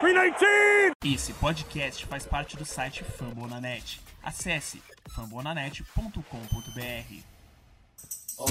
319! 0.00 0.92
Esse 1.04 1.32
podcast 1.32 2.06
faz 2.06 2.24
parte 2.24 2.56
do 2.56 2.64
site 2.64 3.02
Fambonanet. 3.02 4.00
Acesse 4.22 4.80
fambonanet.com.br. 5.10 7.14
Oh, 8.38 8.46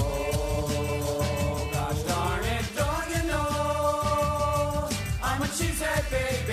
gosh 1.72 2.02
darn 2.02 2.44
it, 2.44 2.76
don't 2.76 3.08
you 3.16 3.22
know? 3.28 4.88
I'm 5.22 5.40
a 5.42 5.46
cheesehead 5.46 6.10
baby, 6.10 6.47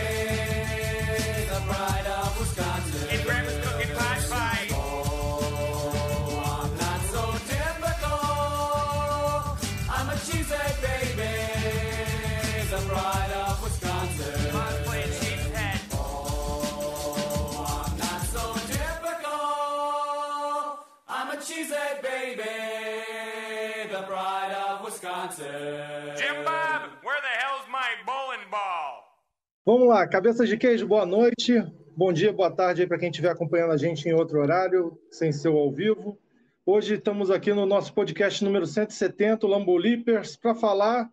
Vamos 29.67 29.87
lá, 29.87 30.07
cabeças 30.07 30.47
de 30.47 30.57
queijo, 30.57 30.85
boa 30.85 31.07
noite. 31.07 31.59
Bom 31.97 32.13
dia, 32.13 32.31
boa 32.31 32.51
tarde 32.51 32.83
aí 32.83 32.87
para 32.87 32.99
quem 32.99 33.09
estiver 33.09 33.31
acompanhando 33.31 33.71
a 33.71 33.77
gente 33.77 34.07
em 34.07 34.13
outro 34.13 34.39
horário, 34.39 34.95
sem 35.09 35.31
ser 35.31 35.47
ao 35.47 35.71
vivo. 35.71 36.19
Hoje 36.63 36.93
estamos 36.93 37.31
aqui 37.31 37.51
no 37.51 37.65
nosso 37.65 37.91
podcast 37.91 38.43
número 38.43 38.67
170, 38.67 39.43
o 39.43 39.49
Lambo 39.49 39.75
Leapers, 39.75 40.35
para 40.35 40.53
falar 40.53 41.09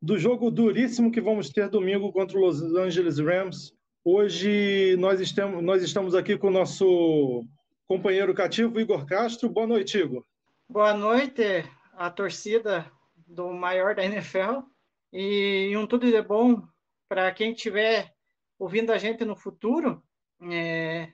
do 0.00 0.18
jogo 0.18 0.50
duríssimo 0.50 1.12
que 1.12 1.20
vamos 1.20 1.50
ter 1.50 1.68
domingo 1.68 2.10
contra 2.10 2.36
o 2.36 2.40
Los 2.40 2.60
Angeles 2.74 3.20
Rams. 3.20 3.72
Hoje 4.04 4.96
nós 4.98 5.20
estamos, 5.20 5.62
nós 5.62 5.80
estamos 5.80 6.16
aqui 6.16 6.36
com 6.36 6.48
o 6.48 6.52
nosso 6.52 7.44
companheiro 7.86 8.34
cativo, 8.34 8.80
Igor 8.80 9.06
Castro. 9.06 9.48
Boa 9.48 9.68
noite, 9.68 9.96
Igor. 9.96 10.24
Boa 10.68 10.92
noite, 10.92 11.64
a 11.96 12.10
torcida 12.10 12.84
do 13.28 13.52
maior 13.52 13.94
da 13.94 14.04
NFL. 14.04 14.64
E 15.12 15.72
um 15.76 15.86
tudo 15.86 16.10
de 16.10 16.20
bom 16.20 16.66
para 17.12 17.30
quem 17.30 17.52
estiver 17.52 18.10
ouvindo 18.58 18.90
a 18.90 18.96
gente 18.96 19.22
no 19.22 19.36
futuro. 19.36 20.02
É, 20.50 21.08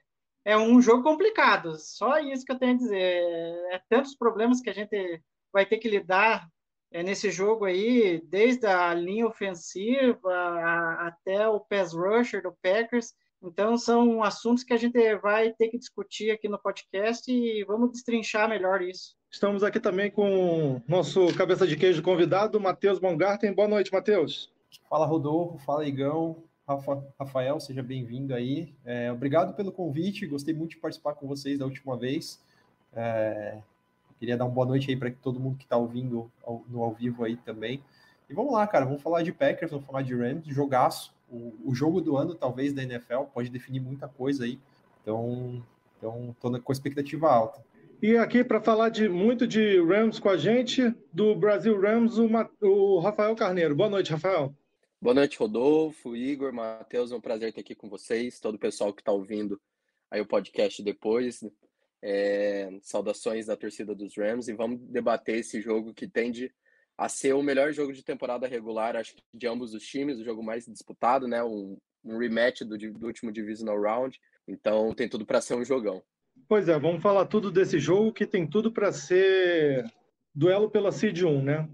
é 0.44 0.56
um 0.56 0.80
jogo 0.80 1.02
complicado, 1.02 1.74
só 1.76 2.20
isso 2.20 2.44
que 2.44 2.52
eu 2.52 2.58
tenho 2.58 2.74
a 2.74 2.76
dizer. 2.76 3.20
É 3.72 3.80
tantos 3.88 4.14
problemas 4.14 4.60
que 4.60 4.70
a 4.70 4.72
gente 4.72 5.20
vai 5.52 5.66
ter 5.66 5.78
que 5.78 5.88
lidar 5.88 6.46
é, 6.92 7.02
nesse 7.02 7.32
jogo 7.32 7.64
aí, 7.64 8.22
desde 8.26 8.64
a 8.64 8.94
linha 8.94 9.26
ofensiva 9.26 10.32
a- 10.32 11.08
até 11.08 11.48
o 11.48 11.58
pass 11.58 11.92
rusher 11.92 12.42
do 12.44 12.56
Packers. 12.62 13.12
Então, 13.42 13.76
são 13.76 14.22
assuntos 14.22 14.62
que 14.62 14.72
a 14.72 14.76
gente 14.76 15.16
vai 15.16 15.52
ter 15.52 15.66
que 15.66 15.78
discutir 15.78 16.30
aqui 16.30 16.48
no 16.48 16.60
podcast 16.60 17.28
e 17.28 17.64
vamos 17.64 17.90
destrinchar 17.90 18.48
melhor 18.48 18.82
isso. 18.82 19.16
Estamos 19.32 19.64
aqui 19.64 19.80
também 19.80 20.12
com 20.12 20.80
nosso 20.86 21.34
cabeça 21.36 21.66
de 21.66 21.76
queijo 21.76 22.02
convidado, 22.04 22.60
Matheus 22.60 23.00
Baumgarten. 23.00 23.52
Boa 23.52 23.66
noite, 23.68 23.92
Matheus. 23.92 24.56
Fala 24.88 25.06
Rodolfo, 25.06 25.58
fala 25.58 25.86
Igão, 25.86 26.36
Rafa- 26.66 27.02
Rafael, 27.18 27.58
seja 27.60 27.82
bem-vindo 27.82 28.34
aí. 28.34 28.74
É, 28.84 29.10
obrigado 29.10 29.54
pelo 29.54 29.72
convite, 29.72 30.26
gostei 30.26 30.52
muito 30.54 30.72
de 30.72 30.76
participar 30.78 31.14
com 31.14 31.26
vocês 31.26 31.58
da 31.58 31.64
última 31.64 31.96
vez. 31.96 32.42
É, 32.92 33.58
queria 34.18 34.36
dar 34.36 34.44
uma 34.44 34.50
boa 34.54 34.66
noite 34.66 34.90
aí 34.90 34.96
para 34.96 35.10
todo 35.10 35.40
mundo 35.40 35.56
que 35.56 35.64
está 35.64 35.76
ouvindo 35.76 36.30
ao- 36.44 36.62
no 36.68 36.82
ao 36.82 36.92
vivo 36.92 37.24
aí 37.24 37.36
também. 37.36 37.82
E 38.28 38.34
vamos 38.34 38.52
lá, 38.52 38.66
cara, 38.66 38.84
vamos 38.84 39.02
falar 39.02 39.22
de 39.22 39.32
Packers, 39.32 39.70
vamos 39.70 39.86
falar 39.86 40.02
de 40.02 40.14
Rams, 40.14 40.46
jogaço. 40.46 41.14
O, 41.30 41.54
o 41.64 41.74
jogo 41.74 42.00
do 42.00 42.16
ano, 42.16 42.34
talvez, 42.34 42.72
da 42.72 42.82
NFL, 42.82 43.24
pode 43.32 43.48
definir 43.50 43.80
muita 43.80 44.06
coisa 44.08 44.44
aí. 44.44 44.58
Então, 45.02 45.62
então 45.96 46.34
com 46.62 46.72
expectativa 46.72 47.30
alta. 47.30 47.62
E 48.00 48.16
aqui 48.16 48.44
para 48.44 48.60
falar 48.60 48.90
de 48.90 49.08
muito 49.08 49.44
de 49.44 49.82
Rams 49.82 50.20
com 50.20 50.28
a 50.28 50.36
gente, 50.36 50.94
do 51.12 51.34
Brasil 51.34 51.76
Rams, 51.80 52.16
o, 52.16 52.28
o 52.60 53.00
Rafael 53.00 53.34
Carneiro. 53.34 53.74
Boa 53.74 53.90
noite, 53.90 54.12
Rafael. 54.12 54.56
Boa 55.02 55.14
noite, 55.14 55.36
Rodolfo, 55.36 56.14
Igor, 56.14 56.52
Matheus, 56.52 57.10
é 57.10 57.16
um 57.16 57.20
prazer 57.20 57.48
estar 57.48 57.60
aqui 57.60 57.74
com 57.74 57.88
vocês, 57.88 58.38
todo 58.38 58.54
o 58.54 58.58
pessoal 58.58 58.94
que 58.94 59.00
está 59.00 59.10
ouvindo 59.10 59.60
aí 60.12 60.20
o 60.20 60.26
podcast 60.26 60.80
depois. 60.80 61.40
É, 62.00 62.70
saudações 62.82 63.46
da 63.46 63.56
torcida 63.56 63.96
dos 63.96 64.16
Rams 64.16 64.46
e 64.46 64.52
vamos 64.52 64.78
debater 64.82 65.40
esse 65.40 65.60
jogo 65.60 65.92
que 65.92 66.06
tende 66.06 66.54
a 66.96 67.08
ser 67.08 67.32
o 67.32 67.42
melhor 67.42 67.72
jogo 67.72 67.92
de 67.92 68.04
temporada 68.04 68.46
regular, 68.46 68.94
acho 68.94 69.16
que 69.16 69.22
de 69.34 69.48
ambos 69.48 69.74
os 69.74 69.82
times, 69.84 70.20
o 70.20 70.24
jogo 70.24 70.40
mais 70.40 70.66
disputado, 70.66 71.26
né? 71.26 71.42
Um, 71.42 71.76
um 72.04 72.16
rematch 72.16 72.60
do, 72.60 72.78
do 72.78 73.06
último 73.08 73.32
Divisional 73.32 73.80
Round, 73.80 74.20
então 74.46 74.94
tem 74.94 75.08
tudo 75.08 75.26
para 75.26 75.40
ser 75.40 75.56
um 75.56 75.64
jogão. 75.64 76.00
Pois 76.48 76.66
é, 76.66 76.78
vamos 76.78 77.02
falar 77.02 77.26
tudo 77.26 77.50
desse 77.50 77.78
jogo 77.78 78.10
que 78.10 78.26
tem 78.26 78.46
tudo 78.46 78.72
para 78.72 78.90
ser 78.90 79.84
duelo 80.34 80.70
pela 80.70 80.90
Seed 80.90 81.22
1, 81.22 81.42
né? 81.42 81.68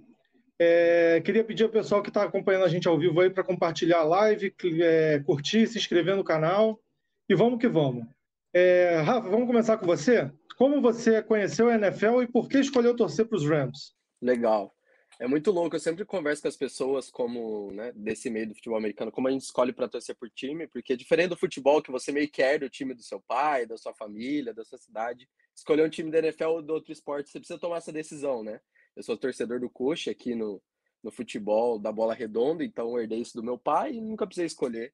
É, 0.58 1.20
queria 1.24 1.44
pedir 1.44 1.62
ao 1.62 1.68
pessoal 1.68 2.02
que 2.02 2.08
está 2.10 2.24
acompanhando 2.24 2.64
a 2.64 2.68
gente 2.68 2.88
ao 2.88 2.98
vivo 2.98 3.20
aí 3.20 3.30
para 3.30 3.44
compartilhar 3.44 3.98
a 3.98 4.04
live, 4.04 4.52
é, 4.82 5.20
curtir, 5.24 5.68
se 5.68 5.78
inscrever 5.78 6.16
no 6.16 6.24
canal 6.24 6.80
e 7.28 7.36
vamos 7.36 7.60
que 7.60 7.68
vamos. 7.68 8.04
É, 8.52 9.00
Rafa, 9.00 9.28
vamos 9.28 9.46
começar 9.46 9.76
com 9.78 9.86
você. 9.86 10.30
Como 10.56 10.80
você 10.80 11.22
conheceu 11.22 11.68
a 11.68 11.74
NFL 11.74 12.22
e 12.22 12.26
por 12.26 12.48
que 12.48 12.58
escolheu 12.58 12.96
torcer 12.96 13.26
para 13.26 13.36
os 13.36 13.48
Rams? 13.48 13.94
Legal. 14.20 14.74
É 15.20 15.28
muito 15.28 15.52
louco, 15.52 15.76
eu 15.76 15.80
sempre 15.80 16.04
converso 16.04 16.42
com 16.42 16.48
as 16.48 16.56
pessoas 16.56 17.08
como, 17.08 17.70
né, 17.70 17.92
desse 17.94 18.28
meio 18.28 18.48
do 18.48 18.54
futebol 18.54 18.78
americano, 18.78 19.12
como 19.12 19.28
a 19.28 19.30
gente 19.30 19.42
escolhe 19.42 19.72
para 19.72 19.88
torcer 19.88 20.16
por 20.16 20.28
time, 20.28 20.66
porque 20.66 20.96
diferente 20.96 21.28
do 21.28 21.36
futebol 21.36 21.80
que 21.80 21.90
você 21.90 22.10
meio 22.10 22.26
que 22.26 22.42
quer 22.42 22.58
do 22.58 22.68
time 22.68 22.94
do 22.94 23.02
seu 23.02 23.20
pai, 23.20 23.64
da 23.64 23.76
sua 23.76 23.94
família, 23.94 24.52
da 24.52 24.64
sua 24.64 24.78
cidade, 24.78 25.28
escolher 25.54 25.86
um 25.86 25.88
time 25.88 26.10
da 26.10 26.18
NFL 26.18 26.46
ou 26.46 26.62
do 26.62 26.72
outro 26.72 26.92
esporte, 26.92 27.30
você 27.30 27.38
precisa 27.38 27.60
tomar 27.60 27.76
essa 27.76 27.92
decisão, 27.92 28.42
né? 28.42 28.60
Eu 28.96 29.02
sou 29.04 29.16
torcedor 29.16 29.60
do 29.60 29.70
Coxa 29.70 30.10
aqui 30.10 30.34
no, 30.34 30.60
no 31.02 31.12
futebol 31.12 31.78
da 31.78 31.92
bola 31.92 32.14
redonda, 32.14 32.64
então 32.64 32.98
herdei 32.98 33.20
isso 33.20 33.36
do 33.36 33.42
meu 33.42 33.56
pai 33.56 33.92
e 33.92 34.00
nunca 34.00 34.26
precisei 34.26 34.46
escolher. 34.46 34.92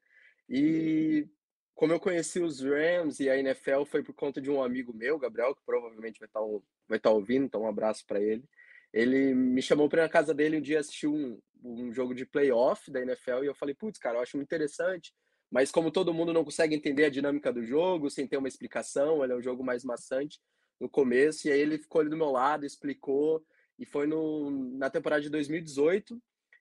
E 0.48 1.26
como 1.74 1.94
eu 1.94 2.00
conheci 2.00 2.40
os 2.40 2.60
Rams 2.60 3.20
e 3.20 3.30
a 3.30 3.38
NFL 3.38 3.84
foi 3.86 4.02
por 4.02 4.14
conta 4.14 4.38
de 4.38 4.50
um 4.50 4.62
amigo 4.62 4.92
meu, 4.92 5.18
Gabriel, 5.18 5.54
que 5.54 5.62
provavelmente 5.64 6.18
vai 6.18 6.28
estar 6.28 6.40
vai 6.86 6.98
estar 6.98 7.10
ouvindo, 7.10 7.46
então 7.46 7.62
um 7.62 7.68
abraço 7.68 8.04
para 8.06 8.20
ele. 8.20 8.44
Ele 8.92 9.34
me 9.34 9.62
chamou 9.62 9.88
para 9.88 10.02
ir 10.02 10.04
na 10.04 10.08
casa 10.08 10.34
dele 10.34 10.58
um 10.58 10.60
dia 10.60 10.80
assistir 10.80 11.06
um, 11.06 11.38
um 11.62 11.92
jogo 11.92 12.14
de 12.14 12.26
playoff 12.26 12.90
da 12.90 13.00
NFL 13.00 13.44
e 13.44 13.46
eu 13.46 13.54
falei, 13.54 13.74
putz, 13.74 13.98
cara, 13.98 14.18
eu 14.18 14.22
acho 14.22 14.36
muito 14.36 14.48
interessante, 14.48 15.12
mas 15.50 15.70
como 15.70 15.90
todo 15.90 16.14
mundo 16.14 16.32
não 16.32 16.44
consegue 16.44 16.74
entender 16.74 17.04
a 17.04 17.10
dinâmica 17.10 17.52
do 17.52 17.64
jogo, 17.64 18.10
sem 18.10 18.26
ter 18.26 18.36
uma 18.36 18.48
explicação, 18.48 19.22
ele 19.22 19.32
é 19.32 19.36
um 19.36 19.42
jogo 19.42 19.64
mais 19.64 19.84
maçante 19.84 20.40
no 20.78 20.88
começo, 20.88 21.46
e 21.46 21.52
aí 21.52 21.60
ele 21.60 21.78
ficou 21.78 22.00
ali 22.00 22.10
do 22.10 22.16
meu 22.16 22.30
lado, 22.30 22.64
explicou, 22.64 23.44
e 23.78 23.84
foi 23.84 24.06
no, 24.06 24.50
na 24.50 24.88
temporada 24.88 25.20
de 25.20 25.28
2018, 25.28 26.20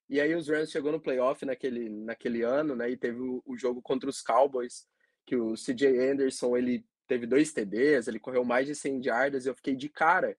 e 0.10 0.20
aí 0.20 0.34
os 0.36 0.50
Rams 0.50 0.72
chegou 0.72 0.92
no 0.92 1.00
playoff 1.00 1.46
naquele, 1.46 1.90
naquele 1.90 2.42
ano, 2.42 2.76
né, 2.76 2.90
e 2.90 2.98
teve 2.98 3.20
o, 3.20 3.42
o 3.46 3.56
jogo 3.56 3.82
contra 3.82 4.10
os 4.10 4.22
Cowboys, 4.22 4.88
que 5.26 5.36
o 5.36 5.54
CJ 5.54 6.12
Anderson, 6.12 6.58
ele 6.58 6.84
teve 7.08 7.28
dois 7.28 7.54
TDs, 7.54 8.08
ele 8.08 8.20
correu 8.20 8.44
mais 8.44 8.66
de 8.66 8.76
100 8.76 9.04
jardas, 9.04 9.46
e 9.46 9.50
eu 9.50 9.56
fiquei 9.56 9.76
de 9.76 9.88
cara, 9.88 10.36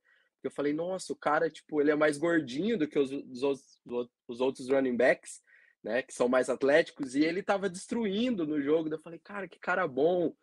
eu 0.47 0.51
falei, 0.51 0.73
nossa, 0.73 1.13
o 1.13 1.17
cara, 1.17 1.51
tipo, 1.51 1.81
ele 1.81 1.91
é 1.91 1.95
mais 1.95 2.19
gordinho 2.19 2.79
do 2.79 2.89
que 2.89 2.99
os, 2.99 3.11
os, 3.13 3.81
os 4.27 4.41
outros 4.41 4.69
running 4.69 4.97
backs, 4.97 5.43
né, 5.83 6.03
que 6.03 6.13
são 6.13 6.29
mais 6.29 6.49
atléticos, 6.51 7.15
e 7.15 7.25
ele 7.25 7.43
tava 7.43 7.69
destruindo 7.69 8.47
no 8.47 8.61
jogo. 8.61 8.89
Eu 8.93 8.99
falei, 8.99 9.19
cara, 9.19 9.49
que 9.49 9.59
cara 9.59 9.87
bom, 9.87 10.35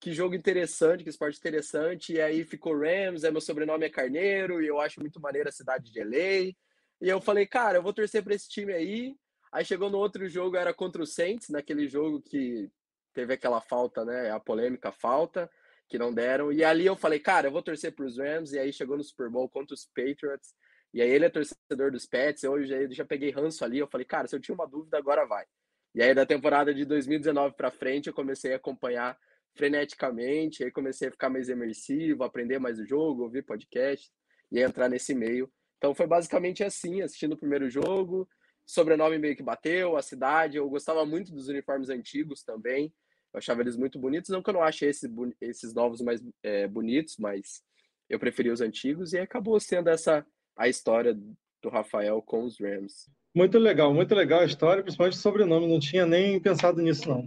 que 0.00 0.12
jogo 0.12 0.34
interessante, 0.34 1.04
que 1.04 1.10
esporte 1.10 1.38
interessante. 1.38 2.14
E 2.14 2.20
aí 2.20 2.44
ficou 2.44 2.78
Rams, 2.78 3.24
é 3.24 3.30
meu 3.30 3.40
sobrenome 3.40 3.86
é 3.86 3.90
Carneiro, 3.90 4.62
e 4.62 4.66
eu 4.66 4.80
acho 4.80 5.00
muito 5.00 5.20
maneiro 5.20 5.48
a 5.48 5.52
cidade 5.52 5.92
de 5.92 6.02
LA. 6.02 6.54
E 7.00 7.08
eu 7.08 7.20
falei, 7.20 7.46
cara, 7.46 7.78
eu 7.78 7.82
vou 7.82 7.92
torcer 7.92 8.22
para 8.22 8.34
esse 8.34 8.48
time 8.48 8.72
aí. 8.72 9.16
Aí 9.52 9.64
chegou 9.64 9.90
no 9.90 9.98
outro 9.98 10.28
jogo, 10.28 10.56
era 10.56 10.72
contra 10.72 11.02
o 11.02 11.06
Saints, 11.06 11.48
naquele 11.48 11.88
jogo 11.88 12.20
que 12.22 12.70
teve 13.12 13.34
aquela 13.34 13.60
falta, 13.60 14.04
né, 14.04 14.30
a 14.30 14.38
polêmica 14.38 14.92
falta 14.92 15.50
que 15.90 15.98
não 15.98 16.14
deram. 16.14 16.52
E 16.52 16.62
ali 16.62 16.86
eu 16.86 16.94
falei, 16.94 17.18
cara, 17.18 17.48
eu 17.48 17.52
vou 17.52 17.62
torcer 17.62 17.92
para 17.92 18.06
os 18.06 18.16
Rams. 18.16 18.52
E 18.52 18.58
aí 18.58 18.72
chegou 18.72 18.96
no 18.96 19.02
Super 19.02 19.28
Bowl 19.28 19.48
contra 19.48 19.74
os 19.74 19.84
Patriots. 19.86 20.54
E 20.94 21.02
aí 21.02 21.10
ele 21.10 21.24
é 21.24 21.28
torcedor 21.28 21.90
dos 21.90 22.06
Pets. 22.06 22.44
Eu 22.44 22.64
já, 22.64 22.76
já 22.88 23.04
peguei 23.04 23.30
ranço 23.30 23.64
ali. 23.64 23.78
Eu 23.78 23.88
falei, 23.88 24.06
cara, 24.06 24.28
se 24.28 24.36
eu 24.36 24.40
tinha 24.40 24.54
uma 24.54 24.68
dúvida, 24.68 24.96
agora 24.96 25.26
vai. 25.26 25.44
E 25.92 26.00
aí 26.00 26.14
da 26.14 26.24
temporada 26.24 26.72
de 26.72 26.84
2019 26.84 27.56
para 27.56 27.72
frente, 27.72 28.06
eu 28.06 28.14
comecei 28.14 28.52
a 28.52 28.56
acompanhar 28.56 29.18
freneticamente. 29.54 30.62
Aí 30.62 30.70
comecei 30.70 31.08
a 31.08 31.10
ficar 31.10 31.28
mais 31.28 31.48
imersivo, 31.48 32.22
aprender 32.22 32.60
mais 32.60 32.78
o 32.78 32.86
jogo, 32.86 33.24
ouvir 33.24 33.42
podcast 33.42 34.08
e 34.52 34.60
entrar 34.60 34.88
nesse 34.88 35.12
meio. 35.12 35.52
Então 35.78 35.92
foi 35.92 36.06
basicamente 36.06 36.62
assim, 36.62 37.02
assistindo 37.02 37.32
o 37.32 37.38
primeiro 37.38 37.68
jogo. 37.68 38.28
Sobrenome 38.64 39.18
meio 39.18 39.34
que 39.34 39.42
bateu, 39.42 39.96
a 39.96 40.02
cidade. 40.02 40.56
Eu 40.56 40.70
gostava 40.70 41.04
muito 41.04 41.32
dos 41.32 41.48
uniformes 41.48 41.88
antigos 41.88 42.44
também. 42.44 42.94
Eu 43.32 43.38
achava 43.38 43.60
eles 43.60 43.76
muito 43.76 43.98
bonitos. 43.98 44.30
Não 44.30 44.42
que 44.42 44.50
eu 44.50 44.54
não 44.54 44.62
ache 44.62 44.84
esses, 44.86 45.08
boni- 45.08 45.36
esses 45.40 45.72
novos 45.74 46.00
mais 46.00 46.22
é, 46.42 46.66
bonitos, 46.66 47.16
mas 47.18 47.62
eu 48.08 48.18
preferi 48.18 48.50
os 48.50 48.60
antigos. 48.60 49.12
E 49.12 49.18
acabou 49.18 49.58
sendo 49.60 49.88
essa 49.88 50.24
a 50.56 50.68
história 50.68 51.14
do 51.62 51.68
Rafael 51.68 52.20
com 52.22 52.44
os 52.44 52.58
Rams. 52.60 53.10
Muito 53.34 53.58
legal, 53.58 53.94
muito 53.94 54.14
legal 54.14 54.40
a 54.40 54.44
história, 54.44 54.82
principalmente 54.82 55.16
o 55.16 55.20
sobrenome. 55.20 55.66
Não 55.68 55.78
tinha 55.78 56.04
nem 56.04 56.40
pensado 56.40 56.80
nisso, 56.82 57.08
não. 57.08 57.26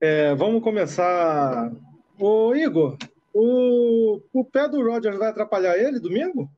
É, 0.00 0.34
vamos 0.34 0.62
começar. 0.62 1.72
Ô, 2.18 2.54
Igor, 2.54 2.96
o, 3.34 4.20
o 4.32 4.44
pé 4.44 4.68
do 4.68 4.82
Rodgers 4.82 5.18
vai 5.18 5.28
atrapalhar 5.28 5.76
ele 5.76 5.98
domingo? 5.98 6.48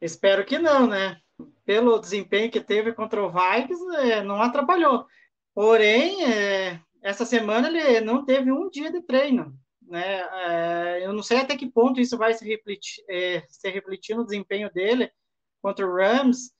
Espero 0.00 0.44
que 0.44 0.58
não, 0.58 0.86
né? 0.86 1.16
Pelo 1.64 1.98
desempenho 1.98 2.50
que 2.50 2.60
teve 2.60 2.92
contra 2.92 3.22
o 3.24 3.30
Vikings, 3.32 3.96
é, 3.96 4.22
não 4.22 4.42
atrapalhou. 4.42 5.06
Porém, 5.54 6.24
é, 6.24 6.80
essa 7.04 7.26
semana 7.26 7.68
ele 7.68 8.00
não 8.00 8.24
teve 8.24 8.50
um 8.50 8.70
dia 8.70 8.90
de 8.90 9.02
treino. 9.02 9.54
Né? 9.82 10.20
É, 10.20 11.06
eu 11.06 11.12
não 11.12 11.22
sei 11.22 11.36
até 11.36 11.54
que 11.54 11.70
ponto 11.70 12.00
isso 12.00 12.16
vai 12.16 12.32
se 12.32 12.48
refletir, 12.48 13.04
é, 13.10 13.44
se 13.46 13.70
refletir 13.70 14.16
no 14.16 14.24
desempenho 14.24 14.72
dele 14.72 15.12
contra 15.60 15.86
o 15.86 15.94
Rams, 15.94 16.50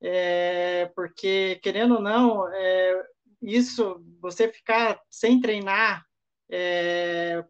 é, 0.00 0.86
porque, 0.94 1.58
querendo 1.60 1.96
ou 1.96 2.00
não, 2.00 2.48
é, 2.54 3.02
isso, 3.42 4.00
você 4.20 4.50
ficar 4.50 5.00
sem 5.10 5.40
treinar 5.40 6.06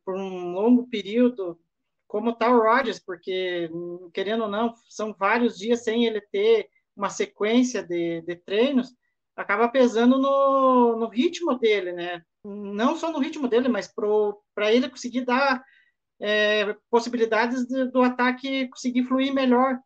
por 0.04 0.14
um 0.14 0.52
longo 0.52 0.86
período, 0.88 1.58
como 2.06 2.30
está 2.30 2.50
o 2.50 2.60
Rodgers, 2.60 2.98
porque, 2.98 3.70
querendo 4.12 4.42
ou 4.42 4.48
não, 4.48 4.74
são 4.90 5.14
vários 5.14 5.56
dias 5.56 5.82
sem 5.82 6.04
ele 6.04 6.20
ter 6.20 6.68
uma 6.94 7.08
sequência 7.08 7.82
de, 7.82 8.20
de 8.20 8.36
treinos, 8.36 8.94
acaba 9.36 9.68
pesando 9.68 10.18
no, 10.18 10.96
no 10.96 11.08
ritmo 11.08 11.58
dele, 11.58 11.92
né? 11.92 12.22
Não 12.44 12.96
só 12.96 13.10
no 13.10 13.18
ritmo 13.18 13.48
dele, 13.48 13.68
mas 13.68 13.92
para 14.54 14.72
ele 14.72 14.88
conseguir 14.88 15.24
dar 15.24 15.62
é, 16.20 16.76
possibilidades 16.90 17.66
de, 17.66 17.86
do 17.86 18.02
ataque 18.02 18.68
conseguir 18.68 19.04
fluir 19.04 19.32
melhor. 19.32 19.78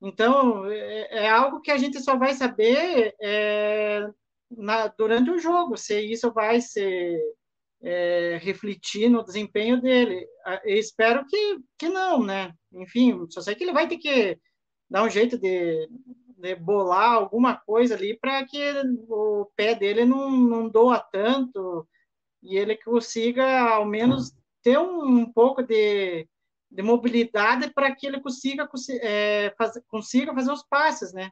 Então, 0.00 0.66
é, 0.66 1.24
é, 1.24 1.28
algo 1.28 1.60
que 1.60 1.70
a 1.70 1.78
gente 1.78 2.00
só 2.00 2.16
vai 2.16 2.34
saber 2.34 3.14
é, 3.20 4.08
na, 4.50 4.88
durante 4.88 5.30
o 5.30 5.38
jogo, 5.38 5.76
se 5.76 6.00
isso 6.00 6.32
vai 6.32 6.60
ser 6.60 7.20
é, 7.82 8.38
refletir 8.42 9.08
no 9.08 9.24
desempenho 9.24 9.80
dele. 9.80 10.26
Eu 10.64 10.76
espero 10.76 11.26
que, 11.26 11.58
que 11.78 11.88
não, 11.88 12.24
né? 12.24 12.52
Enfim, 12.72 13.26
só 13.30 13.40
sei 13.40 13.54
que 13.54 13.64
ele 13.64 13.72
vai 13.72 13.86
ter 13.86 13.98
que 13.98 14.38
dar 14.90 15.04
um 15.04 15.10
jeito 15.10 15.38
de, 15.38 15.88
de 16.42 16.54
bolar 16.56 17.12
alguma 17.12 17.56
coisa 17.56 17.94
ali 17.94 18.18
para 18.18 18.44
que 18.44 18.60
o 19.08 19.50
pé 19.56 19.74
dele 19.74 20.04
não, 20.04 20.30
não 20.30 20.68
doa 20.68 20.98
tanto 20.98 21.88
e 22.42 22.56
ele 22.56 22.76
consiga, 22.76 23.60
ao 23.70 23.86
menos, 23.86 24.34
ter 24.62 24.78
um, 24.78 25.04
um 25.04 25.32
pouco 25.32 25.62
de, 25.62 26.28
de 26.70 26.82
mobilidade 26.82 27.70
para 27.72 27.94
que 27.94 28.06
ele 28.06 28.20
consiga, 28.20 28.68
é, 29.00 29.54
fazer, 29.56 29.82
consiga 29.86 30.34
fazer 30.34 30.52
os 30.52 30.62
passes, 30.64 31.12
né? 31.12 31.30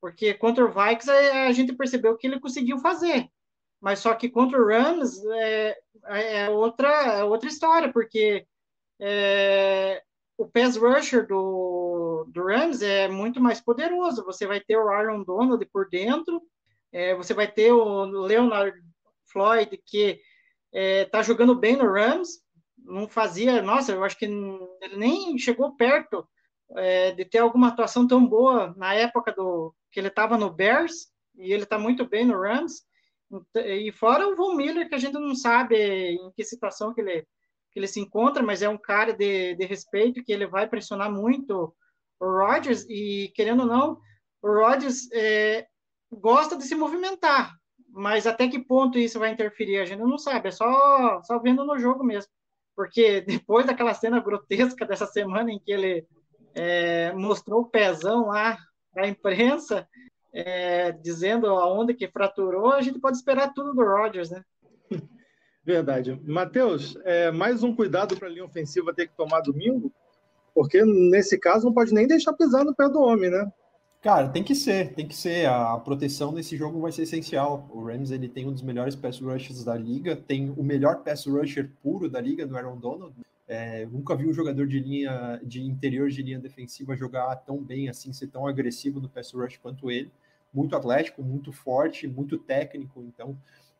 Porque 0.00 0.34
contra 0.34 0.64
o 0.64 0.68
Vikings 0.72 1.10
a, 1.10 1.46
a 1.48 1.52
gente 1.52 1.74
percebeu 1.74 2.16
que 2.16 2.26
ele 2.26 2.40
conseguiu 2.40 2.78
fazer 2.78 3.28
mas 3.82 3.98
só 3.98 4.14
que 4.14 4.30
contra 4.30 4.62
o 4.62 4.64
Rams 4.64 5.20
é, 5.24 5.76
é 6.06 6.50
outra, 6.50 6.88
é 6.88 7.24
outra 7.24 7.48
história, 7.48 7.92
porque 7.92 8.46
é, 9.00 10.00
o 10.42 10.48
pass 10.48 10.76
rusher 10.76 11.26
do, 11.26 12.26
do 12.28 12.44
Rams 12.44 12.82
é 12.82 13.06
muito 13.06 13.40
mais 13.40 13.60
poderoso. 13.60 14.24
Você 14.24 14.44
vai 14.44 14.60
ter 14.60 14.76
o 14.76 14.88
Aaron 14.88 15.22
Donald 15.22 15.64
por 15.66 15.88
dentro, 15.88 16.42
é, 16.92 17.14
você 17.14 17.32
vai 17.32 17.50
ter 17.50 17.70
o 17.70 18.04
Leonard 18.04 18.76
Floyd, 19.30 19.80
que 19.86 20.20
está 20.72 21.20
é, 21.20 21.22
jogando 21.22 21.54
bem 21.54 21.76
no 21.76 21.90
Rams, 21.90 22.40
não 22.76 23.08
fazia, 23.08 23.62
nossa, 23.62 23.92
eu 23.92 24.02
acho 24.02 24.18
que 24.18 24.24
ele 24.24 24.96
nem 24.96 25.38
chegou 25.38 25.76
perto 25.76 26.28
é, 26.74 27.12
de 27.12 27.24
ter 27.24 27.38
alguma 27.38 27.68
atuação 27.68 28.06
tão 28.06 28.26
boa 28.26 28.74
na 28.76 28.94
época 28.94 29.32
do 29.32 29.72
que 29.92 30.00
ele 30.00 30.08
estava 30.08 30.36
no 30.36 30.50
Bears, 30.50 31.12
e 31.36 31.52
ele 31.52 31.62
está 31.62 31.78
muito 31.78 32.04
bem 32.04 32.24
no 32.24 32.40
Rams. 32.40 32.82
E 33.54 33.92
fora 33.92 34.26
o 34.26 34.34
Von 34.34 34.54
Miller, 34.54 34.88
que 34.88 34.94
a 34.94 34.98
gente 34.98 35.14
não 35.14 35.36
sabe 35.36 35.76
em 35.76 36.32
que 36.32 36.44
situação 36.44 36.92
que 36.92 37.00
ele, 37.00 37.26
que 37.72 37.80
ele 37.80 37.86
se 37.88 38.00
encontra, 38.00 38.42
mas 38.42 38.62
é 38.62 38.68
um 38.68 38.78
cara 38.78 39.12
de, 39.12 39.54
de 39.54 39.64
respeito, 39.64 40.22
que 40.22 40.32
ele 40.32 40.46
vai 40.46 40.68
pressionar 40.68 41.10
muito 41.10 41.74
o 42.20 42.26
Rodgers, 42.26 42.84
e 42.88 43.32
querendo 43.34 43.60
ou 43.60 43.66
não, 43.66 44.00
o 44.42 44.48
Rodgers 44.48 45.10
é, 45.12 45.66
gosta 46.10 46.56
de 46.56 46.64
se 46.64 46.74
movimentar, 46.74 47.54
mas 47.88 48.26
até 48.26 48.48
que 48.48 48.58
ponto 48.58 48.98
isso 48.98 49.18
vai 49.18 49.30
interferir, 49.30 49.78
a 49.78 49.84
gente 49.84 50.00
não 50.00 50.18
sabe, 50.18 50.48
é 50.48 50.50
só, 50.50 51.22
só 51.22 51.38
vendo 51.38 51.64
no 51.64 51.78
jogo 51.78 52.04
mesmo. 52.04 52.30
Porque 52.74 53.20
depois 53.26 53.66
daquela 53.66 53.94
cena 53.94 54.20
grotesca 54.20 54.86
dessa 54.86 55.06
semana 55.06 55.50
em 55.50 55.58
que 55.58 55.72
ele 55.72 56.06
é, 56.54 57.12
mostrou 57.12 57.62
o 57.62 57.68
pezão 57.68 58.26
lá 58.26 58.58
a 58.96 59.06
imprensa, 59.06 59.88
é, 60.32 60.92
dizendo 60.92 61.46
aonde 61.46 61.94
que 61.94 62.08
fraturou, 62.08 62.72
a 62.72 62.82
gente 62.82 63.00
pode 63.00 63.16
esperar 63.16 63.52
tudo 63.52 63.74
do 63.74 63.84
Rodgers, 63.84 64.30
né? 64.30 64.42
Verdade. 65.64 66.20
Matheus, 66.24 66.96
é, 67.04 67.30
mais 67.30 67.62
um 67.62 67.74
cuidado 67.74 68.16
para 68.16 68.28
a 68.28 68.30
linha 68.30 68.44
ofensiva 68.44 68.92
ter 68.92 69.06
que 69.06 69.16
tomar 69.16 69.40
domingo, 69.40 69.92
porque 70.54 70.84
nesse 70.84 71.38
caso 71.38 71.66
não 71.66 71.72
pode 71.72 71.94
nem 71.94 72.06
deixar 72.06 72.32
pisar 72.32 72.64
no 72.64 72.74
pé 72.74 72.88
do 72.88 73.00
homem, 73.00 73.30
né? 73.30 73.50
Cara, 74.02 74.28
tem 74.28 74.42
que 74.42 74.54
ser, 74.56 74.92
tem 74.94 75.06
que 75.06 75.14
ser. 75.14 75.46
A 75.46 75.78
proteção 75.78 76.32
nesse 76.32 76.56
jogo 76.56 76.80
vai 76.80 76.90
ser 76.90 77.02
essencial. 77.02 77.68
O 77.72 77.84
Rams 77.84 78.10
ele 78.10 78.28
tem 78.28 78.48
um 78.48 78.52
dos 78.52 78.62
melhores 78.62 78.96
pass 78.96 79.20
rushers 79.20 79.62
da 79.62 79.76
liga, 79.76 80.16
tem 80.16 80.50
o 80.56 80.64
melhor 80.64 81.04
pass 81.04 81.24
rusher 81.24 81.70
puro 81.80 82.10
da 82.10 82.20
liga, 82.20 82.44
do 82.44 82.56
Aaron 82.56 82.78
Donald. 82.78 83.14
É, 83.46 83.86
nunca 83.86 84.16
vi 84.16 84.26
um 84.26 84.32
jogador 84.32 84.66
de 84.66 84.80
linha 84.80 85.40
de 85.44 85.62
interior 85.62 86.08
de 86.10 86.22
linha 86.22 86.40
defensiva 86.40 86.96
jogar 86.96 87.36
tão 87.36 87.58
bem 87.62 87.88
assim, 87.88 88.12
ser 88.12 88.26
tão 88.26 88.46
agressivo 88.46 89.00
no 89.00 89.08
pass 89.08 89.32
rush 89.32 89.58
quanto 89.58 89.90
ele 89.90 90.10
muito 90.52 90.76
atlético, 90.76 91.22
muito 91.22 91.52
forte, 91.52 92.06
muito 92.06 92.36
técnico. 92.38 93.02
Então, 93.02 93.36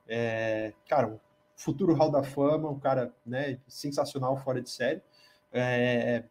é, 0.09 0.73
cara, 0.89 1.21
futuro 1.63 1.95
Hall 1.95 2.11
da 2.11 2.23
Fama, 2.23 2.69
um 2.69 2.79
cara 2.79 3.15
né, 3.25 3.59
sensacional 3.69 4.37
fora 4.37 4.61
de 4.61 4.69
série. 4.69 5.01
É, 5.53 6.25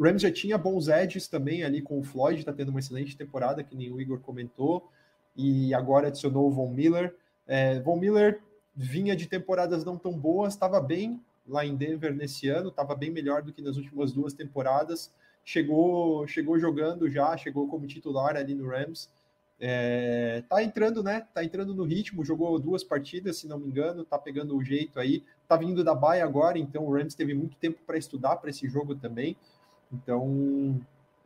Rams 0.00 0.22
já 0.22 0.32
tinha 0.32 0.56
bons 0.56 0.88
edges 0.88 1.28
também 1.28 1.62
ali 1.62 1.82
com 1.82 1.98
o 1.98 2.02
Floyd, 2.02 2.40
está 2.40 2.52
tendo 2.52 2.70
uma 2.70 2.80
excelente 2.80 3.16
temporada, 3.16 3.62
que 3.62 3.76
nem 3.76 3.92
o 3.92 4.00
Igor 4.00 4.20
comentou, 4.20 4.88
e 5.36 5.74
agora 5.74 6.08
adicionou 6.08 6.48
o 6.48 6.50
Von 6.50 6.70
Miller. 6.70 7.14
É, 7.46 7.80
Von 7.80 7.96
Miller 7.96 8.40
vinha 8.74 9.14
de 9.14 9.26
temporadas 9.26 9.84
não 9.84 9.98
tão 9.98 10.18
boas, 10.18 10.54
estava 10.54 10.80
bem 10.80 11.20
lá 11.46 11.66
em 11.66 11.76
Denver 11.76 12.14
nesse 12.14 12.48
ano, 12.48 12.70
estava 12.70 12.94
bem 12.94 13.10
melhor 13.10 13.42
do 13.42 13.52
que 13.52 13.60
nas 13.60 13.76
últimas 13.76 14.12
duas 14.12 14.32
temporadas. 14.32 15.12
Chegou, 15.44 16.26
chegou 16.26 16.58
jogando 16.58 17.10
já, 17.10 17.36
chegou 17.36 17.68
como 17.68 17.86
titular 17.86 18.36
ali 18.36 18.54
no 18.54 18.68
Rams. 18.68 19.10
É, 19.64 20.42
tá 20.48 20.60
entrando, 20.60 21.04
né? 21.04 21.24
Tá 21.32 21.44
entrando 21.44 21.72
no 21.72 21.84
ritmo, 21.84 22.24
jogou 22.24 22.58
duas 22.58 22.82
partidas, 22.82 23.36
se 23.36 23.46
não 23.46 23.60
me 23.60 23.68
engano, 23.68 24.04
tá 24.04 24.18
pegando 24.18 24.56
o 24.56 24.64
jeito 24.64 24.98
aí. 24.98 25.22
Tá 25.46 25.56
vindo 25.56 25.84
da 25.84 25.94
baia 25.94 26.24
agora, 26.24 26.58
então 26.58 26.84
o 26.84 26.92
Rams 26.92 27.14
teve 27.14 27.32
muito 27.32 27.56
tempo 27.58 27.78
para 27.86 27.96
estudar 27.96 28.36
para 28.38 28.50
esse 28.50 28.68
jogo 28.68 28.96
também. 28.96 29.36
Então, 29.92 30.80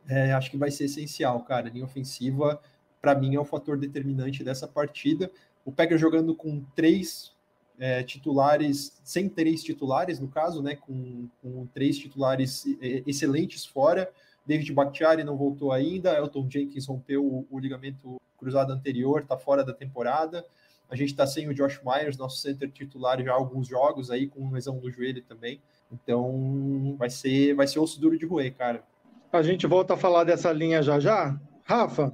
é, 0.07 0.33
acho 0.33 0.51
que 0.51 0.57
vai 0.57 0.69
ser 0.69 0.85
essencial, 0.85 1.41
cara. 1.45 1.67
A 1.67 1.71
linha 1.71 1.85
ofensiva, 1.85 2.61
para 3.01 3.15
mim, 3.15 3.33
é 3.33 3.39
o 3.39 3.43
fator 3.43 3.75
determinante 3.75 4.43
dessa 4.43 4.67
partida. 4.67 5.31
O 5.65 5.71
Packers 5.71 5.99
jogando 5.99 6.35
com 6.35 6.63
três 6.75 7.33
é, 7.79 8.03
titulares, 8.03 9.01
sem 9.03 9.27
três 9.27 9.63
titulares, 9.63 10.19
no 10.19 10.27
caso, 10.27 10.61
né? 10.61 10.75
Com, 10.75 11.27
com 11.41 11.65
três 11.73 11.97
titulares 11.97 12.67
é, 12.79 13.01
excelentes 13.07 13.65
fora. 13.65 14.11
David 14.45 14.71
Bakhtiari 14.73 15.23
não 15.23 15.35
voltou 15.35 15.71
ainda, 15.71 16.15
Elton 16.15 16.47
Jenkins 16.47 16.85
rompeu 16.85 17.25
o, 17.25 17.47
o 17.49 17.57
ligamento 17.57 18.21
cruzado 18.37 18.71
anterior, 18.71 19.21
está 19.21 19.37
fora 19.37 19.63
da 19.63 19.73
temporada. 19.73 20.45
A 20.89 20.95
gente 20.95 21.09
está 21.09 21.27
sem 21.27 21.47
o 21.47 21.53
Josh 21.53 21.81
Myers, 21.83 22.17
nosso 22.17 22.37
center 22.37 22.71
titular, 22.71 23.21
já 23.21 23.31
há 23.31 23.35
alguns 23.35 23.67
jogos 23.67 24.09
aí, 24.09 24.27
com 24.27 24.51
lesão 24.51 24.79
no 24.79 24.89
joelho 24.89 25.21
também. 25.23 25.61
Então 25.91 26.95
vai 26.97 27.09
ser, 27.09 27.53
vai 27.53 27.67
ser 27.67 27.79
osso 27.79 27.99
duro 27.99 28.17
de 28.17 28.25
roer, 28.25 28.53
cara. 28.53 28.83
A 29.31 29.41
gente 29.41 29.67
volta 29.67 29.95
a 29.95 29.97
falar 29.97 30.23
dessa 30.23 30.51
linha 30.51 30.81
já 30.81 30.99
já. 30.99 31.39
Rafa, 31.63 32.13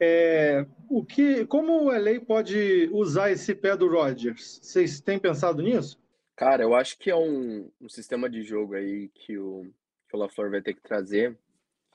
é, 0.00 0.64
o 0.88 1.04
que, 1.04 1.44
como 1.46 1.84
o 1.84 1.90
LA 1.90 2.20
pode 2.24 2.88
usar 2.92 3.30
esse 3.30 3.54
pé 3.54 3.76
do 3.76 3.88
Rodgers? 3.88 4.60
Vocês 4.62 5.00
têm 5.00 5.18
pensado 5.18 5.62
nisso? 5.62 5.98
Cara, 6.36 6.62
eu 6.62 6.74
acho 6.74 6.98
que 6.98 7.10
é 7.10 7.16
um, 7.16 7.70
um 7.80 7.88
sistema 7.88 8.28
de 8.28 8.42
jogo 8.42 8.74
aí 8.74 9.08
que 9.08 9.36
o, 9.38 9.64
que 10.08 10.16
o 10.16 10.18
LaFleur 10.18 10.50
vai 10.50 10.62
ter 10.62 10.74
que 10.74 10.82
trazer 10.82 11.36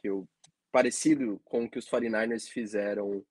que 0.01 0.09
eu, 0.09 0.27
parecido 0.71 1.39
com 1.45 1.65
o 1.65 1.69
que 1.69 1.77
os 1.77 1.87
49ers 1.87 2.47
fizeram 2.49 3.23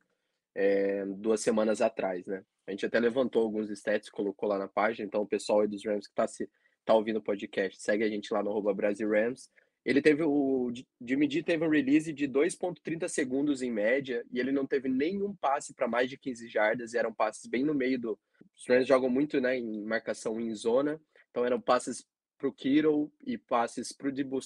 é, 0.55 1.05
duas 1.07 1.41
semanas 1.41 1.81
atrás, 1.81 2.27
né? 2.27 2.45
A 2.67 2.71
gente 2.71 2.87
até 2.87 3.01
levantou 3.01 3.43
alguns 3.43 3.71
stats, 3.71 4.09
colocou 4.09 4.49
lá 4.49 4.59
na 4.59 4.69
página, 4.69 5.07
então 5.07 5.23
o 5.23 5.27
pessoal 5.27 5.61
aí 5.61 5.69
dos 5.69 5.85
Rams 5.85 6.07
que 6.07 6.13
está 6.13 6.47
tá 6.85 6.95
ouvindo 6.95 7.19
o 7.19 7.23
podcast, 7.23 7.81
segue 7.81 8.05
a 8.05 8.09
gente 8.09 8.33
lá 8.33 8.43
no 8.43 8.51
arroba 8.51 8.73
Brasil 8.73 9.09
Rams. 9.09 9.51
Ele 9.85 10.03
teve 10.03 10.23
o 10.23 10.71
Jimmy 11.01 11.43
teve 11.43 11.65
um 11.65 11.71
release 11.71 12.13
de 12.13 12.29
2.30 12.29 13.09
segundos 13.09 13.63
em 13.63 13.71
média 13.71 14.25
e 14.31 14.39
ele 14.39 14.53
não 14.53 14.67
teve 14.67 14.89
nenhum 14.89 15.35
passe 15.35 15.75
para 15.75 15.89
mais 15.89 16.09
de 16.11 16.19
15 16.19 16.49
jardas, 16.49 16.93
e 16.93 16.99
eram 16.99 17.13
passes 17.13 17.47
bem 17.47 17.65
no 17.65 17.75
meio 17.75 17.99
do 17.99 18.19
os 18.57 18.67
Rams 18.69 18.87
jogam 18.87 19.09
muito, 19.09 19.41
né, 19.41 19.57
em 19.57 19.83
marcação 19.85 20.39
em 20.39 20.55
zona, 20.55 21.01
então 21.31 21.47
eram 21.47 21.61
passes 21.61 22.07
para 22.37 22.49
o 22.49 22.53
Kittle 22.53 23.11
e 23.27 23.39
passes 23.39 23.91
para 23.91 24.09
o 24.09 24.13
Debo 24.13 24.39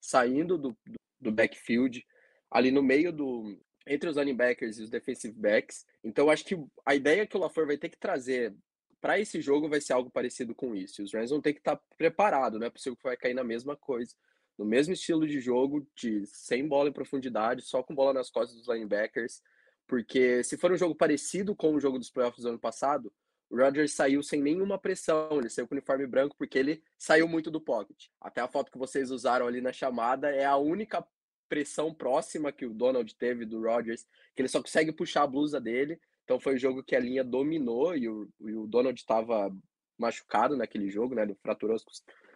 saindo 0.00 0.56
do, 0.56 0.76
do 0.86 0.98
do 1.24 1.32
backfield, 1.32 2.06
ali 2.50 2.70
no 2.70 2.82
meio 2.82 3.10
do 3.10 3.58
entre 3.86 4.08
os 4.08 4.16
linebackers 4.16 4.78
e 4.78 4.82
os 4.82 4.90
defensive 4.90 5.34
backs. 5.38 5.84
Então, 6.02 6.30
acho 6.30 6.44
que 6.44 6.58
a 6.84 6.94
ideia 6.94 7.26
que 7.26 7.36
o 7.36 7.40
LaFleur 7.40 7.66
vai 7.66 7.76
ter 7.76 7.88
que 7.88 7.98
trazer 7.98 8.54
para 9.00 9.20
esse 9.20 9.40
jogo 9.40 9.68
vai 9.68 9.80
ser 9.80 9.92
algo 9.92 10.10
parecido 10.10 10.54
com 10.54 10.74
isso. 10.74 11.02
Os 11.02 11.12
Rams 11.12 11.30
vão 11.30 11.40
ter 11.40 11.52
que 11.52 11.60
estar 11.60 11.76
tá 11.76 11.82
preparado, 11.96 12.58
não 12.58 12.66
é 12.66 12.70
possível 12.70 12.96
que 12.96 13.02
vai 13.02 13.16
cair 13.16 13.34
na 13.34 13.44
mesma 13.44 13.76
coisa, 13.76 14.14
no 14.56 14.64
mesmo 14.64 14.94
estilo 14.94 15.26
de 15.26 15.40
jogo, 15.40 15.86
de 15.94 16.24
sem 16.26 16.66
bola 16.66 16.88
em 16.88 16.92
profundidade, 16.92 17.62
só 17.62 17.82
com 17.82 17.94
bola 17.94 18.14
nas 18.14 18.30
costas 18.30 18.56
dos 18.56 18.66
linebackers, 18.66 19.42
porque 19.86 20.42
se 20.42 20.56
for 20.56 20.72
um 20.72 20.76
jogo 20.76 20.94
parecido 20.94 21.54
com 21.54 21.74
o 21.74 21.80
jogo 21.80 21.98
dos 21.98 22.10
playoffs 22.10 22.42
do 22.42 22.48
ano 22.48 22.58
passado, 22.58 23.12
o 23.50 23.56
Rodgers 23.56 23.92
saiu 23.92 24.22
sem 24.22 24.40
nenhuma 24.40 24.78
pressão, 24.78 25.38
ele 25.38 25.50
saiu 25.50 25.68
com 25.68 25.74
o 25.74 25.76
uniforme 25.76 26.06
branco 26.06 26.34
porque 26.38 26.58
ele 26.58 26.82
saiu 26.96 27.28
muito 27.28 27.50
do 27.50 27.60
pocket. 27.60 28.06
Até 28.20 28.40
a 28.40 28.48
foto 28.48 28.72
que 28.72 28.78
vocês 28.78 29.10
usaram 29.10 29.46
ali 29.46 29.60
na 29.60 29.72
chamada 29.72 30.30
é 30.30 30.46
a 30.46 30.56
única 30.56 31.06
pressão 31.48 31.94
próxima 31.94 32.52
que 32.52 32.66
o 32.66 32.74
Donald 32.74 33.14
teve 33.16 33.44
do 33.44 33.60
Rodgers, 33.60 34.06
que 34.34 34.42
ele 34.42 34.48
só 34.48 34.60
consegue 34.60 34.92
puxar 34.92 35.22
a 35.22 35.26
blusa 35.26 35.60
dele. 35.60 36.00
Então 36.24 36.40
foi 36.40 36.54
o 36.54 36.58
jogo 36.58 36.82
que 36.82 36.96
a 36.96 37.00
linha 37.00 37.22
dominou 37.22 37.96
e 37.96 38.08
o, 38.08 38.28
e 38.40 38.54
o 38.54 38.66
Donald 38.66 38.98
estava 38.98 39.54
machucado 39.98 40.56
naquele 40.56 40.90
jogo, 40.90 41.14
né? 41.14 41.22
Ele 41.22 41.36
fraturou 41.42 41.76
as, 41.76 41.84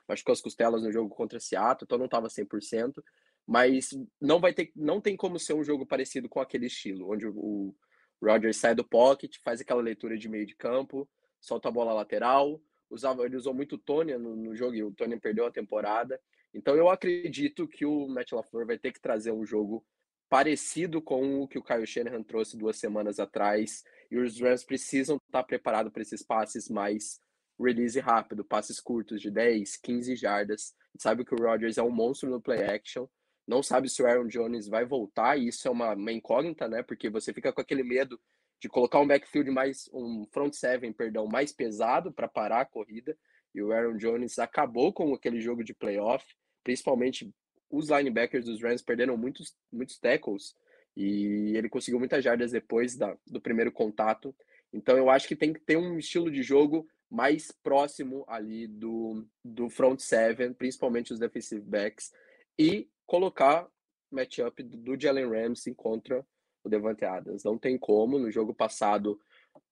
machucou 0.08 0.32
as 0.32 0.40
costelas 0.40 0.82
no 0.82 0.92
jogo 0.92 1.14
contra 1.14 1.40
Seattle, 1.40 1.84
então 1.84 1.98
não 1.98 2.06
estava 2.06 2.28
100%. 2.28 3.02
Mas 3.46 3.90
não 4.20 4.40
vai 4.40 4.52
ter, 4.52 4.70
não 4.76 5.00
tem 5.00 5.16
como 5.16 5.38
ser 5.38 5.54
um 5.54 5.64
jogo 5.64 5.86
parecido 5.86 6.28
com 6.28 6.38
aquele 6.38 6.66
estilo, 6.66 7.10
onde 7.10 7.26
o, 7.26 7.74
Rodgers 8.22 8.56
sai 8.56 8.74
do 8.74 8.84
pocket, 8.84 9.36
faz 9.44 9.60
aquela 9.60 9.80
leitura 9.80 10.18
de 10.18 10.28
meio 10.28 10.44
de 10.44 10.54
campo, 10.54 11.08
solta 11.40 11.68
a 11.68 11.72
bola 11.72 11.92
lateral. 11.92 12.60
Usava, 12.90 13.24
ele 13.24 13.36
usou 13.36 13.54
muito 13.54 13.76
o 13.76 13.78
Tony 13.78 14.16
no, 14.16 14.34
no 14.34 14.56
jogo 14.56 14.74
e 14.74 14.82
o 14.82 14.90
Tony 14.90 15.18
perdeu 15.18 15.46
a 15.46 15.50
temporada. 15.50 16.20
Então 16.54 16.74
eu 16.74 16.88
acredito 16.88 17.68
que 17.68 17.84
o 17.84 18.08
Matt 18.08 18.32
LaFleur 18.32 18.66
vai 18.66 18.78
ter 18.78 18.92
que 18.92 19.00
trazer 19.00 19.32
um 19.32 19.44
jogo 19.44 19.84
parecido 20.28 21.00
com 21.00 21.42
o 21.42 21.48
que 21.48 21.58
o 21.58 21.62
Kyle 21.62 21.86
Shanahan 21.86 22.22
trouxe 22.22 22.56
duas 22.56 22.76
semanas 22.76 23.18
atrás. 23.18 23.84
E 24.10 24.18
os 24.18 24.40
Rams 24.40 24.64
precisam 24.64 25.16
estar 25.16 25.44
preparados 25.44 25.92
para 25.92 26.02
esses 26.02 26.22
passes 26.22 26.68
mais 26.68 27.20
release 27.58 27.98
rápido, 27.98 28.44
passes 28.44 28.80
curtos 28.80 29.20
de 29.20 29.30
10, 29.30 29.76
15 29.76 30.16
jardas. 30.16 30.74
Sabe 30.98 31.24
que 31.24 31.34
o 31.34 31.38
Rodgers 31.38 31.78
é 31.78 31.82
um 31.82 31.90
monstro 31.90 32.30
no 32.30 32.40
play 32.40 32.62
action 32.64 33.06
não 33.48 33.62
sabe 33.62 33.88
se 33.88 34.02
o 34.02 34.06
Aaron 34.06 34.26
Jones 34.26 34.68
vai 34.68 34.84
voltar, 34.84 35.38
e 35.38 35.48
isso 35.48 35.66
é 35.66 35.70
uma, 35.70 35.94
uma 35.94 36.12
incógnita, 36.12 36.68
né? 36.68 36.82
Porque 36.82 37.08
você 37.08 37.32
fica 37.32 37.50
com 37.50 37.62
aquele 37.62 37.82
medo 37.82 38.20
de 38.60 38.68
colocar 38.68 39.00
um 39.00 39.06
backfield 39.06 39.50
mais, 39.50 39.88
um 39.90 40.26
front 40.30 40.52
seven, 40.52 40.92
perdão, 40.92 41.26
mais 41.26 41.50
pesado 41.50 42.12
para 42.12 42.28
parar 42.28 42.60
a 42.60 42.66
corrida. 42.66 43.16
E 43.54 43.62
o 43.62 43.72
Aaron 43.72 43.96
Jones 43.96 44.38
acabou 44.38 44.92
com 44.92 45.14
aquele 45.14 45.40
jogo 45.40 45.64
de 45.64 45.74
playoff, 45.74 46.24
principalmente 46.62 47.32
os 47.70 47.90
linebackers 47.90 48.44
dos 48.44 48.62
Rams 48.62 48.82
perderam 48.82 49.16
muitos, 49.16 49.54
muitos 49.70 49.98
tackles 49.98 50.54
e 50.96 51.56
ele 51.56 51.68
conseguiu 51.68 51.98
muitas 51.98 52.24
jardas 52.24 52.52
depois 52.52 52.96
da, 52.96 53.16
do 53.26 53.40
primeiro 53.40 53.70
contato. 53.70 54.34
Então 54.72 54.96
eu 54.96 55.10
acho 55.10 55.28
que 55.28 55.36
tem 55.36 55.52
que 55.52 55.60
ter 55.60 55.76
um 55.76 55.98
estilo 55.98 56.30
de 56.30 56.42
jogo 56.42 56.86
mais 57.10 57.50
próximo 57.50 58.24
ali 58.28 58.66
do, 58.66 59.26
do 59.44 59.70
front 59.70 60.00
seven, 60.00 60.52
principalmente 60.52 61.12
os 61.12 61.18
defensive 61.18 61.62
backs, 61.62 62.12
e 62.58 62.88
colocar 63.06 63.66
matchup 64.10 64.62
do 64.62 64.98
Jalen 64.98 65.30
Ramsey 65.30 65.74
contra 65.74 66.24
o 66.62 66.68
Devante 66.68 67.04
Adams. 67.04 67.44
Não 67.44 67.56
tem 67.56 67.78
como. 67.78 68.18
No 68.18 68.30
jogo 68.30 68.54
passado 68.54 69.20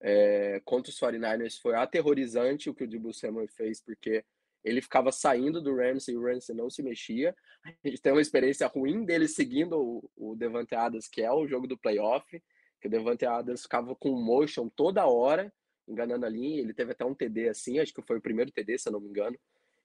é, 0.01 0.61
contra 0.65 0.91
os 0.91 0.99
49ers 0.99 1.61
foi 1.61 1.75
aterrorizante 1.75 2.71
o 2.71 2.75
que 2.75 2.85
o 2.85 2.89
Debo 2.89 3.13
Samuel 3.13 3.49
fez, 3.49 3.81
porque 3.81 4.25
ele 4.65 4.83
ficava 4.83 5.13
saindo 5.13 5.63
do 5.63 5.77
Ramsey 5.77 6.15
e 6.15 6.19
o 6.19 6.25
Ramsey 6.25 6.55
não 6.55 6.69
se 6.69 6.83
mexia. 6.83 7.35
A 7.65 7.89
gente 7.89 8.03
tem 8.03 8.13
uma 8.13 8.21
experiência 8.21 8.67
ruim 8.67 9.05
dele 9.05 9.29
seguindo 9.29 9.79
o, 9.79 10.11
o 10.17 10.35
Devante 10.35 10.75
Adams, 10.75 11.09
que 11.09 11.23
é 11.23 11.31
o 11.31 11.47
jogo 11.47 11.67
do 11.67 11.79
playoff, 11.79 12.43
que 12.81 12.89
o 12.89 12.91
Devante 12.91 13.25
Adams 13.25 13.63
ficava 13.63 13.95
com 13.95 14.11
motion 14.11 14.69
toda 14.69 15.07
hora, 15.07 15.53
enganando 15.87 16.27
a 16.27 16.29
linha. 16.29 16.61
Ele 16.61 16.75
teve 16.75 16.93
até 16.93 17.05
um 17.05 17.15
TD 17.15 17.49
assim, 17.49 17.79
acho 17.79 17.95
que 17.95 18.03
foi 18.03 18.19
o 18.19 18.23
primeiro 18.23 18.51
TD, 18.51 18.79
se 18.79 18.89
eu 18.89 18.93
não 18.93 19.01
me 19.01 19.09
engano. 19.09 19.39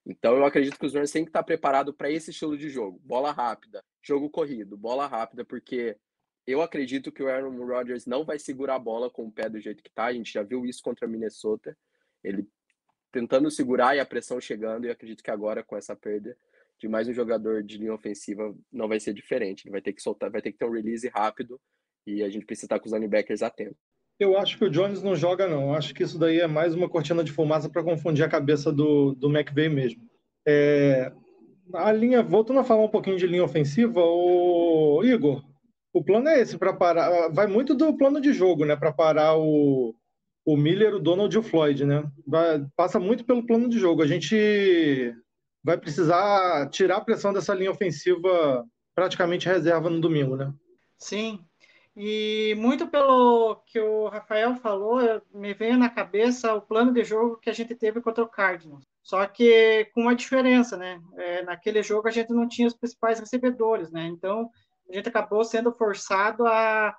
Então 0.05 0.35
eu 0.35 0.45
acredito 0.45 0.79
que 0.79 0.85
os 0.85 0.95
Rams 0.95 1.11
têm 1.11 1.23
que 1.23 1.29
estar 1.29 1.43
preparados 1.43 1.95
para 1.95 2.09
esse 2.09 2.31
estilo 2.31 2.57
de 2.57 2.69
jogo. 2.69 2.99
Bola 3.03 3.31
rápida, 3.31 3.83
jogo 4.01 4.29
corrido, 4.29 4.75
bola 4.75 5.05
rápida, 5.05 5.45
porque 5.45 5.95
eu 6.45 6.61
acredito 6.61 7.11
que 7.11 7.21
o 7.21 7.29
Aaron 7.29 7.65
Rodgers 7.65 8.05
não 8.05 8.25
vai 8.25 8.39
segurar 8.39 8.75
a 8.75 8.79
bola 8.79 9.09
com 9.09 9.25
o 9.25 9.31
pé 9.31 9.49
do 9.49 9.59
jeito 9.59 9.83
que 9.83 9.89
está. 9.89 10.05
A 10.05 10.13
gente 10.13 10.33
já 10.33 10.43
viu 10.43 10.65
isso 10.65 10.81
contra 10.81 11.07
Minnesota. 11.07 11.77
Ele 12.23 12.47
tentando 13.11 13.51
segurar 13.51 13.95
e 13.95 13.99
a 13.99 14.05
pressão 14.05 14.39
chegando, 14.39 14.85
e 14.85 14.89
acredito 14.89 15.23
que 15.23 15.29
agora 15.29 15.63
com 15.63 15.75
essa 15.75 15.95
perda 15.95 16.35
de 16.79 16.87
mais 16.87 17.07
um 17.07 17.13
jogador 17.13 17.61
de 17.61 17.77
linha 17.77 17.93
ofensiva 17.93 18.55
não 18.71 18.87
vai 18.87 18.99
ser 18.99 19.13
diferente. 19.13 19.65
Ele 19.65 19.71
vai 19.71 19.81
ter 19.81 19.93
que 19.93 20.01
soltar, 20.01 20.31
vai 20.31 20.41
ter 20.41 20.51
que 20.51 20.57
ter 20.57 20.65
um 20.65 20.71
release 20.71 21.07
rápido 21.09 21.59
e 22.07 22.23
a 22.23 22.29
gente 22.29 22.45
precisa 22.45 22.65
estar 22.65 22.79
com 22.79 22.87
os 22.87 22.93
linebackers 22.93 23.43
atentos. 23.43 23.77
Eu 24.19 24.37
acho 24.37 24.57
que 24.57 24.65
o 24.65 24.69
Jones 24.69 25.01
não 25.03 25.15
joga, 25.15 25.47
não. 25.47 25.69
Eu 25.69 25.73
acho 25.73 25.93
que 25.93 26.03
isso 26.03 26.17
daí 26.17 26.39
é 26.39 26.47
mais 26.47 26.73
uma 26.73 26.89
cortina 26.89 27.23
de 27.23 27.31
fumaça 27.31 27.69
para 27.69 27.83
confundir 27.83 28.23
a 28.23 28.29
cabeça 28.29 28.71
do, 28.71 29.13
do 29.13 29.29
mesmo. 29.29 30.09
É, 30.47 31.11
a 31.73 31.91
linha, 31.91 32.23
voltando 32.23 32.59
a 32.59 32.63
falar 32.63 32.83
um 32.83 32.89
pouquinho 32.89 33.17
de 33.17 33.27
linha 33.27 33.43
ofensiva, 33.43 33.99
o 33.99 35.03
Igor, 35.03 35.43
o 35.93 36.03
plano 36.03 36.29
é 36.29 36.39
esse 36.39 36.57
para 36.57 36.73
parar. 36.73 37.29
Vai 37.29 37.47
muito 37.47 37.73
do 37.73 37.95
plano 37.95 38.21
de 38.21 38.33
jogo, 38.33 38.65
né? 38.65 38.75
Para 38.75 38.91
parar 38.91 39.37
o, 39.37 39.95
o 40.45 40.57
Miller, 40.57 40.95
o 40.95 40.99
Donald 40.99 41.33
e 41.35 41.39
o 41.39 41.43
Floyd, 41.43 41.85
né? 41.85 42.03
Vai, 42.25 42.65
passa 42.75 42.99
muito 42.99 43.25
pelo 43.25 43.45
plano 43.45 43.69
de 43.69 43.77
jogo. 43.77 44.01
A 44.01 44.07
gente 44.07 45.13
vai 45.63 45.77
precisar 45.77 46.69
tirar 46.69 46.97
a 46.97 47.01
pressão 47.01 47.33
dessa 47.33 47.53
linha 47.53 47.71
ofensiva 47.71 48.65
praticamente 48.95 49.47
reserva 49.47 49.89
no 49.89 50.01
domingo, 50.01 50.35
né? 50.35 50.53
Sim, 50.97 51.39
e 51.95 52.55
muito 52.57 52.87
pelo 52.87 53.57
que 53.65 53.79
o 53.79 54.07
Rafael 54.07 54.55
falou, 54.55 54.99
me 55.33 55.53
veio 55.53 55.77
na 55.77 55.89
cabeça 55.89 56.53
o 56.53 56.61
plano 56.61 56.93
de 56.93 57.03
jogo 57.03 57.37
que 57.37 57.49
a 57.49 57.53
gente 57.53 57.75
teve 57.75 58.01
contra 58.01 58.23
o 58.23 58.29
Cardinals. 58.29 58.85
Só 59.03 59.25
que 59.25 59.89
com 59.93 60.03
uma 60.03 60.15
diferença, 60.15 60.77
né? 60.77 61.01
É, 61.17 61.43
naquele 61.43 61.83
jogo 61.83 62.07
a 62.07 62.11
gente 62.11 62.31
não 62.31 62.47
tinha 62.47 62.67
os 62.67 62.73
principais 62.73 63.19
recebedores, 63.19 63.91
né? 63.91 64.05
Então 64.05 64.49
a 64.91 64.95
gente 64.95 65.09
acabou 65.09 65.43
sendo 65.43 65.71
forçado 65.71 66.45
a, 66.45 66.95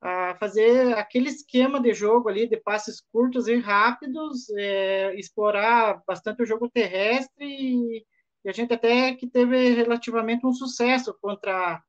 a 0.00 0.34
fazer 0.38 0.94
aquele 0.96 1.28
esquema 1.28 1.80
de 1.80 1.94
jogo 1.94 2.28
ali 2.28 2.48
de 2.48 2.56
passes 2.56 3.00
curtos 3.12 3.46
e 3.48 3.56
rápidos, 3.56 4.48
é, 4.50 5.14
explorar 5.14 6.02
bastante 6.06 6.42
o 6.42 6.46
jogo 6.46 6.68
terrestre 6.68 7.44
e, 7.44 8.04
e 8.44 8.48
a 8.48 8.52
gente 8.52 8.74
até 8.74 9.14
que 9.14 9.28
teve 9.28 9.70
relativamente 9.70 10.46
um 10.46 10.52
sucesso 10.52 11.16
contra 11.20 11.80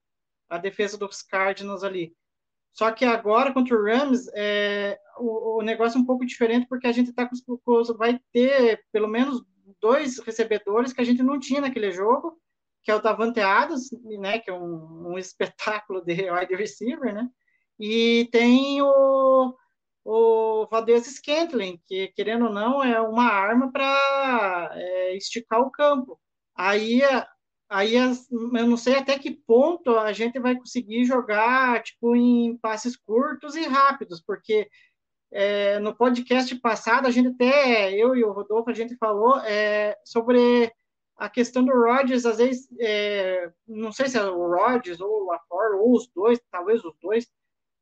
a 0.49 0.57
defesa 0.57 0.97
dos 0.97 1.21
Cardinals 1.21 1.83
ali. 1.83 2.15
Só 2.71 2.91
que 2.91 3.03
agora, 3.03 3.51
contra 3.51 3.75
o 3.75 3.83
Rams, 3.83 4.29
é, 4.35 4.99
o, 5.17 5.57
o, 5.57 5.61
negócio 5.63 5.97
é 5.97 6.01
um 6.01 6.05
pouco 6.05 6.23
diferente, 6.23 6.67
porque 6.67 6.85
a 6.85 6.91
gente 6.91 7.11
tá 7.11 7.27
com, 7.27 7.83
vai 7.97 8.19
ter 8.31 8.85
pelo 8.91 9.07
menos 9.07 9.43
dois 9.81 10.19
recebedores 10.19 10.93
que 10.93 11.01
a 11.01 11.03
gente 11.03 11.23
não 11.23 11.39
tinha 11.39 11.61
naquele 11.61 11.91
jogo, 11.91 12.39
que 12.87 12.91
é 12.91 12.95
o 12.95 13.01
Davante 13.01 13.41
Adams, 13.41 13.89
né, 14.17 14.39
que 14.39 14.49
é 14.49 14.53
um, 14.53 15.11
um 15.11 15.17
espetáculo 15.17 16.01
de 16.05 16.31
wide 16.31 16.55
receiver, 16.55 17.13
né, 17.13 17.27
e 17.77 18.29
tem 18.31 18.81
o, 18.81 19.53
o 20.05 20.65
Valdez 20.71 21.05
Scantling, 21.05 21.81
que, 21.85 22.07
querendo 22.15 22.45
ou 22.45 22.53
não, 22.53 22.81
é 22.81 23.01
uma 23.01 23.25
arma 23.25 23.69
para 23.73 24.71
é, 24.73 25.17
esticar 25.17 25.59
o 25.59 25.69
campo. 25.69 26.17
Aí 26.55 27.01
aí 27.69 27.95
eu 27.95 28.65
não 28.65 28.77
sei 28.77 28.95
até 28.95 29.19
que 29.19 29.31
ponto 29.45 29.97
a 29.97 30.13
gente 30.13 30.39
vai 30.39 30.55
conseguir 30.55 31.03
jogar 31.03 31.83
tipo 31.83 32.15
em 32.15 32.57
passes 32.59 32.95
curtos 32.95 33.57
e 33.57 33.67
rápidos, 33.67 34.21
porque 34.25 34.69
é, 35.29 35.77
no 35.79 35.93
podcast 35.93 36.55
passado 36.61 37.05
a 37.05 37.11
gente 37.11 37.27
até 37.27 37.93
eu 37.93 38.15
e 38.15 38.23
o 38.23 38.31
Rodolfo 38.31 38.69
a 38.69 38.73
gente 38.73 38.95
falou 38.95 39.37
é, 39.41 39.97
sobre 40.05 40.71
a 41.17 41.29
questão 41.29 41.65
do 41.65 41.73
Rodgers, 41.73 42.25
às 42.25 42.37
vezes 42.37 42.67
é, 42.79 43.51
não 43.67 43.91
sei 43.91 44.07
se 44.07 44.17
é 44.17 44.23
o 44.23 44.47
Rodgers 44.47 45.01
ou 45.01 45.23
o 45.23 45.25
LaFleur 45.25 45.81
ou 45.81 45.93
os 45.93 46.07
dois, 46.07 46.39
talvez 46.51 46.83
os 46.83 46.95
dois, 47.01 47.27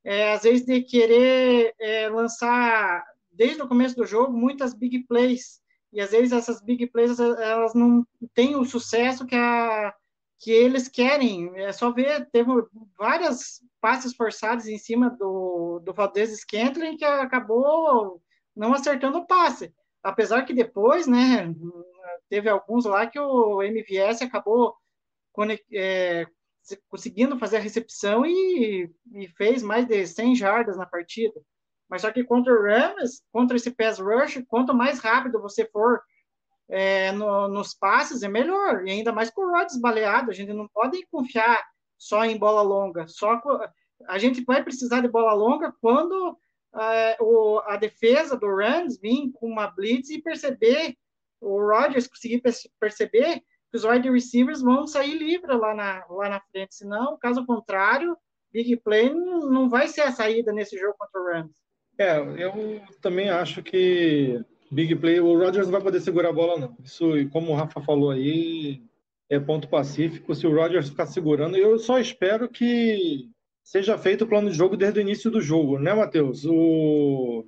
é, 0.03 0.33
às 0.33 0.43
vezes 0.43 0.65
de 0.65 0.81
querer 0.81 1.73
é, 1.79 2.09
lançar 2.09 3.03
desde 3.31 3.61
o 3.61 3.67
começo 3.67 3.95
do 3.95 4.05
jogo 4.05 4.31
muitas 4.31 4.73
big 4.73 5.05
plays 5.07 5.61
e 5.95 6.01
às 6.01 6.11
vezes 6.11 6.31
essas 6.33 6.61
big 6.61 6.87
plays 6.87 7.19
elas 7.19 7.73
não 7.73 8.05
têm 8.33 8.55
o 8.55 8.65
sucesso 8.65 9.25
que, 9.25 9.35
a, 9.35 9.93
que 10.39 10.51
eles 10.51 10.89
querem. 10.89 11.51
É 11.55 11.71
só 11.71 11.89
ver, 11.89 12.29
teve 12.31 12.51
várias 12.97 13.61
passes 13.79 14.13
forçados 14.13 14.67
em 14.67 14.77
cima 14.77 15.09
do, 15.09 15.79
do 15.79 15.93
Valdez 15.93 16.37
Scantling 16.37 16.97
que 16.97 17.05
acabou 17.05 18.21
não 18.53 18.73
acertando 18.73 19.19
o 19.19 19.25
passe. 19.25 19.73
Apesar 20.03 20.43
que 20.43 20.53
depois, 20.53 21.07
né, 21.07 21.53
teve 22.29 22.49
alguns 22.49 22.85
lá 22.85 23.07
que 23.07 23.19
o 23.19 23.61
MVS 23.61 24.21
acabou 24.21 24.75
é, 25.73 26.25
conseguindo 26.89 27.37
fazer 27.37 27.57
a 27.57 27.61
recepção 27.61 28.25
e, 28.25 28.89
e, 29.13 29.27
fez 29.29 29.61
mais 29.61 29.85
de 29.85 30.05
100 30.05 30.35
jardas 30.35 30.77
na 30.77 30.85
partida. 30.85 31.39
Mas 31.89 32.01
só 32.01 32.11
que 32.11 32.23
contra 32.23 32.53
o 32.53 32.63
Rams, 32.63 33.21
contra 33.31 33.57
esse 33.57 33.71
pass 33.71 33.99
rush, 33.99 34.43
quanto 34.47 34.73
mais 34.73 34.99
rápido 34.99 35.41
você 35.41 35.65
for 35.65 36.01
é, 36.67 37.11
no, 37.11 37.47
nos 37.47 37.75
passes, 37.75 38.23
é 38.23 38.27
melhor. 38.27 38.87
E 38.87 38.91
ainda 38.91 39.11
mais 39.11 39.29
com 39.29 39.41
o 39.41 39.51
Rodgers 39.51 39.79
baleado, 39.79 40.31
a 40.31 40.33
gente 40.33 40.51
não 40.51 40.67
pode 40.67 41.05
confiar 41.07 41.63
só 41.97 42.25
em 42.25 42.37
bola 42.37 42.61
longa. 42.61 43.07
Só 43.07 43.39
a 44.07 44.17
gente 44.17 44.43
vai 44.43 44.63
precisar 44.63 45.01
de 45.01 45.07
bola 45.07 45.33
longa 45.33 45.73
quando 45.79 46.37
é, 46.75 47.17
o, 47.19 47.59
a 47.65 47.77
defesa 47.77 48.35
do 48.35 48.53
Rams 48.53 48.99
vir 48.99 49.31
com 49.33 49.47
uma 49.47 49.67
blitz 49.67 50.09
e 50.09 50.21
perceber, 50.21 50.97
o 51.41 51.59
Rodgers 51.59 52.07
conseguir 52.07 52.41
perceber 52.79 53.41
que 53.71 53.77
os 53.77 53.83
wide 53.83 54.09
receivers 54.09 54.61
vão 54.61 54.87
sair 54.87 55.17
livres 55.17 55.59
lá 55.59 55.73
na, 55.73 56.05
lá 56.09 56.29
na 56.29 56.41
frente, 56.51 56.75
senão, 56.75 57.17
caso 57.17 57.45
contrário, 57.45 58.15
big 58.51 58.77
play 58.77 59.13
não, 59.13 59.69
vai 59.69 59.87
ser 59.87 60.01
a 60.01 60.11
saída 60.11 60.53
nesse 60.53 60.77
jogo 60.77 60.95
contra 60.97 61.21
o 61.21 61.25
Rams. 61.25 61.55
É, 61.97 62.17
eu 62.19 62.81
também 63.01 63.29
acho 63.29 63.61
que 63.61 64.41
big 64.71 64.95
play, 64.95 65.19
o 65.19 65.37
Rodgers 65.37 65.67
não 65.67 65.73
vai 65.73 65.81
poder 65.81 66.01
segurar 66.01 66.29
a 66.29 66.33
bola, 66.33 66.59
não. 66.59 66.75
Isso, 66.83 67.05
como 67.31 67.51
o 67.51 67.55
Rafa 67.55 67.81
falou 67.81 68.11
aí, 68.11 68.81
é 69.29 69.39
ponto 69.39 69.67
pacífico. 69.67 70.35
Se 70.35 70.45
o 70.45 70.53
Rodgers 70.53 70.89
ficar 70.89 71.05
segurando, 71.05 71.57
eu 71.57 71.77
só 71.79 71.99
espero 71.99 72.49
que 72.49 73.29
seja 73.63 73.97
feito 73.97 74.23
o 74.23 74.27
plano 74.27 74.49
de 74.49 74.57
jogo 74.57 74.77
desde 74.77 74.99
o 74.99 75.01
início 75.01 75.31
do 75.31 75.41
jogo, 75.41 75.79
né, 75.79 75.93
Matheus? 75.93 76.45
O, 76.45 77.45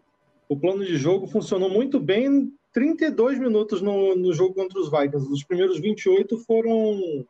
o 0.49 0.59
plano 0.59 0.83
de 0.83 0.97
jogo 0.97 1.27
funcionou 1.27 1.69
muito 1.69 1.99
bem 1.99 2.51
32 2.73 3.39
minutos 3.39 3.81
no, 3.81 4.15
no 4.15 4.33
jogo 4.33 4.53
contra 4.53 4.79
os 4.79 4.89
Vikings. 4.89 5.31
Os 5.31 5.43
primeiros 5.43 5.79
28 5.79 6.37
foram 6.39 7.25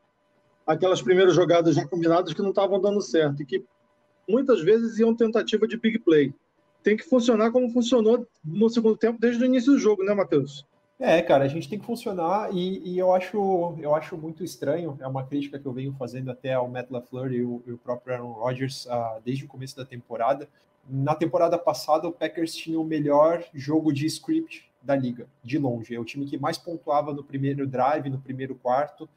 aquelas 0.65 1.01
primeiras 1.01 1.33
jogadas 1.33 1.75
já 1.75 1.87
combinadas 1.87 2.33
que 2.33 2.41
não 2.41 2.49
estavam 2.49 2.79
dando 2.79 3.01
certo 3.01 3.41
e 3.41 3.45
que 3.45 3.63
muitas 4.27 4.61
vezes 4.61 4.99
iam 4.99 5.15
tentativa 5.15 5.67
de 5.67 5.77
big 5.77 5.99
play. 5.99 6.33
Tem 6.83 6.97
que 6.97 7.03
funcionar 7.03 7.51
como 7.51 7.71
funcionou 7.71 8.27
no 8.43 8.69
segundo 8.69 8.97
tempo 8.97 9.19
desde 9.19 9.41
o 9.41 9.45
início 9.45 9.73
do 9.73 9.79
jogo, 9.79 10.03
né, 10.03 10.13
Matheus? 10.13 10.65
É, 10.99 11.21
cara, 11.21 11.45
a 11.45 11.47
gente 11.47 11.69
tem 11.69 11.77
que 11.77 11.85
funcionar 11.85 12.49
e, 12.51 12.79
e, 12.79 12.97
eu, 12.97 13.13
acho, 13.13 13.75
eu 13.79 13.93
acho 13.93 14.17
muito 14.17 14.43
estranho, 14.43 14.97
é 14.99 15.07
uma 15.07 15.23
crítica 15.23 15.59
que 15.59 15.65
eu 15.65 15.71
venho 15.71 15.93
fazendo 15.93 16.31
até 16.31 16.53
ao 16.53 16.67
Matt 16.67 16.89
LaFleur 16.89 17.31
e 17.31 17.43
o, 17.43 17.61
e 17.67 17.71
o 17.71 17.77
próprio 17.77 18.15
Aaron 18.15 18.31
Rodgers 18.31 18.87
uh, 18.87 19.21
desde 19.23 19.45
o 19.45 19.47
começo 19.47 19.77
da 19.77 19.85
temporada. 19.85 20.49
Na 20.89 21.13
temporada 21.13 21.57
passada, 21.57 22.07
o 22.07 22.11
Packers 22.11 22.55
tinha 22.55 22.79
o 22.79 22.83
melhor 22.83 23.43
jogo 23.53 23.93
de 23.93 24.07
script 24.07 24.67
da 24.87 24.95
liga, 24.95 25.27
de 25.43 25.59
longe. 25.59 25.93
É 25.93 25.99
o 25.99 26.05
time 26.05 26.25
que 26.25 26.37
mais 26.37 26.57
pontuava 26.57 27.13
no 27.13 27.23
primeiro 27.23 27.67
drive, 27.67 28.09
no 28.09 28.19
primeiro 28.19 28.55
quarto, 28.55 29.07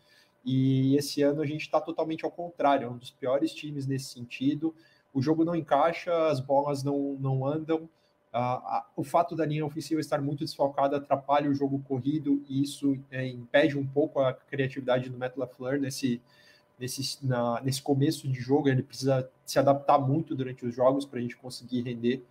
e 0.45 0.97
esse 0.97 1.23
ano 1.23 1.41
a 1.41 1.47
gente 1.47 1.62
está 1.62 1.81
totalmente 1.81 2.25
ao 2.25 2.31
contrário, 2.31 2.87
é 2.87 2.91
um 2.91 2.99
dos 2.99 3.11
piores 3.11 3.55
times 3.55 3.87
nesse 3.87 4.07
sentido. 4.07 4.75
O 5.15 5.23
jogo 5.23 5.45
não 5.45 5.55
encaixa, 5.55 6.12
as 6.29 6.41
bolas 6.41 6.83
não, 6.83 7.17
não 7.21 7.47
andam, 7.47 7.89
Uh, 8.33 8.85
o 8.95 9.03
fato 9.03 9.35
da 9.35 9.45
linha 9.45 9.67
ofensiva 9.67 10.00
estar 10.00 10.23
muito 10.23 10.45
desfalcada 10.45 10.99
atrapalha 10.99 11.50
o 11.50 11.55
jogo 11.55 11.81
corrido 11.81 12.41
e 12.49 12.62
isso 12.62 12.97
é, 13.11 13.27
impede 13.27 13.77
um 13.77 13.85
pouco 13.85 14.21
a 14.21 14.33
criatividade 14.33 15.11
do 15.11 15.19
Matt 15.19 15.37
LaFleur 15.37 15.81
nesse, 15.81 16.23
nesse, 16.79 17.27
na, 17.27 17.61
nesse 17.61 17.83
começo 17.83 18.29
de 18.29 18.41
jogo. 18.41 18.69
Ele 18.69 18.85
precisa 18.85 19.29
se 19.45 19.59
adaptar 19.59 19.99
muito 19.99 20.37
durante 20.37 20.65
os 20.65 20.73
jogos 20.73 21.05
para 21.05 21.19
a 21.19 21.23
gente 21.23 21.37
conseguir 21.37 21.83
render 21.83 22.23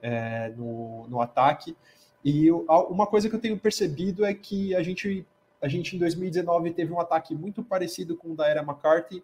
é, 0.00 0.50
no, 0.50 1.08
no 1.08 1.20
ataque. 1.20 1.76
E 2.24 2.46
eu, 2.46 2.66
uma 2.90 3.06
coisa 3.06 3.28
que 3.28 3.34
eu 3.34 3.40
tenho 3.40 3.58
percebido 3.58 4.24
é 4.24 4.34
que 4.34 4.74
a 4.74 4.82
gente, 4.82 5.26
a 5.60 5.68
gente 5.68 5.96
em 5.96 5.98
2019 5.98 6.72
teve 6.72 6.92
um 6.92 7.00
ataque 7.00 7.34
muito 7.34 7.62
parecido 7.62 8.16
com 8.16 8.32
o 8.32 8.36
da 8.36 8.46
era 8.46 8.62
McCarthy. 8.62 9.22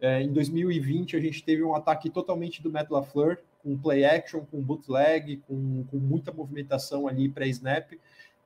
É, 0.00 0.22
em 0.22 0.32
2020 0.32 1.16
a 1.16 1.20
gente 1.20 1.42
teve 1.42 1.62
um 1.64 1.74
ataque 1.74 2.10
totalmente 2.10 2.62
do 2.62 2.70
Matt 2.70 2.90
LaFleur, 2.90 3.38
com 3.62 3.76
play 3.76 4.04
action, 4.04 4.44
com 4.50 4.60
bootleg, 4.60 5.38
com, 5.48 5.84
com 5.90 5.96
muita 5.96 6.32
movimentação 6.32 7.08
ali 7.08 7.28
pré-snap. 7.28 7.92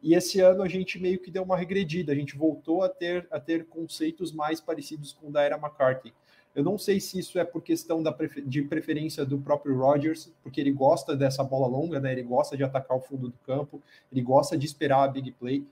E 0.02 0.14
esse 0.14 0.40
ano 0.40 0.62
a 0.62 0.68
gente 0.68 0.98
meio 0.98 1.18
que 1.18 1.30
deu 1.30 1.42
uma 1.42 1.56
regredida, 1.56 2.12
a 2.12 2.14
gente 2.14 2.36
voltou 2.36 2.82
a 2.82 2.88
ter, 2.88 3.28
a 3.30 3.38
ter 3.38 3.66
conceitos 3.66 4.32
mais 4.32 4.60
parecidos 4.60 5.12
com 5.12 5.28
o 5.28 5.30
da 5.30 5.42
era 5.42 5.56
McCarthy. 5.56 6.14
Eu 6.54 6.64
não 6.64 6.76
sei 6.76 7.00
se 7.00 7.18
isso 7.18 7.38
é 7.38 7.44
por 7.44 7.62
questão 7.62 8.02
da 8.02 8.12
prefer 8.12 8.44
de 8.44 8.62
preferência 8.62 9.24
do 9.24 9.38
próprio 9.38 9.76
Rodgers, 9.78 10.32
porque 10.42 10.60
ele 10.60 10.72
gosta 10.72 11.16
dessa 11.16 11.44
bola 11.44 11.66
longa, 11.66 12.00
né? 12.00 12.12
Ele 12.12 12.22
gosta 12.22 12.56
de 12.56 12.64
atacar 12.64 12.96
o 12.96 13.00
fundo 13.00 13.28
do 13.28 13.38
campo, 13.46 13.80
ele 14.10 14.20
gosta 14.20 14.58
de 14.58 14.66
esperar 14.66 15.04
a 15.04 15.08
big 15.08 15.30
play, 15.32 15.64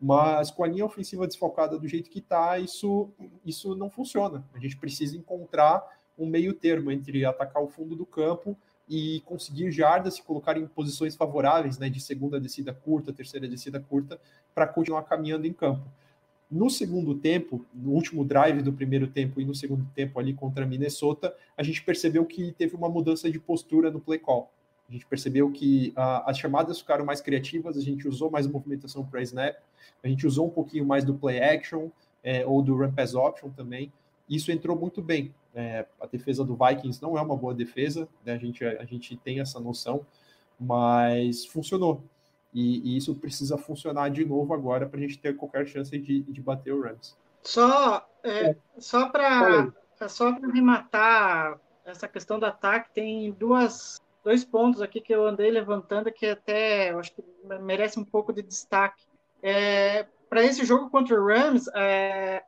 mas 0.00 0.50
com 0.50 0.64
a 0.64 0.66
linha 0.66 0.84
ofensiva 0.84 1.26
desfocada 1.26 1.78
do 1.78 1.86
jeito 1.86 2.10
que 2.10 2.18
está, 2.18 2.58
isso, 2.58 3.10
isso 3.44 3.76
não 3.76 3.90
funciona. 3.90 4.42
A 4.54 4.58
gente 4.58 4.76
precisa 4.76 5.16
encontrar 5.16 5.86
um 6.18 6.26
meio 6.26 6.54
termo 6.54 6.90
entre 6.90 7.24
atacar 7.24 7.62
o 7.62 7.68
fundo 7.68 7.94
do 7.94 8.06
campo 8.06 8.56
e 8.88 9.20
conseguir 9.20 9.70
jardas, 9.70 10.14
se 10.14 10.22
colocar 10.22 10.56
em 10.56 10.66
posições 10.66 11.14
favoráveis, 11.14 11.78
né, 11.78 11.88
de 11.88 12.00
segunda 12.00 12.40
descida 12.40 12.74
curta, 12.74 13.12
terceira 13.12 13.46
descida 13.46 13.80
curta, 13.80 14.20
para 14.54 14.66
continuar 14.66 15.02
caminhando 15.02 15.46
em 15.46 15.52
campo. 15.52 15.88
No 16.52 16.68
segundo 16.68 17.14
tempo, 17.14 17.64
no 17.72 17.92
último 17.92 18.22
drive 18.26 18.60
do 18.60 18.74
primeiro 18.74 19.06
tempo 19.06 19.40
e 19.40 19.44
no 19.46 19.54
segundo 19.54 19.86
tempo 19.94 20.20
ali 20.20 20.34
contra 20.34 20.66
Minnesota, 20.66 21.34
a 21.56 21.62
gente 21.62 21.82
percebeu 21.82 22.26
que 22.26 22.52
teve 22.52 22.76
uma 22.76 22.90
mudança 22.90 23.30
de 23.30 23.40
postura 23.40 23.90
no 23.90 23.98
play 23.98 24.18
call. 24.18 24.52
A 24.86 24.92
gente 24.92 25.06
percebeu 25.06 25.50
que 25.50 25.94
uh, 25.96 26.28
as 26.28 26.36
chamadas 26.36 26.78
ficaram 26.78 27.06
mais 27.06 27.22
criativas, 27.22 27.78
a 27.78 27.80
gente 27.80 28.06
usou 28.06 28.30
mais 28.30 28.46
movimentação 28.46 29.02
para 29.02 29.22
snap, 29.22 29.56
a 30.04 30.08
gente 30.08 30.26
usou 30.26 30.46
um 30.46 30.50
pouquinho 30.50 30.84
mais 30.84 31.06
do 31.06 31.14
play 31.14 31.40
action 31.42 31.88
é, 32.22 32.44
ou 32.44 32.60
do 32.60 32.76
run 32.76 32.92
pass 32.92 33.14
option 33.14 33.48
também. 33.48 33.90
Isso 34.28 34.52
entrou 34.52 34.78
muito 34.78 35.00
bem. 35.00 35.34
É, 35.54 35.86
a 35.98 36.04
defesa 36.04 36.44
do 36.44 36.54
Vikings 36.54 37.00
não 37.00 37.16
é 37.16 37.22
uma 37.22 37.34
boa 37.34 37.54
defesa, 37.54 38.06
né? 38.26 38.34
a, 38.34 38.38
gente, 38.38 38.62
a 38.62 38.84
gente 38.84 39.16
tem 39.16 39.40
essa 39.40 39.58
noção, 39.58 40.04
mas 40.60 41.46
funcionou. 41.46 42.04
E, 42.52 42.94
e 42.94 42.96
isso 42.96 43.14
precisa 43.14 43.56
funcionar 43.56 44.10
de 44.10 44.24
novo 44.24 44.52
agora 44.52 44.86
para 44.86 44.98
a 44.98 45.02
gente 45.02 45.18
ter 45.18 45.36
qualquer 45.36 45.66
chance 45.66 45.96
de, 45.96 46.22
de 46.22 46.40
bater 46.40 46.72
o 46.72 46.82
Rams. 46.82 47.16
Só, 47.42 48.06
é, 48.22 48.54
só 48.78 49.08
para 49.08 49.72
só 50.08 50.28
arrematar 50.28 51.58
essa 51.84 52.06
questão 52.06 52.38
do 52.38 52.46
ataque, 52.46 52.90
tem 52.92 53.32
duas, 53.32 54.00
dois 54.22 54.44
pontos 54.44 54.82
aqui 54.82 55.00
que 55.00 55.14
eu 55.14 55.26
andei 55.26 55.50
levantando 55.50 56.12
que 56.12 56.26
até 56.26 56.92
eu 56.92 56.98
acho 56.98 57.12
que 57.14 57.24
merece 57.60 57.98
um 57.98 58.04
pouco 58.04 58.32
de 58.32 58.42
destaque. 58.42 59.02
É, 59.42 60.06
para 60.28 60.44
esse 60.44 60.64
jogo 60.64 60.90
contra 60.90 61.20
o 61.20 61.26
Rams, 61.26 61.68
é, 61.74 62.42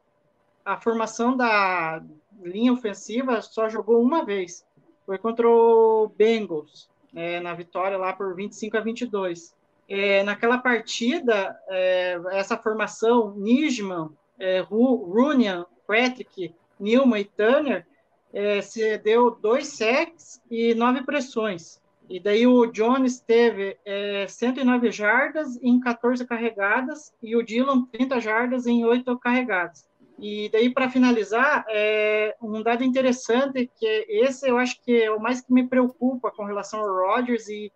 a 0.65 0.81
formação 0.81 1.37
da, 1.37 2.03
linha 2.43 2.73
ofensiva 2.73 3.41
só 3.43 3.69
jogou 3.69 4.03
uma 4.03 4.25
vez. 4.25 4.65
Foi 5.07 5.19
contra 5.19 5.49
o 5.49 6.09
Bengals, 6.17 6.89
é, 7.15 7.41
na 7.41 7.55
vitória 7.55 7.97
lá 7.99 8.13
por 8.13 8.35
25 8.35 8.77
a 8.77 8.81
22. 8.81 9.54
É, 9.89 10.23
naquela 10.23 10.59
partida, 10.59 11.59
é, 11.69 12.21
essa 12.33 12.57
formação, 12.57 13.35
Nijman, 13.37 14.11
é, 14.39 14.61
Runian, 14.61 15.67
Patrick, 15.87 16.55
Newman 16.81 17.21
e 17.21 17.25
Turner, 17.25 17.87
é, 18.33 18.61
se 18.63 18.99
deu 18.99 19.31
dois 19.31 19.69
sacks 19.69 20.41
e 20.51 20.75
nove 20.75 21.03
pressões. 21.03 21.81
E 22.09 22.21
daí 22.21 22.47
o 22.47 22.67
Jones 22.67 23.21
teve 23.21 23.79
é, 23.85 24.27
109 24.29 24.91
jardas 24.91 25.59
em 25.63 25.81
14 25.81 26.27
carregadas 26.27 27.13
e 27.23 27.35
o 27.35 27.43
Dylan 27.43 27.87
30 27.87 28.21
jardas 28.21 28.67
em 28.67 28.85
8 28.85 29.19
carregadas. 29.19 29.89
E 30.19 30.49
daí, 30.51 30.71
para 30.71 30.91
finalizar, 30.91 31.65
é 31.69 32.37
um 32.41 32.63
dado 32.63 32.85
interessante, 32.85 33.71
que 33.79 34.07
esse 34.09 34.49
eu 34.49 34.59
acho 34.59 34.81
que 34.83 35.03
é 35.03 35.11
o 35.11 35.21
mais 35.21 35.41
que 35.41 35.53
me 35.53 35.67
preocupa 35.67 36.31
com 36.31 36.45
relação 36.45 36.81
ao 36.81 36.95
Rodgers 36.95 37.49
e, 37.49 37.73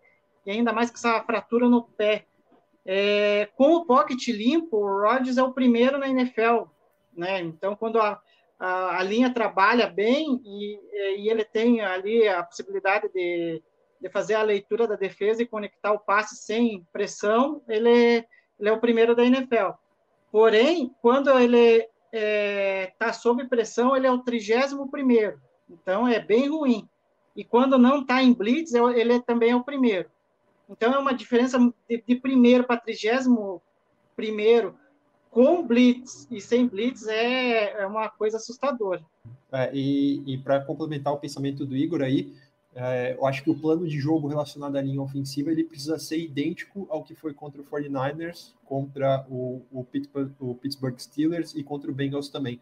e 0.49 0.51
ainda 0.51 0.73
mais 0.73 0.89
com 0.89 0.97
essa 0.97 1.21
fratura 1.21 1.69
no 1.69 1.83
pé. 1.83 2.25
É, 2.83 3.47
com 3.55 3.75
o 3.75 3.85
pocket 3.85 4.29
limpo, 4.29 4.77
o 4.77 5.01
Rodgers 5.03 5.37
é 5.37 5.43
o 5.43 5.53
primeiro 5.53 5.99
na 5.99 6.09
NFL, 6.09 6.63
né? 7.15 7.39
Então, 7.41 7.75
quando 7.75 8.01
a, 8.01 8.19
a, 8.57 8.97
a 8.97 9.03
linha 9.03 9.31
trabalha 9.31 9.85
bem 9.85 10.41
e, 10.43 10.79
e, 11.21 11.29
ele 11.29 11.45
tem 11.45 11.81
ali 11.81 12.27
a 12.27 12.41
possibilidade 12.41 13.09
de, 13.13 13.61
de 14.01 14.09
fazer 14.09 14.33
a 14.33 14.41
leitura 14.41 14.87
da 14.87 14.95
defesa 14.95 15.43
e 15.43 15.47
conectar 15.47 15.91
o 15.91 15.99
passe 15.99 16.37
sem 16.37 16.83
pressão, 16.91 17.61
ele, 17.67 18.25
ele 18.59 18.69
é 18.69 18.71
o 18.71 18.79
primeiro 18.81 19.15
da 19.15 19.23
NFL. 19.23 19.73
Porém, 20.31 20.95
quando 20.99 21.29
ele 21.37 21.77
está 21.77 21.89
é, 22.11 22.93
tá 22.97 23.13
sob 23.13 23.47
pressão, 23.47 23.95
ele 23.95 24.07
é 24.07 24.11
o 24.11 24.23
31 24.23 24.87
primeiro. 24.87 25.39
Então, 25.69 26.07
é 26.07 26.19
bem 26.19 26.49
ruim. 26.49 26.89
E 27.35 27.43
quando 27.43 27.77
não 27.77 28.01
está 28.01 28.23
em 28.23 28.33
blitz, 28.33 28.73
é 28.73 28.79
ele 28.99 29.13
é, 29.13 29.19
também 29.19 29.51
é 29.51 29.55
o 29.55 29.63
primeiro. 29.63 30.09
Então, 30.69 30.93
é 30.93 30.99
uma 30.99 31.13
diferença 31.13 31.57
de, 31.89 32.03
de 32.07 32.15
primeiro 32.15 32.63
para 32.63 32.77
31 32.77 33.59
primeiro 34.15 34.75
com 35.31 35.65
blitz 35.65 36.27
e 36.29 36.41
sem 36.41 36.67
blitz 36.67 37.07
é, 37.07 37.81
é 37.81 37.85
uma 37.85 38.09
coisa 38.09 38.37
assustadora. 38.37 39.01
É, 39.51 39.69
e, 39.73 40.21
e 40.25 40.37
para 40.37 40.61
complementar 40.61 41.13
o 41.13 41.17
pensamento 41.17 41.65
do 41.65 41.75
Igor 41.75 42.01
aí, 42.01 42.33
é, 42.75 43.15
eu 43.17 43.25
acho 43.25 43.43
que 43.43 43.49
o 43.49 43.55
plano 43.55 43.87
de 43.87 43.99
jogo 43.99 44.27
relacionado 44.27 44.75
à 44.75 44.81
linha 44.81 45.01
ofensiva 45.01 45.51
ele 45.51 45.63
precisa 45.63 45.97
ser 45.97 46.19
idêntico 46.19 46.87
ao 46.89 47.03
que 47.03 47.15
foi 47.15 47.33
contra 47.33 47.61
o 47.61 47.65
49ers, 47.65 48.53
contra 48.65 49.25
o, 49.29 49.61
o, 49.71 49.83
Pittsburgh, 49.83 50.31
o 50.39 50.55
Pittsburgh 50.55 50.97
Steelers 50.97 51.55
e 51.55 51.63
contra 51.63 51.89
o 51.89 51.93
Bengals 51.93 52.29
também. 52.29 52.59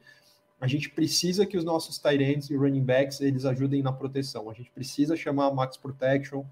A 0.59 0.67
gente 0.67 0.89
precisa 0.89 1.45
que 1.45 1.57
os 1.57 1.63
nossos 1.63 1.99
tight 1.99 2.23
ends 2.23 2.49
e 2.49 2.55
running 2.55 2.83
backs 2.83 3.21
eles 3.21 3.45
ajudem 3.45 3.83
na 3.83 3.91
proteção. 3.91 4.49
A 4.49 4.53
gente 4.53 4.71
precisa 4.71 5.15
chamar 5.15 5.53
max 5.53 5.77
protection, 5.77 6.43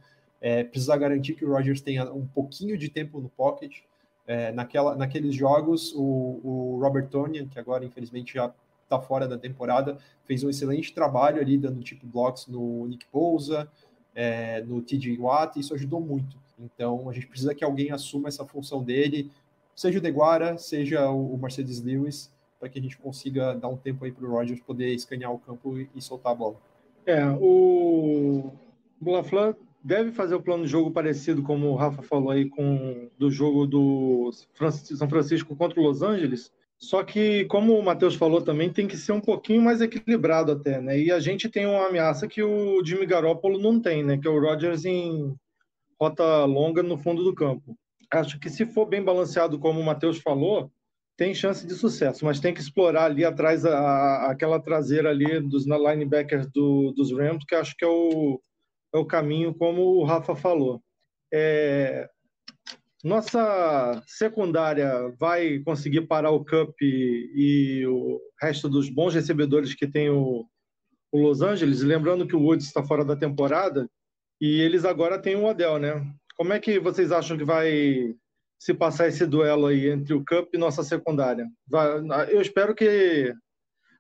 é, 0.46 0.64
precisa 0.64 0.96
garantir 0.96 1.34
que 1.34 1.44
o 1.44 1.50
Rodgers 1.50 1.82
tenha 1.82 2.06
um 2.14 2.28
pouquinho 2.28 2.78
de 2.78 2.88
tempo 2.88 3.20
no 3.20 3.30
pocket. 3.30 3.80
É, 4.28 4.52
naquela, 4.52 4.96
naqueles 4.96 5.34
jogos, 5.34 5.92
o, 5.96 6.40
o 6.44 6.80
Robert 6.80 7.08
Tonian, 7.08 7.48
que 7.48 7.58
agora 7.58 7.84
infelizmente 7.84 8.36
já 8.36 8.54
está 8.84 9.02
fora 9.02 9.28
da 9.28 9.40
temporada, 9.40 9.98
fez 10.24 10.44
um 10.44 10.50
excelente 10.50 10.94
trabalho 10.94 11.42
ali, 11.42 11.58
dando 11.58 11.82
tipo 11.82 12.06
blocks 12.06 12.46
no 12.46 12.86
Nick 12.86 13.08
Pousa, 13.08 13.68
é, 14.14 14.62
no 14.62 14.84
TJ 14.84 15.18
Watt, 15.18 15.60
isso 15.60 15.74
ajudou 15.74 16.00
muito. 16.00 16.38
Então 16.60 17.10
a 17.10 17.14
gente 17.14 17.26
precisa 17.26 17.56
que 17.56 17.64
alguém 17.64 17.92
assuma 17.92 18.28
essa 18.28 18.46
função 18.46 18.84
dele, 18.84 19.32
seja 19.76 19.98
o 19.98 20.02
Deguara, 20.02 20.60
seja 20.60 21.10
o 21.10 21.36
Mercedes 21.40 21.82
Lewis, 21.82 22.32
para 22.60 22.70
que 22.70 22.78
a 22.78 22.82
gente 22.84 23.00
consiga 23.00 23.56
dar 23.56 23.70
um 23.70 23.78
tempo 23.78 24.06
aí 24.06 24.12
para 24.12 24.24
o 24.28 24.30
Rogers 24.30 24.60
poder 24.60 24.94
escanear 24.94 25.34
o 25.34 25.40
campo 25.40 25.76
e, 25.76 25.90
e 25.96 26.02
soltar 26.04 26.34
a 26.34 26.36
bola. 26.36 26.58
É, 27.04 27.26
o 27.32 28.52
Laflan 29.04 29.56
deve 29.86 30.12
fazer 30.12 30.34
o 30.34 30.42
plano 30.42 30.64
de 30.64 30.72
jogo 30.72 30.90
parecido, 30.90 31.44
como 31.44 31.68
o 31.68 31.76
Rafa 31.76 32.02
falou 32.02 32.32
aí, 32.32 32.50
com 32.50 33.08
do 33.20 33.30
jogo 33.30 33.68
do 33.68 34.32
São 34.98 35.08
Francisco 35.08 35.56
contra 35.56 35.80
o 35.80 35.84
Los 35.84 36.02
Angeles. 36.02 36.52
Só 36.76 37.04
que, 37.04 37.46
como 37.46 37.78
o 37.78 37.84
Matheus 37.84 38.16
falou 38.16 38.42
também, 38.42 38.74
tem 38.74 38.88
que 38.88 38.98
ser 38.98 39.12
um 39.12 39.22
pouquinho 39.22 39.62
mais 39.62 39.82
equilibrado 39.82 40.52
até, 40.52 40.82
né? 40.82 41.00
E 41.00 41.12
a 41.12 41.20
gente 41.20 41.48
tem 41.48 41.68
uma 41.68 41.88
ameaça 41.88 42.28
que 42.28 42.42
o 42.42 42.84
Jimmy 42.84 43.06
Garoppolo 43.06 43.60
não 43.60 43.80
tem, 43.80 44.04
né? 44.04 44.18
Que 44.18 44.28
é 44.28 44.32
o 44.32 44.42
Rodgers 44.42 44.86
em 44.86 45.36
rota 46.02 46.46
longa 46.46 46.82
no 46.82 46.98
fundo 46.98 47.24
do 47.24 47.36
campo. 47.36 47.78
Acho 48.12 48.40
que 48.40 48.50
se 48.50 48.66
for 48.66 48.88
bem 48.88 49.04
balanceado, 49.04 49.60
como 49.60 49.80
o 49.80 49.86
Matheus 49.86 50.18
falou, 50.18 50.72
tem 51.16 51.34
chance 51.36 51.66
de 51.66 51.76
sucesso, 51.76 52.26
mas 52.26 52.40
tem 52.40 52.54
que 52.54 52.60
explorar 52.60 53.06
ali 53.06 53.24
atrás 53.24 53.64
a, 53.66 53.78
a, 53.78 54.32
aquela 54.32 54.60
traseira 54.60 55.12
ali 55.12 55.40
dos 55.40 55.66
linebackers 55.68 56.48
do, 56.52 56.92
dos 56.92 57.12
Rams, 57.12 57.46
que 57.48 57.54
acho 57.54 57.76
que 57.78 57.86
é 57.86 57.88
o, 57.88 58.42
é 58.96 59.00
o 59.00 59.06
caminho, 59.06 59.54
como 59.54 59.82
o 59.82 60.04
Rafa 60.04 60.36
falou. 60.36 60.82
É, 61.34 62.10
nossa 63.04 64.02
secundária 64.08 65.14
vai 65.20 65.60
conseguir 65.60 66.02
parar 66.08 66.32
o 66.32 66.46
Cup 66.46 66.74
e, 66.82 67.32
e, 67.36 67.88
o 67.88 68.20
resto 68.42 68.70
dos 68.70 68.90
bons 68.90 69.14
recebedores 69.14 69.74
que 69.74 69.88
tem 69.88 70.10
o, 70.10 70.46
o 71.12 71.20
Los 71.20 71.42
Angeles, 71.42 71.82
lembrando 71.82 72.28
que 72.28 72.36
o 72.36 72.42
Woods 72.42 72.68
está 72.68 72.84
fora 72.84 73.04
da 73.04 73.16
temporada 73.16 73.90
e 74.40 74.62
eles 74.62 74.86
agora 74.86 75.22
têm 75.22 75.36
o 75.36 75.46
Odell, 75.46 75.78
né? 75.78 76.06
Como 76.36 76.54
é 76.54 76.60
que 76.60 76.80
vocês 76.80 77.12
acham 77.12 77.38
que 77.38 77.44
vai 77.44 78.16
se 78.60 78.74
passar 78.74 79.08
esse 79.08 79.26
duelo 79.26 79.68
aí 79.68 79.90
entre 79.90 80.14
o 80.14 80.24
Cup 80.26 80.54
e 80.54 80.58
nossa 80.58 80.84
secundária. 80.84 81.48
Eu 82.30 82.42
espero 82.42 82.74
que 82.74 83.34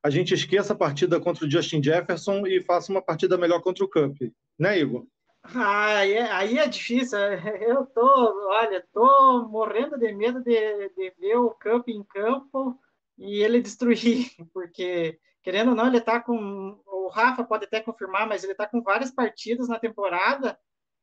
a 0.05 0.09
gente 0.11 0.35
esqueça 0.35 0.73
a 0.73 0.75
partida 0.75 1.19
contra 1.19 1.47
o 1.47 1.49
Justin 1.49 1.81
Jefferson 1.81 2.45
e 2.45 2.61
faça 2.61 2.91
uma 2.91 3.01
partida 3.01 3.39
melhor 3.39 3.59
contra 3.59 3.83
o 3.83 3.89
Cup, 3.89 4.15
né, 4.57 4.77
Igor? 4.77 5.03
Ah, 5.41 5.97
aí, 5.97 6.13
é, 6.13 6.31
aí 6.31 6.59
é 6.59 6.67
difícil. 6.67 7.17
Eu 7.17 7.87
tô, 7.87 8.49
olha, 8.49 8.85
tô 8.93 9.47
morrendo 9.49 9.97
de 9.97 10.13
medo 10.13 10.43
de, 10.43 10.89
de 10.89 11.11
ver 11.19 11.37
o 11.37 11.49
Cup 11.49 11.87
em 11.89 12.03
campo 12.03 12.79
e 13.17 13.41
ele 13.41 13.59
destruir, 13.59 14.29
porque 14.53 15.17
querendo 15.41 15.69
ou 15.69 15.75
não, 15.75 15.87
ele 15.87 15.99
tá 15.99 16.19
com 16.19 16.79
o 16.85 17.07
Rafa 17.07 17.43
pode 17.43 17.65
até 17.65 17.81
confirmar, 17.81 18.27
mas 18.27 18.43
ele 18.43 18.53
tá 18.53 18.67
com 18.67 18.83
várias 18.83 19.09
partidas 19.09 19.67
na 19.67 19.79
temporada 19.79 20.55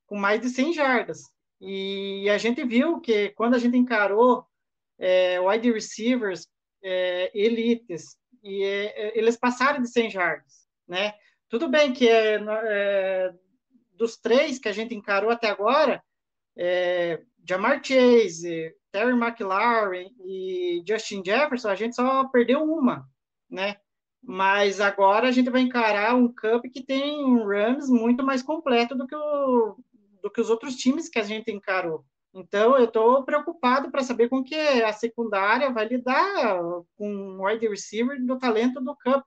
com 0.07 0.17
mais 0.17 0.41
de 0.41 0.49
100 0.49 0.75
jardas. 0.75 1.23
E 1.61 2.31
a 2.31 2.39
gente 2.39 2.65
viu 2.65 3.01
que 3.01 3.31
quando 3.31 3.55
a 3.55 3.59
gente 3.59 3.77
encarou 3.77 4.47
é, 4.97 5.41
wide 5.41 5.73
receivers 5.73 6.47
é, 6.85 7.33
elites, 7.35 8.22
e 8.43 8.65
é, 8.65 9.19
eles 9.19 9.37
passaram 9.37 9.81
de 9.81 9.89
100 9.89 10.11
jardas, 10.11 10.67
né? 10.87 11.15
Tudo 11.49 11.69
bem 11.69 11.93
que 11.93 12.09
é, 12.09 12.41
é, 12.65 13.35
dos 13.95 14.17
três 14.17 14.59
que 14.59 14.69
a 14.69 14.73
gente 14.73 14.95
encarou 14.95 15.31
até 15.31 15.49
agora, 15.49 16.03
é, 16.57 17.23
Jamar 17.47 17.83
Chase, 17.85 18.75
Terry 18.91 19.13
McLaurin 19.13 20.15
e 20.25 20.83
Justin 20.87 21.23
Jefferson, 21.25 21.69
a 21.69 21.75
gente 21.75 21.95
só 21.95 22.25
perdeu 22.29 22.63
uma, 22.63 23.07
né? 23.51 23.77
Mas 24.23 24.81
agora 24.81 25.29
a 25.29 25.33
gente 25.33 25.51
vai 25.51 25.63
encarar 25.63 26.15
um 26.15 26.33
camp 26.33 26.65
que 26.73 26.85
tem 26.85 27.25
um 27.25 27.45
Rams 27.47 27.89
muito 27.91 28.25
mais 28.25 28.43
completo 28.43 28.95
do 28.95 29.07
que 29.07 29.17
o 29.17 29.77
do 30.23 30.31
que 30.31 30.41
os 30.41 30.49
outros 30.49 30.77
times 30.77 31.09
que 31.09 31.19
a 31.19 31.25
gente 31.25 31.51
encarou. 31.51 32.05
Então, 32.35 32.79
eu 32.79 32.85
estou 32.85 33.25
preocupado 33.25 33.91
para 33.91 34.03
saber 34.03 34.29
com 34.29 34.43
que 34.43 34.55
a 34.55 34.93
secundária 34.93 35.71
vai 35.71 35.87
lidar 35.87 36.59
com 36.97 37.39
o 37.39 37.47
wide 37.47 37.69
receiver 37.69 38.25
do 38.25 38.39
talento 38.39 38.81
do 38.81 38.97
Cup. 38.97 39.27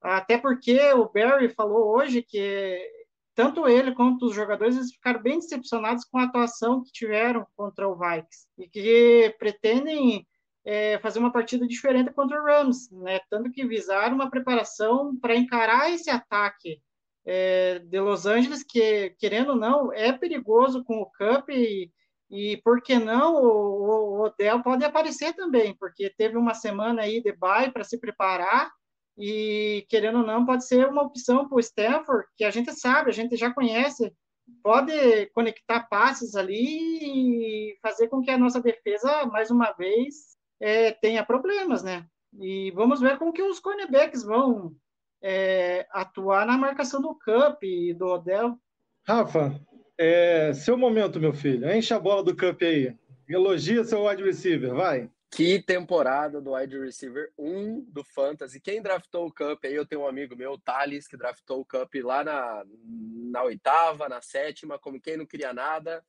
Até 0.00 0.36
porque 0.36 0.92
o 0.94 1.08
Barry 1.08 1.48
falou 1.48 1.96
hoje 1.96 2.22
que 2.22 2.80
tanto 3.34 3.68
ele 3.68 3.94
quanto 3.94 4.26
os 4.26 4.34
jogadores 4.34 4.76
eles 4.76 4.92
ficaram 4.92 5.22
bem 5.22 5.38
decepcionados 5.38 6.04
com 6.04 6.18
a 6.18 6.24
atuação 6.24 6.82
que 6.82 6.90
tiveram 6.90 7.46
contra 7.56 7.88
o 7.88 7.96
Vikings 7.96 8.46
e 8.58 8.68
que 8.68 9.34
pretendem 9.38 10.26
é, 10.64 10.98
fazer 10.98 11.18
uma 11.18 11.32
partida 11.32 11.66
diferente 11.66 12.12
contra 12.12 12.40
o 12.40 12.44
Rams, 12.44 12.90
né? 12.90 13.20
Tanto 13.30 13.50
que 13.50 13.64
visaram 13.64 14.14
uma 14.16 14.30
preparação 14.30 15.16
para 15.16 15.36
encarar 15.36 15.90
esse 15.92 16.10
ataque 16.10 16.80
é, 17.24 17.78
de 17.78 18.00
Los 18.00 18.26
Angeles, 18.26 18.62
que, 18.62 19.10
querendo 19.18 19.50
ou 19.50 19.56
não, 19.56 19.92
é 19.92 20.12
perigoso 20.12 20.84
com 20.84 21.00
o 21.00 21.06
Cup 21.06 21.48
e, 21.50 21.90
e 22.32 22.56
por 22.64 22.82
que 22.82 22.98
não, 22.98 23.36
o, 23.36 24.20
o 24.20 24.22
Odell 24.22 24.62
pode 24.62 24.82
aparecer 24.82 25.34
também, 25.34 25.76
porque 25.78 26.08
teve 26.16 26.38
uma 26.38 26.54
semana 26.54 27.02
aí 27.02 27.22
de 27.22 27.30
bye 27.32 27.70
para 27.70 27.84
se 27.84 28.00
preparar 28.00 28.72
e, 29.18 29.84
querendo 29.90 30.20
ou 30.20 30.26
não, 30.26 30.46
pode 30.46 30.66
ser 30.66 30.88
uma 30.88 31.02
opção 31.02 31.46
para 31.46 31.56
o 31.56 31.60
Stanford, 31.60 32.26
que 32.34 32.44
a 32.44 32.50
gente 32.50 32.72
sabe, 32.72 33.10
a 33.10 33.12
gente 33.12 33.36
já 33.36 33.52
conhece, 33.52 34.10
pode 34.62 35.26
conectar 35.34 35.86
passes 35.90 36.34
ali 36.34 37.68
e 37.70 37.78
fazer 37.82 38.08
com 38.08 38.22
que 38.22 38.30
a 38.30 38.38
nossa 38.38 38.62
defesa, 38.62 39.26
mais 39.26 39.50
uma 39.50 39.72
vez, 39.72 40.34
é, 40.58 40.92
tenha 40.92 41.26
problemas, 41.26 41.82
né? 41.82 42.06
E 42.40 42.70
vamos 42.70 42.98
ver 42.98 43.18
como 43.18 43.34
que 43.34 43.42
os 43.42 43.60
cornerbacks 43.60 44.22
vão 44.22 44.74
é, 45.22 45.86
atuar 45.90 46.46
na 46.46 46.56
marcação 46.56 47.02
do 47.02 47.14
Cup 47.14 47.62
e 47.62 47.92
do 47.92 48.06
Odell. 48.06 48.58
Rafa, 49.06 49.60
é, 50.02 50.54
seu 50.54 50.76
momento, 50.76 51.20
meu 51.20 51.32
filho. 51.32 51.70
Enche 51.70 51.94
a 51.94 51.98
bola 51.98 52.22
do 52.22 52.36
Cup 52.36 52.60
aí. 52.62 52.96
Elogia 53.28 53.84
seu 53.84 54.04
wide 54.04 54.22
receiver, 54.22 54.74
vai. 54.74 55.10
Que 55.30 55.62
temporada 55.62 56.42
do 56.42 56.52
wide 56.52 56.78
receiver 56.78 57.32
1 57.38 57.86
do 57.88 58.04
Fantasy. 58.04 58.60
Quem 58.60 58.82
draftou 58.82 59.26
o 59.26 59.32
Cup 59.32 59.64
aí? 59.64 59.74
Eu 59.74 59.86
tenho 59.86 60.02
um 60.02 60.06
amigo 60.06 60.36
meu, 60.36 60.52
o 60.52 60.58
Thales, 60.58 61.08
que 61.08 61.16
draftou 61.16 61.60
o 61.60 61.64
Cup 61.64 61.94
lá 62.02 62.22
na, 62.22 62.64
na 63.30 63.42
oitava, 63.42 64.10
na 64.10 64.20
sétima, 64.20 64.78
como 64.78 65.00
quem 65.00 65.16
não 65.16 65.24
queria 65.24 65.54
nada. 65.54 66.04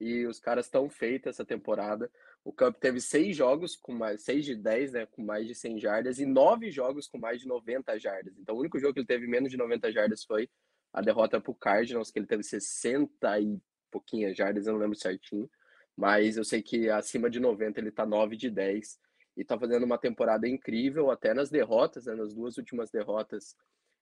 E 0.00 0.24
os 0.26 0.40
caras 0.40 0.64
estão 0.64 0.88
feitos 0.88 1.28
essa 1.28 1.44
temporada. 1.44 2.10
O 2.42 2.52
Cup 2.52 2.76
teve 2.78 2.98
seis 3.00 3.36
jogos 3.36 3.76
com 3.76 3.92
mais, 3.92 4.22
seis 4.22 4.44
de 4.44 4.56
10, 4.56 4.92
né, 4.92 5.06
com 5.06 5.22
mais 5.22 5.46
de 5.46 5.54
100 5.54 5.78
jardas 5.78 6.18
e 6.18 6.24
nove 6.24 6.70
jogos 6.70 7.06
com 7.06 7.18
mais 7.18 7.40
de 7.40 7.46
90 7.46 7.98
jardas. 7.98 8.38
Então, 8.38 8.56
o 8.56 8.58
único 8.58 8.78
jogo 8.78 8.94
que 8.94 9.00
ele 9.00 9.06
teve 9.06 9.26
menos 9.26 9.50
de 9.50 9.56
90 9.56 9.92
jardas 9.92 10.24
foi 10.24 10.48
a 10.92 11.00
derrota 11.00 11.40
para 11.40 11.50
o 11.50 11.54
Cardinals, 11.54 12.10
que 12.10 12.18
ele 12.18 12.26
teve 12.26 12.42
60 12.42 13.40
e 13.40 13.58
pouquinhas 13.90 14.36
jardas, 14.36 14.66
eu 14.66 14.72
não 14.72 14.80
lembro 14.80 14.96
certinho. 14.96 15.48
Mas 15.96 16.36
eu 16.36 16.44
sei 16.44 16.62
que 16.62 16.88
acima 16.88 17.28
de 17.30 17.38
90 17.40 17.80
ele 17.80 17.90
tá 17.90 18.06
9 18.06 18.36
de 18.36 18.50
10 18.50 18.98
e 19.36 19.44
tá 19.44 19.58
fazendo 19.58 19.84
uma 19.84 19.98
temporada 19.98 20.48
incrível, 20.48 21.10
até 21.10 21.32
nas 21.32 21.50
derrotas, 21.50 22.06
né, 22.06 22.14
nas 22.14 22.34
duas 22.34 22.56
últimas 22.56 22.90
derrotas. 22.90 23.56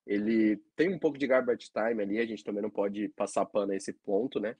Ele 0.06 0.56
tem 0.74 0.92
um 0.92 0.98
pouco 0.98 1.18
de 1.18 1.26
garbage 1.26 1.70
time 1.70 2.02
ali, 2.02 2.18
a 2.18 2.26
gente 2.26 2.42
também 2.42 2.62
não 2.62 2.70
pode 2.70 3.08
passar 3.10 3.44
pano 3.46 3.72
a 3.72 3.76
esse 3.76 3.92
ponto, 3.92 4.40
né? 4.40 4.56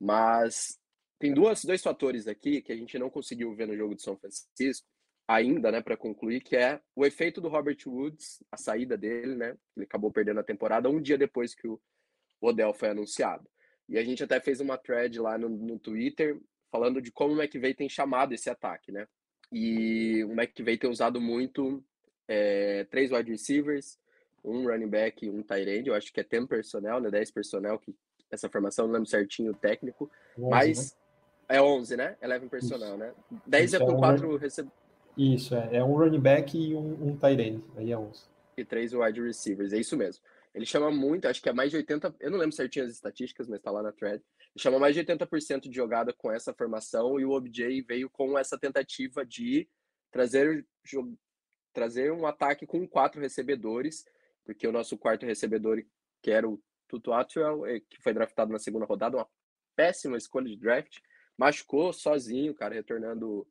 Mas 0.00 0.78
tem 1.18 1.32
duas, 1.32 1.64
dois 1.64 1.82
fatores 1.82 2.26
aqui 2.26 2.62
que 2.62 2.72
a 2.72 2.76
gente 2.76 2.98
não 2.98 3.10
conseguiu 3.10 3.54
ver 3.54 3.66
no 3.66 3.76
jogo 3.76 3.94
de 3.94 4.02
São 4.02 4.16
Francisco 4.16 4.86
ainda, 5.26 5.72
né, 5.72 5.80
para 5.80 5.96
concluir, 5.96 6.40
que 6.40 6.56
é 6.56 6.80
o 6.94 7.04
efeito 7.04 7.40
do 7.40 7.48
Robert 7.48 7.78
Woods, 7.86 8.42
a 8.50 8.56
saída 8.56 8.96
dele, 8.96 9.34
né? 9.34 9.56
Ele 9.76 9.84
acabou 9.84 10.10
perdendo 10.10 10.40
a 10.40 10.44
temporada 10.44 10.88
um 10.88 11.00
dia 11.00 11.16
depois 11.16 11.54
que 11.54 11.66
o 11.66 11.80
Odell 12.40 12.74
foi 12.74 12.90
anunciado. 12.90 13.48
E 13.88 13.98
a 13.98 14.04
gente 14.04 14.22
até 14.22 14.40
fez 14.40 14.60
uma 14.60 14.78
thread 14.78 15.18
lá 15.20 15.38
no, 15.38 15.48
no 15.48 15.78
Twitter 15.78 16.38
falando 16.70 17.00
de 17.00 17.12
como 17.12 17.34
o 17.34 17.42
McVay 17.42 17.74
tem 17.74 17.88
chamado 17.88 18.34
esse 18.34 18.50
ataque, 18.50 18.90
né? 18.90 19.06
E 19.52 20.24
o 20.24 20.32
McVay 20.32 20.76
tem 20.76 20.90
usado 20.90 21.20
muito 21.20 21.82
é, 22.26 22.84
três 22.84 23.12
wide 23.12 23.30
receivers, 23.30 23.98
um 24.44 24.66
running 24.66 24.88
back 24.88 25.24
e 25.24 25.30
um 25.30 25.42
tight 25.42 25.68
end. 25.68 25.88
Eu 25.88 25.94
acho 25.94 26.12
que 26.12 26.20
é 26.20 26.24
10 26.24 26.46
personnel, 26.46 27.00
né? 27.00 27.10
10 27.10 27.30
personnel, 27.30 27.78
que 27.78 27.94
essa 28.30 28.48
formação, 28.48 28.86
não 28.86 28.94
lembro 28.94 29.08
certinho 29.08 29.52
o 29.52 29.56
técnico. 29.56 30.10
11, 30.36 30.50
mas 30.50 30.92
né? 30.92 31.56
É 31.56 31.62
11, 31.62 31.96
né? 31.96 32.16
11 32.22 32.48
personal, 32.48 32.96
né? 32.96 33.14
10 33.46 33.64
Isso 33.64 33.76
é 33.76 33.86
com 33.86 33.92
é 33.92 33.98
4 33.98 34.36
receb... 34.36 34.68
Isso, 35.16 35.54
é. 35.54 35.76
É 35.76 35.84
um 35.84 35.94
running 35.96 36.20
back 36.20 36.56
e 36.56 36.74
um, 36.74 37.10
um 37.10 37.16
tight 37.16 37.40
end. 37.40 37.64
Aí 37.76 37.90
é 37.90 37.98
11. 37.98 38.24
E 38.56 38.64
3 38.64 38.94
wide 38.94 39.20
receivers, 39.20 39.72
é 39.72 39.78
isso 39.78 39.96
mesmo. 39.96 40.22
Ele 40.54 40.64
chama 40.64 40.90
muito, 40.90 41.26
acho 41.26 41.42
que 41.42 41.48
é 41.48 41.52
mais 41.52 41.70
de 41.72 41.78
80%, 41.78 42.14
eu 42.20 42.30
não 42.30 42.38
lembro 42.38 42.54
certinho 42.54 42.84
as 42.84 42.92
estatísticas, 42.92 43.48
mas 43.48 43.60
tá 43.60 43.72
lá 43.72 43.82
na 43.82 43.90
thread. 43.90 44.22
Ele 44.54 44.62
chama 44.62 44.78
mais 44.78 44.94
de 44.94 45.04
80% 45.04 45.68
de 45.68 45.74
jogada 45.74 46.12
com 46.12 46.30
essa 46.30 46.54
formação 46.54 47.18
e 47.18 47.24
o 47.24 47.32
OBJ 47.32 47.82
veio 47.82 48.08
com 48.08 48.38
essa 48.38 48.56
tentativa 48.56 49.26
de 49.26 49.68
trazer, 50.12 50.64
trazer 51.72 52.12
um 52.12 52.24
ataque 52.24 52.64
com 52.64 52.86
quatro 52.86 53.20
recebedores, 53.20 54.04
porque 54.44 54.68
o 54.68 54.72
nosso 54.72 54.96
quarto 54.96 55.26
recebedor, 55.26 55.82
que 56.22 56.30
era 56.30 56.48
o 56.48 56.62
Tutu 56.86 57.12
Atwell, 57.12 57.66
eh, 57.66 57.80
que 57.80 58.00
foi 58.00 58.14
draftado 58.14 58.52
na 58.52 58.58
segunda 58.60 58.86
rodada, 58.86 59.16
uma 59.16 59.28
péssima 59.74 60.16
escolha 60.16 60.48
de 60.48 60.56
draft, 60.56 60.98
machucou 61.36 61.92
sozinho, 61.92 62.54
cara, 62.54 62.76
retornando 62.76 63.44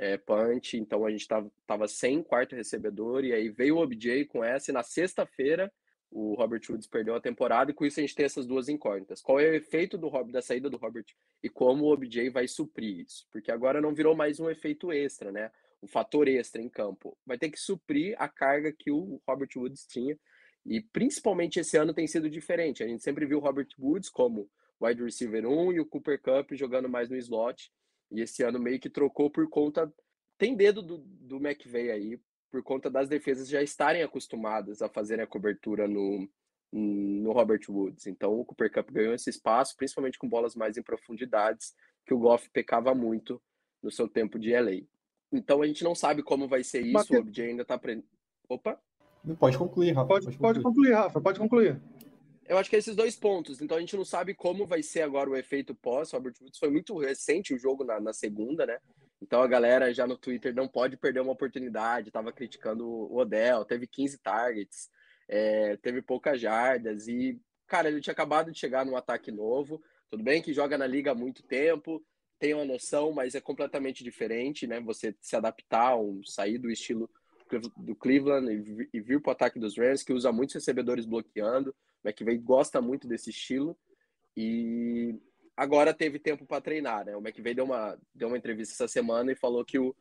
é, 0.00 0.16
punch, 0.16 0.78
então 0.78 1.04
a 1.04 1.10
gente 1.10 1.28
tava, 1.28 1.52
tava 1.66 1.86
sem 1.86 2.22
quarto 2.22 2.56
recebedor, 2.56 3.22
e 3.22 3.34
aí 3.34 3.50
veio 3.50 3.76
o 3.76 3.82
OBJ 3.82 4.24
com 4.24 4.42
essa, 4.42 4.70
e 4.70 4.74
na 4.74 4.82
sexta-feira 4.82 5.70
o 6.10 6.34
Robert 6.34 6.62
Woods 6.68 6.88
perdeu 6.88 7.14
a 7.14 7.20
temporada 7.20 7.70
e 7.70 7.74
com 7.74 7.84
isso 7.84 8.00
a 8.00 8.02
gente 8.02 8.14
tem 8.14 8.24
essas 8.24 8.46
duas 8.46 8.68
incógnitas. 8.68 9.20
Qual 9.20 9.38
é 9.38 9.50
o 9.50 9.54
efeito 9.54 9.98
do 9.98 10.10
da 10.24 10.42
saída 10.42 10.68
do 10.70 10.78
Robert 10.78 11.04
e 11.42 11.48
como 11.48 11.84
o 11.84 11.92
OBJ 11.92 12.30
vai 12.30 12.48
suprir 12.48 13.04
isso? 13.06 13.28
Porque 13.30 13.52
agora 13.52 13.80
não 13.80 13.94
virou 13.94 14.16
mais 14.16 14.40
um 14.40 14.50
efeito 14.50 14.90
extra, 14.90 15.30
né? 15.30 15.52
Um 15.80 15.86
fator 15.86 16.26
extra 16.26 16.60
em 16.60 16.68
campo. 16.68 17.16
Vai 17.24 17.38
ter 17.38 17.48
que 17.48 17.60
suprir 17.60 18.16
a 18.18 18.28
carga 18.28 18.72
que 18.72 18.90
o 18.90 19.20
Robert 19.24 19.50
Woods 19.54 19.86
tinha 19.86 20.18
e 20.66 20.80
principalmente 20.80 21.60
esse 21.60 21.76
ano 21.76 21.94
tem 21.94 22.08
sido 22.08 22.28
diferente. 22.28 22.82
A 22.82 22.88
gente 22.88 23.04
sempre 23.04 23.24
viu 23.24 23.38
o 23.38 23.42
Robert 23.42 23.68
Woods 23.78 24.08
como 24.08 24.50
wide 24.80 25.04
receiver 25.04 25.46
1 25.46 25.74
e 25.74 25.80
o 25.80 25.86
Cooper 25.86 26.20
Cup 26.20 26.52
jogando 26.54 26.88
mais 26.88 27.08
no 27.08 27.16
slot. 27.16 27.70
E 28.10 28.20
esse 28.20 28.42
ano 28.42 28.58
meio 28.58 28.80
que 28.80 28.90
trocou 28.90 29.30
por 29.30 29.48
conta. 29.48 29.92
Tem 30.36 30.56
dedo 30.56 30.82
do, 30.82 30.98
do 30.98 31.36
McVeigh 31.36 31.90
aí, 31.90 32.20
por 32.50 32.62
conta 32.62 32.90
das 32.90 33.08
defesas 33.08 33.48
já 33.48 33.62
estarem 33.62 34.02
acostumadas 34.02 34.82
a 34.82 34.88
fazerem 34.88 35.22
a 35.22 35.26
cobertura 35.26 35.86
no, 35.86 36.28
no 36.72 37.32
Robert 37.32 37.60
Woods. 37.68 38.06
Então 38.06 38.38
o 38.38 38.44
Cooper 38.44 38.72
Cup 38.72 38.90
ganhou 38.90 39.14
esse 39.14 39.30
espaço, 39.30 39.76
principalmente 39.76 40.18
com 40.18 40.28
bolas 40.28 40.54
mais 40.54 40.76
em 40.76 40.82
profundidades, 40.82 41.74
que 42.06 42.14
o 42.14 42.18
Goff 42.18 42.48
pecava 42.50 42.94
muito 42.94 43.40
no 43.82 43.90
seu 43.90 44.08
tempo 44.08 44.38
de 44.38 44.52
LA. 44.52 44.82
Então 45.32 45.62
a 45.62 45.66
gente 45.66 45.84
não 45.84 45.94
sabe 45.94 46.22
como 46.22 46.48
vai 46.48 46.64
ser 46.64 46.80
isso, 46.80 46.92
Mas, 46.92 47.10
o 47.10 47.16
OBJ 47.16 47.42
ainda 47.42 47.62
está 47.62 47.74
aprendendo. 47.74 48.08
Opa! 48.48 48.80
Pode 49.38 49.58
concluir, 49.58 49.92
Rafa. 49.92 50.08
Pode, 50.08 50.24
pode, 50.24 50.38
concluir. 50.38 50.40
pode 50.40 50.62
concluir, 50.62 50.92
Rafa, 50.92 51.20
pode 51.20 51.38
concluir. 51.38 51.80
Eu 52.50 52.58
acho 52.58 52.68
que 52.68 52.74
é 52.74 52.80
esses 52.80 52.96
dois 52.96 53.14
pontos. 53.14 53.62
Então 53.62 53.76
a 53.76 53.80
gente 53.80 53.96
não 53.96 54.04
sabe 54.04 54.34
como 54.34 54.66
vai 54.66 54.82
ser 54.82 55.02
agora 55.02 55.30
o 55.30 55.36
efeito 55.36 55.72
pós. 55.72 56.10
Robert 56.10 56.34
Woods 56.40 56.58
foi 56.58 56.68
muito 56.68 56.98
recente 56.98 57.54
o 57.54 57.58
jogo 57.58 57.84
na, 57.84 58.00
na 58.00 58.12
segunda, 58.12 58.66
né? 58.66 58.76
Então 59.22 59.40
a 59.40 59.46
galera 59.46 59.94
já 59.94 60.04
no 60.04 60.18
Twitter 60.18 60.52
não 60.52 60.66
pode 60.66 60.96
perder 60.96 61.20
uma 61.20 61.30
oportunidade. 61.30 62.10
Tava 62.10 62.32
criticando 62.32 62.84
o 62.84 63.18
Odell, 63.18 63.64
teve 63.64 63.86
15 63.86 64.18
targets, 64.18 64.90
é, 65.28 65.76
teve 65.76 66.02
poucas 66.02 66.40
jardas 66.40 67.06
e, 67.06 67.40
cara, 67.68 67.88
ele 67.88 68.00
tinha 68.00 68.12
acabado 68.12 68.50
de 68.50 68.58
chegar 68.58 68.84
num 68.84 68.96
ataque 68.96 69.30
novo. 69.30 69.80
Tudo 70.10 70.24
bem 70.24 70.42
que 70.42 70.52
joga 70.52 70.76
na 70.76 70.88
liga 70.88 71.12
há 71.12 71.14
muito 71.14 71.44
tempo, 71.44 72.04
tem 72.36 72.52
uma 72.52 72.64
noção, 72.64 73.12
mas 73.12 73.36
é 73.36 73.40
completamente 73.40 74.02
diferente, 74.02 74.66
né? 74.66 74.80
Você 74.80 75.14
se 75.20 75.36
adaptar, 75.36 75.96
um, 75.96 76.20
sair 76.24 76.58
do 76.58 76.68
estilo 76.68 77.08
do 77.76 77.94
Cleveland 77.94 78.88
e 78.92 79.00
vir 79.00 79.22
para 79.22 79.30
o 79.30 79.32
ataque 79.34 79.60
dos 79.60 79.78
Rams, 79.78 80.02
que 80.02 80.12
usa 80.12 80.32
muitos 80.32 80.56
recebedores 80.56 81.06
bloqueando. 81.06 81.72
McVay 82.04 82.38
gosta 82.38 82.80
muito 82.80 83.06
desse 83.06 83.30
estilo 83.30 83.76
e 84.36 85.18
agora 85.56 85.92
teve 85.92 86.18
tempo 86.18 86.46
para 86.46 86.60
treinar, 86.60 87.04
né? 87.04 87.16
O 87.16 87.20
McVay 87.20 87.54
deu 87.54 87.64
uma, 87.64 87.98
deu 88.14 88.28
uma 88.28 88.38
entrevista 88.38 88.74
essa 88.74 88.88
semana 88.88 89.32
e 89.32 89.36
falou 89.36 89.64
que 89.64 89.78
o, 89.78 89.94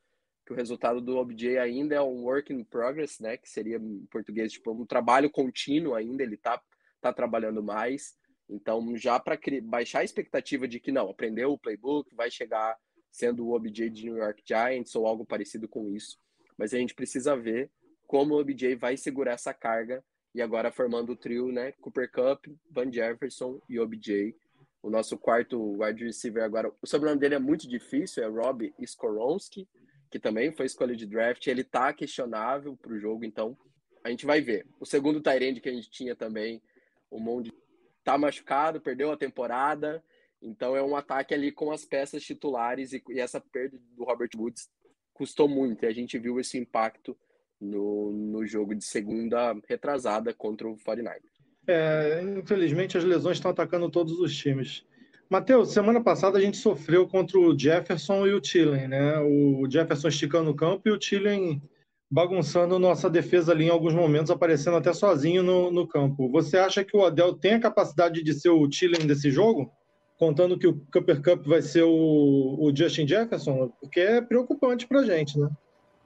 que 0.46 0.54
o 0.54 0.56
resultado 0.56 1.02
do 1.02 1.18
OBJ 1.18 1.58
ainda 1.58 1.96
é 1.96 2.02
um 2.02 2.24
work 2.24 2.54
in 2.54 2.64
progress, 2.64 3.22
né? 3.22 3.38
Que 3.38 3.50
seria 3.50 3.78
em 3.78 4.06
português 4.12 4.52
tipo 4.52 4.72
um 4.72 4.86
trabalho 4.86 5.30
contínuo 5.30 5.96
ainda. 5.96 6.24
Ele 6.24 6.38
tá 6.38 6.62
tá 7.02 7.14
trabalhando 7.14 7.64
mais. 7.64 8.18
Então 8.50 8.96
já 8.98 9.20
para 9.20 9.38
baixar 9.64 10.00
a 10.00 10.04
expectativa 10.04 10.68
de 10.68 10.80
que 10.80 10.92
não 10.92 11.10
aprendeu 11.10 11.52
o 11.52 11.58
playbook, 11.58 12.14
vai 12.16 12.32
chegar 12.32 12.78
sendo 13.12 13.46
o 13.46 13.54
OBJ 13.54 13.90
de 13.90 14.06
New 14.06 14.18
York 14.18 14.44
Giants 14.46 14.96
ou 14.96 15.06
algo 15.06 15.26
parecido 15.26 15.68
com 15.68 15.88
isso. 15.88 16.18
Mas 16.58 16.74
a 16.74 16.78
gente 16.78 16.94
precisa 16.94 17.36
ver 17.36 17.72
como 18.08 18.34
o 18.34 18.40
OBJ 18.40 18.76
vai 18.76 18.98
segurar 18.98 19.34
essa 19.34 19.54
carga 19.54 20.04
e 20.34 20.42
agora 20.42 20.72
formando 20.72 21.12
o 21.12 21.16
trio, 21.16 21.52
né? 21.52 21.72
Cooper 21.74 22.12
Cup, 22.12 22.46
Van 22.70 22.92
Jefferson 22.92 23.60
e 23.68 23.80
OBJ. 23.80 24.36
O 24.82 24.90
nosso 24.90 25.18
quarto 25.18 25.82
wide 25.82 26.06
receiver 26.06 26.44
agora, 26.44 26.72
o 26.82 26.88
sobrenome 26.88 27.20
dele 27.20 27.36
é 27.36 27.40
muito 27.40 27.68
difícil, 27.68 28.24
é 28.24 28.28
Rob 28.28 28.74
Skoronski, 28.80 29.68
que 30.10 30.20
também 30.20 30.52
foi 30.54 30.66
escolha 30.66 30.96
de 30.96 31.06
draft. 31.06 31.46
Ele 31.48 31.64
tá 31.64 31.92
questionável 31.92 32.78
para 32.78 32.94
o 32.94 33.00
jogo, 33.00 33.26
então 33.26 33.58
a 34.04 34.10
gente 34.10 34.26
vai 34.26 34.40
ver. 34.40 34.66
O 34.80 34.86
segundo 34.86 35.22
Tyrande 35.22 35.60
que 35.60 35.70
a 35.70 35.74
gente 35.74 35.90
tinha 35.90 36.16
também, 36.16 36.62
o 37.12 37.20
Monde 37.20 37.52
tá 38.04 38.18
machucado, 38.18 38.80
perdeu 38.80 39.12
a 39.12 39.18
temporada. 39.18 40.04
Então 40.42 40.76
é 40.76 40.82
um 40.82 40.96
ataque 40.96 41.34
ali 41.34 41.52
com 41.52 41.72
as 41.72 41.84
peças 41.84 42.24
titulares 42.24 42.94
e, 42.94 43.04
e 43.10 43.20
essa 43.20 43.42
perda 43.42 43.78
do 43.96 44.06
Robert 44.06 44.30
Woods 44.36 44.70
custou 45.14 45.50
muito. 45.50 45.84
E 45.84 45.88
a 45.88 45.94
gente 45.94 46.18
viu 46.18 46.40
esse 46.40 46.58
impacto 46.58 47.18
no, 47.60 48.12
no 48.12 48.46
jogo 48.46 48.76
de 48.76 48.84
segunda 48.84 49.56
retrasada 49.68 50.34
contra 50.34 50.68
o 50.68 50.78
49 50.84 51.20
é, 51.70 52.24
infelizmente 52.38 52.98
as 52.98 53.04
lesões 53.04 53.38
estão 53.38 53.52
atacando 53.52 53.90
todos 53.90 54.20
os 54.20 54.36
times. 54.36 54.84
Matheus, 55.30 55.72
semana 55.72 56.02
passada 56.02 56.40
a 56.40 56.42
gente 56.42 56.58
sofreu 56.58 57.08
contra 57.08 57.38
o 57.38 57.58
Jefferson 57.58 58.26
e 58.26 58.34
o 58.34 58.42
Tillen, 58.42 58.88
né? 58.88 59.20
O 59.20 59.70
Jefferson 59.70 60.08
esticando 60.08 60.50
o 60.50 60.56
campo 60.56 60.90
e 60.90 60.92
o 60.92 60.98
Tillen 60.98 61.62
bagunçando 62.10 62.80
nossa 62.80 63.08
defesa 63.08 63.52
ali 63.52 63.66
em 63.66 63.70
alguns 63.70 63.94
momentos, 63.94 64.32
aparecendo 64.32 64.78
até 64.78 64.92
sozinho 64.92 65.44
no, 65.44 65.70
no 65.70 65.88
campo. 65.88 66.28
Você 66.32 66.58
acha 66.58 66.84
que 66.84 66.98
o 66.98 67.02
Odell 67.02 67.36
tem 67.36 67.54
a 67.54 67.60
capacidade 67.60 68.24
de 68.24 68.34
ser 68.34 68.50
o 68.50 68.68
Tillen 68.68 69.06
desse 69.06 69.30
jogo? 69.30 69.72
Contando 70.18 70.58
que 70.58 70.66
o 70.66 70.82
Cooper 70.92 71.22
Cup 71.22 71.46
vai 71.46 71.62
ser 71.62 71.84
o, 71.84 72.58
o 72.60 72.76
Justin 72.76 73.08
Jefferson? 73.08 73.72
Porque 73.80 74.00
é 74.00 74.22
preocupante 74.22 74.88
pra 74.88 75.04
gente, 75.04 75.38
né? 75.38 75.48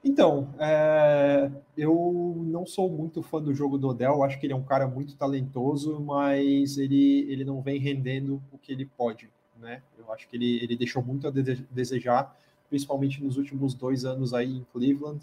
Então, 0.04 0.54
é, 0.58 1.50
eu 1.78 2.34
não 2.46 2.66
sou 2.66 2.90
muito 2.90 3.22
fã 3.22 3.40
do 3.40 3.54
jogo 3.54 3.78
do 3.78 3.88
Odell, 3.88 4.22
acho 4.22 4.38
que 4.38 4.44
ele 4.44 4.52
é 4.52 4.56
um 4.56 4.62
cara 4.62 4.86
muito 4.86 5.16
talentoso, 5.16 5.98
mas 5.98 6.76
ele, 6.76 7.20
ele 7.32 7.42
não 7.42 7.62
vem 7.62 7.78
rendendo 7.80 8.40
o 8.52 8.58
que 8.58 8.70
ele 8.70 8.84
pode, 8.84 9.30
né? 9.58 9.80
Eu 9.98 10.12
acho 10.12 10.28
que 10.28 10.36
ele, 10.36 10.62
ele 10.62 10.76
deixou 10.76 11.02
muito 11.02 11.26
a 11.26 11.32
desejar, 11.70 12.38
principalmente 12.68 13.24
nos 13.24 13.38
últimos 13.38 13.72
dois 13.72 14.04
anos 14.04 14.34
aí 14.34 14.58
em 14.58 14.66
Cleveland. 14.74 15.20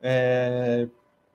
É, 0.00 0.88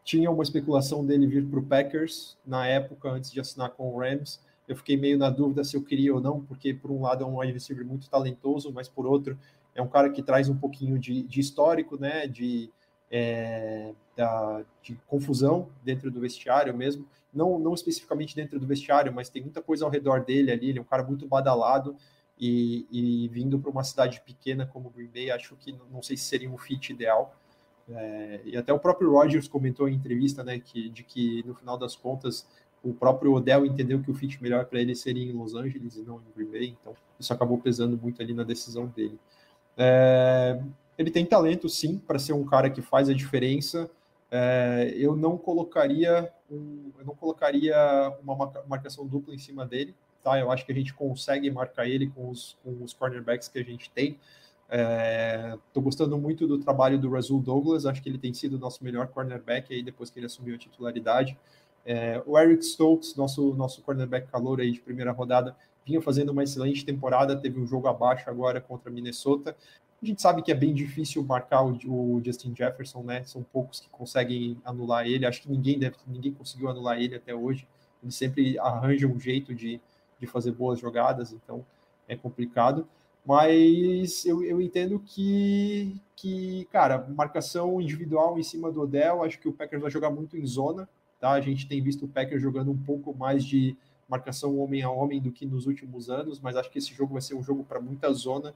tinha 0.04 0.32
uma 0.32 0.42
especulação 0.42 1.06
dele 1.06 1.28
vir 1.28 1.46
para 1.46 1.60
o 1.60 1.64
Packers 1.64 2.36
na 2.44 2.66
época, 2.66 3.10
antes 3.10 3.32
de 3.32 3.40
assinar 3.40 3.70
com 3.72 3.94
o 3.94 4.00
Rams. 4.00 4.40
Eu 4.68 4.76
fiquei 4.76 4.98
meio 4.98 5.20
na 5.20 5.30
dúvida 5.30 5.64
se 5.64 5.78
eu 5.78 5.84
queria 5.84 6.16
ou 6.16 6.20
não, 6.20 6.42
porque 6.42 6.74
por 6.74 6.90
um 6.90 7.04
lado 7.04 7.24
é 7.24 7.28
um 7.28 7.40
wide 7.40 7.54
receiver 7.54 7.86
muito 7.86 8.10
talentoso, 8.10 8.72
mas 8.74 8.90
por 8.90 9.06
outro 9.06 9.38
é 9.76 9.82
um 9.84 9.88
cara 9.88 10.10
que 10.10 10.24
traz 10.24 10.50
um 10.50 10.58
pouquinho 10.58 10.98
de, 10.98 11.22
de 11.22 11.40
histórico, 11.40 11.96
né? 12.00 12.26
De 12.26 12.72
é, 13.12 13.94
da, 14.16 14.64
de 14.82 15.00
confusão 15.08 15.70
dentro 15.84 16.12
do 16.12 16.20
vestiário 16.20 16.76
mesmo, 16.76 17.08
não, 17.34 17.60
não 17.60 17.74
especificamente 17.74 18.36
dentro 18.36 18.60
do 18.60 18.66
vestiário, 18.66 19.14
mas 19.14 19.30
tem 19.30 19.42
muita 19.42 19.62
coisa 19.62 19.86
ao 19.86 19.92
redor 19.92 20.24
dele 20.24 20.52
ali, 20.52 20.70
ele 20.70 20.80
é 20.80 20.82
um 20.82 20.86
cara 20.86 21.04
muito 21.04 21.28
badalado, 21.28 21.96
e, 22.40 22.86
e 22.92 23.28
vindo 23.30 23.60
para 23.60 23.72
uma 23.72 23.84
cidade 23.84 24.22
pequena 24.22 24.66
como 24.66 24.90
Green 24.90 25.08
Bay, 25.08 25.32
acho 25.32 25.56
que 25.56 25.76
não 25.92 26.02
sei 26.02 26.16
se 26.16 26.26
seria 26.26 26.50
um 26.50 26.58
fit 26.58 26.92
ideal. 26.92 27.36
É, 27.90 28.42
e 28.46 28.58
até 28.58 28.72
o 28.72 28.80
próprio 28.80 29.12
Rogers 29.12 29.48
comentou 29.48 29.88
em 29.88 29.96
entrevista, 29.96 30.44
né, 30.44 30.60
que, 30.60 30.90
de 30.90 31.04
que 31.04 31.44
no 31.48 31.56
final 31.56 31.78
das 31.78 31.96
contas 31.96 32.48
o 32.84 32.94
próprio 32.94 33.34
Odell 33.34 33.66
entendeu 33.66 34.02
que 34.02 34.12
o 34.12 34.14
fit 34.14 34.42
melhor 34.42 34.66
para 34.66 34.80
ele 34.80 34.94
seria 34.94 35.24
em 35.24 35.32
Los 35.32 35.56
Angeles 35.56 35.96
e 35.96 36.02
não 36.04 36.18
em 36.18 36.32
Green 36.36 36.52
Bay, 36.52 36.78
então 36.80 36.94
isso 37.20 37.34
acabou 37.34 37.58
pesando 37.58 37.98
muito 37.98 38.22
ali 38.22 38.34
na 38.34 38.44
decisão 38.44 38.86
dele. 38.88 39.20
É, 39.76 40.62
ele 40.98 41.12
tem 41.12 41.26
talento, 41.26 41.70
sim, 41.70 41.98
para 41.98 42.18
ser 42.18 42.34
um 42.34 42.46
cara 42.46 42.70
que 42.70 42.82
faz 42.82 43.10
a 43.10 43.14
diferença. 43.14 43.90
É, 44.32 44.94
eu 44.96 45.16
não 45.16 45.38
colocaria 45.38 46.32
um, 46.52 46.92
eu 46.98 47.06
não 47.06 47.16
colocaria 47.16 47.76
uma 48.22 48.36
marcação 48.68 49.06
dupla 49.06 49.34
em 49.34 49.38
cima 49.38 49.66
dele, 49.66 49.96
tá? 50.24 50.40
Eu 50.40 50.52
acho 50.52 50.66
que 50.66 50.72
a 50.72 50.76
gente 50.76 50.94
consegue 50.94 51.50
marcar 51.52 51.88
ele 51.88 52.08
com 52.10 52.30
os, 52.30 52.58
com 52.64 52.84
os 52.84 52.94
cornerbacks 52.94 53.48
que 53.48 53.60
a 53.60 53.64
gente 53.64 53.90
tem. 53.92 54.18
Estou 54.70 55.82
é, 55.82 55.84
gostando 55.84 56.18
muito 56.18 56.46
do 56.46 56.58
trabalho 56.58 57.00
do 57.00 57.10
Razul 57.10 57.42
Douglas, 57.42 57.86
acho 57.86 58.02
que 58.02 58.10
ele 58.10 58.18
tem 58.18 58.34
sido 58.34 58.58
o 58.58 58.60
nosso 58.60 58.84
melhor 58.84 59.08
cornerback 59.08 59.74
aí 59.74 59.82
depois 59.82 60.10
que 60.10 60.20
ele 60.20 60.26
assumiu 60.26 60.56
a 60.56 60.58
titularidade. 60.58 61.38
É, 61.86 62.22
o 62.26 62.38
Eric 62.38 62.66
Stokes, 62.66 63.16
nosso, 63.16 63.54
nosso 63.54 63.82
cornerback 63.82 64.30
calor 64.30 64.60
aí 64.60 64.72
de 64.72 64.82
primeira 64.82 65.12
rodada, 65.12 65.56
vinha 65.86 66.02
fazendo 66.02 66.32
uma 66.32 66.44
excelente 66.44 66.84
temporada, 66.84 67.38
teve 67.38 67.58
um 67.62 67.66
jogo 67.66 67.88
abaixo 67.88 68.30
agora 68.30 68.60
contra 68.60 68.92
Minnesota. 68.92 69.56
A 70.02 70.06
gente 70.06 70.22
sabe 70.22 70.44
que 70.44 70.52
é 70.52 70.56
bem 70.56 70.74
difícil 70.74 71.24
marcar 71.24 71.64
o, 71.64 72.22
Justin 72.24 72.56
Jefferson, 72.56 73.02
né? 73.02 73.24
São 73.24 73.42
poucos 73.42 73.80
que 73.80 73.90
conseguem 73.90 74.58
anular 74.64 75.08
ele. 75.08 75.26
Acho 75.26 75.42
que 75.42 75.50
ninguém 75.50 75.80
deve, 75.80 75.96
ninguém 76.06 76.32
conseguiu 76.32 76.70
anular 76.70 77.02
ele 77.02 77.16
até 77.16 77.34
hoje. 77.34 77.68
Ele 78.04 78.12
sempre 78.12 78.60
arranja 78.60 79.08
um 79.08 79.20
jeito 79.20 79.56
de, 79.56 79.82
de 80.20 80.28
fazer 80.28 80.52
boas 80.52 80.80
jogadas, 80.80 81.34
então 81.34 81.66
é 82.08 82.16
complicado. 82.16 82.88
Mas 83.26 84.24
eu, 84.26 84.44
eu 84.44 84.62
entendo 84.62 85.00
que, 85.00 86.00
que, 86.16 86.66
cara, 86.72 87.06
marcação 87.10 87.82
individual 87.82 88.38
em 88.38 88.44
cima 88.44 88.72
do 88.72 88.82
Odell, 88.82 89.24
acho 89.24 89.40
que 89.40 89.50
o 89.50 89.54
Packers 89.54 89.82
vai 89.82 89.92
jogar 89.92 90.12
muito 90.12 90.38
em 90.38 90.46
zona, 90.46 90.88
tá? 91.20 91.32
A 91.32 91.42
gente 91.42 91.68
tem 91.68 91.82
visto 91.82 92.06
o 92.06 92.08
Packers 92.08 92.42
jogando 92.42 92.72
um 92.72 92.78
pouco 92.78 93.14
mais 93.14 93.44
de 93.44 93.76
marcação 94.08 94.58
homem 94.60 94.84
a 94.84 94.90
homem 94.90 95.20
do 95.20 95.32
que 95.32 95.46
nos 95.46 95.66
últimos 95.66 96.10
anos, 96.10 96.40
mas 96.40 96.56
acho 96.56 96.70
que 96.70 96.78
esse 96.78 96.94
jogo 96.94 97.14
vai 97.14 97.22
ser 97.22 97.36
um 97.36 97.44
jogo 97.44 97.64
para 97.64 97.82
muita 97.82 98.14
zona 98.14 98.54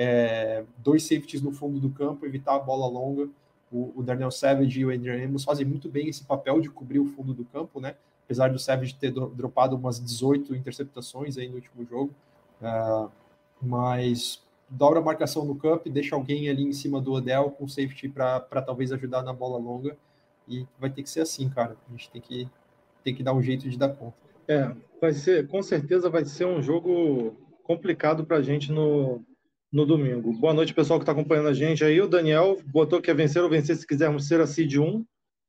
é, 0.00 0.62
dois 0.76 1.02
safeties 1.02 1.42
no 1.42 1.50
fundo 1.50 1.80
do 1.80 1.90
campo, 1.90 2.24
evitar 2.24 2.54
a 2.54 2.58
bola 2.60 2.86
longa. 2.86 3.28
O, 3.70 3.92
o 3.96 4.02
Darnell 4.02 4.30
Savage 4.30 4.80
e 4.80 4.86
o 4.86 4.94
Adrian 4.94 5.26
Amos 5.26 5.42
fazem 5.42 5.66
muito 5.66 5.88
bem 5.88 6.08
esse 6.08 6.22
papel 6.22 6.60
de 6.60 6.70
cobrir 6.70 7.00
o 7.00 7.04
fundo 7.04 7.34
do 7.34 7.44
campo, 7.44 7.80
né? 7.80 7.96
Apesar 8.24 8.48
do 8.52 8.60
Savage 8.60 8.94
ter 8.94 9.10
dropado 9.10 9.74
umas 9.74 9.98
18 9.98 10.54
interceptações 10.54 11.36
aí 11.36 11.48
no 11.48 11.56
último 11.56 11.84
jogo. 11.84 12.14
Uh, 12.62 13.10
mas 13.60 14.40
dobra 14.68 15.00
a 15.00 15.02
marcação 15.02 15.44
no 15.44 15.56
campo, 15.56 15.90
deixa 15.90 16.14
alguém 16.14 16.48
ali 16.48 16.62
em 16.62 16.72
cima 16.72 17.00
do 17.00 17.12
Odell 17.12 17.50
com 17.50 17.66
safety 17.66 18.08
para 18.08 18.62
talvez 18.64 18.92
ajudar 18.92 19.22
na 19.22 19.32
bola 19.32 19.58
longa. 19.58 19.96
E 20.46 20.64
vai 20.78 20.90
ter 20.90 21.02
que 21.02 21.10
ser 21.10 21.22
assim, 21.22 21.48
cara. 21.48 21.76
A 21.88 21.90
gente 21.90 22.08
tem 22.10 22.20
que 22.22 22.48
ter 23.02 23.12
que 23.14 23.22
dar 23.24 23.34
um 23.34 23.42
jeito 23.42 23.68
de 23.68 23.76
dar 23.76 23.88
conta. 23.88 24.16
É, 24.46 24.72
vai 25.00 25.12
ser, 25.12 25.48
com 25.48 25.60
certeza 25.60 26.08
vai 26.08 26.24
ser 26.24 26.46
um 26.46 26.62
jogo 26.62 27.34
complicado 27.64 28.24
para 28.24 28.36
a 28.36 28.42
gente 28.42 28.72
no, 28.72 29.20
no 29.72 29.84
domingo. 29.84 30.32
Boa 30.32 30.54
noite, 30.54 30.74
pessoal 30.74 30.98
que 30.98 31.02
está 31.02 31.12
acompanhando 31.12 31.48
a 31.48 31.52
gente 31.52 31.84
aí. 31.84 32.00
O 32.00 32.08
Daniel 32.08 32.58
botou 32.66 33.00
que 33.00 33.10
é 33.10 33.14
vencer 33.14 33.42
ou 33.42 33.50
vencer 33.50 33.76
se 33.76 33.86
quisermos 33.86 34.26
ser 34.26 34.40
a 34.40 34.46
seed 34.46 34.76
1. 34.76 35.04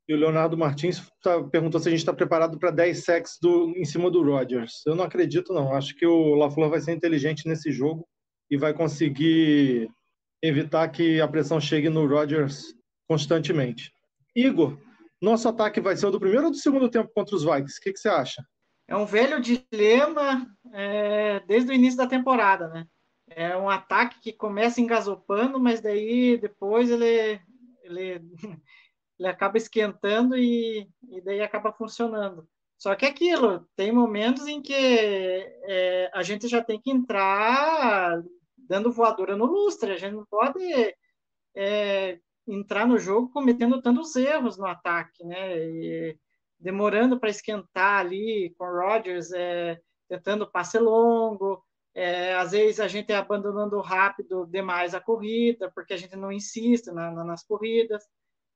E 0.08 0.14
o 0.14 0.18
Leonardo 0.18 0.58
Martins 0.58 1.08
tá, 1.22 1.42
perguntou 1.44 1.80
se 1.80 1.88
a 1.88 1.92
gente 1.92 2.00
está 2.00 2.14
preparado 2.14 2.58
para 2.58 2.72
10 2.72 3.04
sacks 3.04 3.38
do, 3.42 3.70
em 3.78 3.86
cima 3.86 4.10
do 4.10 4.24
Rodgers. 4.24 4.82
Eu 4.86 4.96
não 4.96 5.04
acredito, 5.04 5.54
não. 5.54 5.74
Acho 5.74 5.96
que 5.96 6.06
o 6.06 6.34
LaFleur 6.36 6.70
vai 6.70 6.82
ser 6.82 6.94
inteligente 6.94 7.48
nesse 7.48 7.72
jogo 7.72 8.08
e 8.50 8.58
vai 8.58 8.74
conseguir 8.74 9.90
evitar 10.42 10.88
que 10.90 11.22
a 11.22 11.28
pressão 11.28 11.62
chegue 11.62 11.90
no 11.90 12.08
Rodgers 12.08 12.74
constantemente. 13.08 13.92
Igor, 14.36 14.78
nosso 15.22 15.48
ataque 15.48 15.80
vai 15.80 15.96
ser 15.96 16.08
o 16.08 16.12
do 16.12 16.20
primeiro 16.20 16.46
ou 16.46 16.52
do 16.52 16.58
segundo 16.58 16.90
tempo 16.90 17.12
contra 17.14 17.36
os 17.36 17.44
Vikings? 17.44 17.78
O 17.78 17.82
que, 17.82 17.94
que 17.94 18.00
você 18.00 18.10
acha? 18.10 18.44
É 18.88 18.96
um 18.96 19.06
velho 19.06 19.40
dilema 19.40 20.48
é, 20.74 21.40
desde 21.42 21.72
o 21.72 21.74
início 21.74 21.98
da 21.98 22.08
temporada, 22.08 22.68
né? 22.70 22.86
É 23.30 23.56
um 23.56 23.70
ataque 23.70 24.20
que 24.20 24.34
começa 24.34 24.82
engasopando, 24.82 25.60
mas 25.60 25.82
daí 25.82 26.38
depois 26.38 26.90
ele, 26.90 27.40
ele, 27.84 28.22
ele 29.20 29.28
acaba 29.28 29.58
esquentando 29.58 30.36
e, 30.36 30.90
e 31.10 31.22
daí 31.22 31.42
acaba 31.42 31.72
funcionando. 31.72 32.48
Só 32.78 32.96
que 32.96 33.06
é 33.06 33.10
aquilo, 33.10 33.68
tem 33.76 33.92
momentos 33.92 34.48
em 34.48 34.62
que 34.62 34.74
é, 34.74 36.10
a 36.14 36.24
gente 36.24 36.48
já 36.48 36.64
tem 36.64 36.80
que 36.80 36.90
entrar 36.90 38.24
dando 38.58 38.92
voadora 38.92 39.36
no 39.36 39.46
lustre, 39.46 39.92
a 39.92 39.98
gente 39.98 40.16
não 40.16 40.26
pode 40.26 40.60
é, 41.56 42.20
entrar 42.48 42.88
no 42.88 42.98
jogo 42.98 43.30
cometendo 43.32 43.82
tantos 43.82 44.16
erros 44.16 44.58
no 44.58 44.66
ataque, 44.66 45.26
né? 45.26 45.58
E 45.58 46.18
demorando 46.60 47.20
para 47.20 47.30
esquentar 47.30 48.00
ali 48.00 48.54
com 48.58 48.66
o 48.66 48.80
Rodgers, 48.80 49.32
é, 49.34 49.80
tentando 50.08 50.50
passe 50.50 50.78
longo, 50.78 51.64
é, 52.00 52.34
às 52.36 52.52
vezes 52.52 52.80
a 52.80 52.88
gente 52.88 53.12
é 53.12 53.18
abandonando 53.18 53.82
rápido 53.82 54.46
demais 54.46 54.96
a 54.96 55.02
corrida, 55.02 55.70
porque 55.70 55.94
a 55.94 55.98
gente 55.98 56.16
não 56.16 56.32
insiste 56.32 56.88
na, 56.92 57.12
na, 57.12 57.26
nas 57.26 57.44
corridas. 57.44 58.08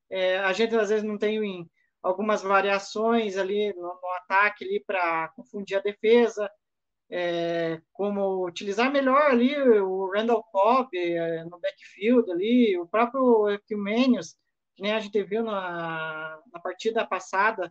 É, 0.08 0.38
a 0.38 0.50
gente 0.54 0.74
às 0.74 0.88
vezes 0.88 1.04
não 1.04 1.18
tem 1.18 1.70
algumas 2.02 2.40
variações 2.40 3.36
ali 3.36 3.70
no, 3.74 3.82
no 3.82 4.08
ataque 4.16 4.64
ali 4.64 4.82
para 4.86 5.28
confundir 5.36 5.76
a 5.76 5.82
defesa, 5.82 6.50
é, 7.10 7.82
como 7.92 8.46
utilizar 8.46 8.90
melhor 8.90 9.30
ali 9.30 9.54
o 9.78 10.10
Randall 10.10 10.42
Cobb 10.44 10.96
é, 10.96 11.44
no 11.44 11.60
backfield 11.60 12.30
ali, 12.30 12.78
o 12.78 12.86
próprio 12.86 13.50
Equimenius, 13.50 14.36
que 14.74 14.82
nem 14.82 14.94
a 14.94 15.00
gente 15.00 15.22
viu 15.22 15.44
na, 15.44 16.40
na 16.50 16.60
partida 16.60 17.06
passada 17.06 17.70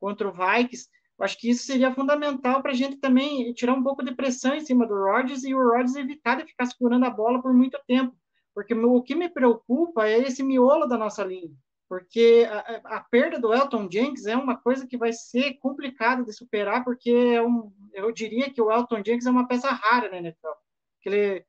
contra 0.00 0.26
o 0.26 0.32
Vikings, 0.32 0.88
eu 1.18 1.24
acho 1.24 1.38
que 1.38 1.50
isso 1.50 1.64
seria 1.64 1.94
fundamental 1.94 2.60
para 2.60 2.72
a 2.72 2.74
gente 2.74 2.96
também 2.96 3.52
tirar 3.52 3.74
um 3.74 3.82
pouco 3.82 4.04
de 4.04 4.14
pressão 4.14 4.54
em 4.54 4.60
cima 4.60 4.86
do 4.86 4.94
Rodgers 4.94 5.44
e 5.44 5.54
o 5.54 5.62
Rodgers 5.62 5.94
evitar 5.94 6.36
de 6.36 6.46
ficar 6.46 6.66
segurando 6.66 7.04
a 7.04 7.10
bola 7.10 7.40
por 7.40 7.54
muito 7.54 7.78
tempo. 7.86 8.16
Porque 8.52 8.74
o 8.74 9.02
que 9.02 9.14
me 9.14 9.28
preocupa 9.28 10.06
é 10.06 10.18
esse 10.18 10.42
miolo 10.42 10.86
da 10.86 10.96
nossa 10.96 11.24
linha. 11.24 11.50
Porque 11.88 12.46
a, 12.50 12.96
a 12.96 13.00
perda 13.00 13.38
do 13.38 13.52
Elton 13.52 13.88
Jenkins 13.90 14.26
é 14.26 14.36
uma 14.36 14.56
coisa 14.56 14.86
que 14.86 14.96
vai 14.96 15.12
ser 15.12 15.54
complicada 15.54 16.24
de 16.24 16.32
superar, 16.32 16.82
porque 16.84 17.10
é 17.10 17.42
um, 17.42 17.72
eu 17.92 18.10
diria 18.12 18.50
que 18.50 18.60
o 18.60 18.72
Elton 18.72 18.96
Jenkins 18.96 19.26
é 19.26 19.30
uma 19.30 19.46
peça 19.46 19.70
rara 19.70 20.10
na 20.10 20.18
NFL. 20.18 20.48
Que 21.00 21.08
ele, 21.08 21.44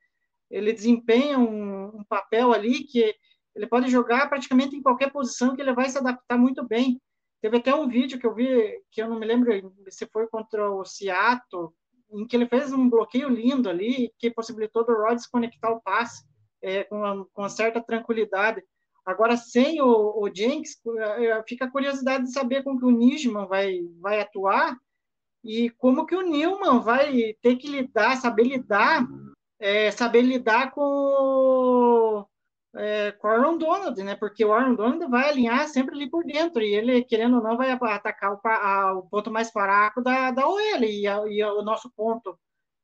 ele 0.49 0.73
desempenha 0.73 1.39
um, 1.39 1.99
um 1.99 2.03
papel 2.03 2.53
ali 2.53 2.83
que 2.83 3.15
ele 3.55 3.67
pode 3.67 3.89
jogar 3.89 4.27
praticamente 4.27 4.75
em 4.75 4.81
qualquer 4.81 5.11
posição 5.11 5.55
que 5.55 5.61
ele 5.61 5.73
vai 5.73 5.89
se 5.89 5.97
adaptar 5.97 6.37
muito 6.37 6.67
bem. 6.67 7.01
Teve 7.41 7.57
até 7.57 7.73
um 7.73 7.87
vídeo 7.87 8.19
que 8.19 8.25
eu 8.25 8.33
vi, 8.33 8.81
que 8.91 9.01
eu 9.01 9.09
não 9.09 9.19
me 9.19 9.25
lembro 9.25 9.51
se 9.89 10.07
foi 10.07 10.27
contra 10.27 10.71
o 10.71 10.83
Seattle, 10.83 11.69
em 12.11 12.25
que 12.25 12.35
ele 12.35 12.47
fez 12.47 12.71
um 12.71 12.89
bloqueio 12.89 13.29
lindo 13.29 13.69
ali, 13.69 14.11
que 14.17 14.31
possibilitou 14.31 14.85
do 14.85 14.93
Rodgers 14.93 15.27
conectar 15.27 15.71
o 15.71 15.81
passe 15.81 16.25
é, 16.61 16.83
com, 16.85 17.25
com 17.33 17.49
certa 17.49 17.81
tranquilidade. 17.81 18.63
Agora, 19.05 19.37
sem 19.37 19.81
o, 19.81 20.19
o 20.19 20.29
Jenks, 20.33 20.81
é, 20.97 21.43
fica 21.47 21.65
a 21.65 21.71
curiosidade 21.71 22.23
de 22.23 22.31
saber 22.31 22.63
como 22.63 22.79
que 22.79 22.85
o 22.85 22.91
Nijman 22.91 23.45
vai, 23.45 23.79
vai 23.99 24.19
atuar 24.19 24.75
e 25.43 25.69
como 25.69 26.07
que 26.07 26.15
o 26.15 26.23
Newman 26.23 26.79
vai 26.79 27.35
ter 27.39 27.55
que 27.57 27.67
lidar, 27.67 28.17
saber 28.17 28.45
lidar, 28.45 29.07
é, 29.59 29.91
saber 29.91 30.23
lidar 30.23 30.71
com 30.71 32.25
é, 32.75 33.11
com 33.13 33.27
o 33.27 33.31
Aaron 33.31 33.57
Donald, 33.57 34.03
né? 34.03 34.15
Porque 34.15 34.43
o 34.43 34.53
Aaron 34.53 34.75
Donald 34.75 35.09
vai 35.09 35.29
alinhar 35.29 35.67
sempre 35.67 35.95
ali 35.95 36.09
por 36.09 36.23
dentro 36.23 36.61
e 36.61 36.73
ele, 36.75 37.03
querendo 37.03 37.37
ou 37.37 37.43
não, 37.43 37.57
vai 37.57 37.71
atacar 37.71 38.33
o, 38.33 38.39
a, 38.43 38.93
o 38.93 39.03
ponto 39.03 39.31
mais 39.31 39.49
fraco 39.49 40.01
da, 40.01 40.31
da 40.31 40.47
OL 40.47 40.59
e, 40.83 41.07
a, 41.07 41.23
e 41.27 41.43
o 41.43 41.61
nosso 41.61 41.89
ponto 41.95 42.37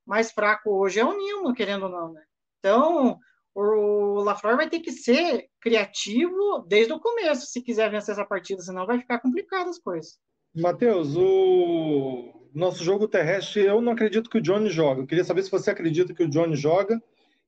mais 0.06 0.32
fraco 0.32 0.72
hoje 0.72 1.00
é 1.00 1.06
o 1.06 1.16
Nilman, 1.16 1.54
querendo 1.54 1.84
ou 1.84 1.90
não, 1.90 2.14
né? 2.14 2.24
Então, 2.60 3.20
o 3.54 4.22
LaFleur 4.24 4.56
vai 4.56 4.70
ter 4.70 4.80
que 4.80 4.92
ser 4.92 5.48
criativo 5.60 6.66
desde 6.68 6.94
o 6.94 7.00
começo 7.00 7.48
se 7.48 7.62
quiser 7.62 7.90
vencer 7.92 8.14
essa 8.14 8.26
partida, 8.26 8.62
senão 8.62 8.86
vai 8.86 9.00
ficar 9.00 9.20
complicado 9.20 9.70
as 9.70 9.80
coisas. 9.80 10.18
Matheus, 10.56 11.16
o 11.16 12.50
nosso 12.54 12.84
jogo 12.84 13.08
terrestre, 13.08 13.66
eu 13.66 13.82
não 13.82 13.94
acredito 13.94 14.30
que 14.30 14.38
o 14.38 14.42
Johnny 14.42 14.70
joga. 14.70 15.02
Eu 15.02 15.08
queria 15.08 15.24
saber 15.24 15.44
se 15.44 15.52
você 15.52 15.72
acredita 15.72 16.14
que 16.14 16.24
o 16.24 16.30
Johnny 16.30 16.56
joga 16.56 17.02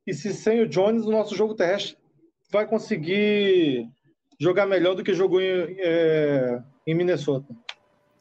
e 0.06 0.14
se 0.14 0.34
sem 0.34 0.62
o 0.62 0.68
Jones 0.68 1.06
o 1.06 1.12
nosso 1.12 1.36
jogo 1.36 1.56
terrestre 1.56 1.98
vai 2.54 2.68
conseguir 2.68 3.90
jogar 4.40 4.66
melhor 4.66 4.96
do 4.96 5.04
que 5.04 5.14
jogou 5.14 5.42
em, 5.42 5.76
é, 5.80 6.62
em 6.88 6.96
Minnesota? 6.96 7.54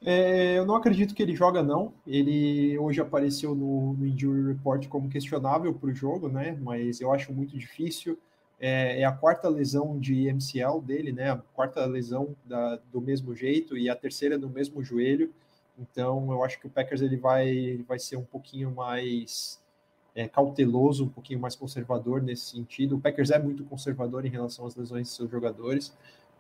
É, 0.05 0.59
eu 0.59 0.66
não 0.66 0.75
acredito 0.75 1.14
que 1.14 1.23
ele 1.23 1.37
joga, 1.37 1.62
não. 1.62 1.95
Ele 2.07 2.77
hoje 2.79 3.01
apareceu 3.01 3.55
no, 3.55 3.92
no 3.92 4.07
Injury 4.07 4.49
Report 4.49 4.88
como 4.88 5.09
questionável 5.09 5.73
para 5.73 5.90
o 5.90 5.95
jogo, 5.95 6.29
né? 6.29 6.59
Mas 6.61 7.01
eu 7.01 7.12
acho 7.12 7.33
muito 7.33 7.57
difícil. 7.57 8.18
É, 8.59 9.01
é, 9.01 9.05
a 9.05 9.12
quarta 9.12 9.49
lesão 9.49 9.99
de 9.99 10.33
MCL 10.33 10.81
dele, 10.81 11.12
né? 11.12 11.31
A 11.31 11.37
quarta 11.37 11.85
lesão 11.87 12.35
da, 12.45 12.81
do 12.92 13.01
mesmo 13.01 13.35
jeito 13.35 13.77
e 13.77 13.88
a 13.88 13.95
terceira 13.95 14.37
no 14.37 14.49
mesmo 14.49 14.83
joelho. 14.83 15.33
Então, 15.79 16.33
eu 16.33 16.42
acho 16.45 16.59
que 16.61 16.66
o 16.66 16.71
Packers 16.71 17.01
ele 17.01 17.16
vai, 17.16 17.81
vai 17.87 17.99
ser 17.99 18.16
um 18.16 18.25
pouquinho 18.25 18.73
mais 18.73 19.62
é, 20.14 20.29
cauteloso, 20.29 21.05
um 21.05 21.09
pouquinho 21.09 21.40
mais 21.40 21.57
conservador 21.57 22.22
nesse 22.22 22.51
sentido. 22.51 22.96
O 22.96 23.01
Packers 23.01 23.31
é 23.31 23.38
muito 23.38 23.64
conservador 23.64 24.25
em 24.27 24.29
relação 24.29 24.66
às 24.66 24.77
lesões 24.77 25.09
de 25.09 25.14
seus 25.14 25.31
jogadores. 25.31 25.92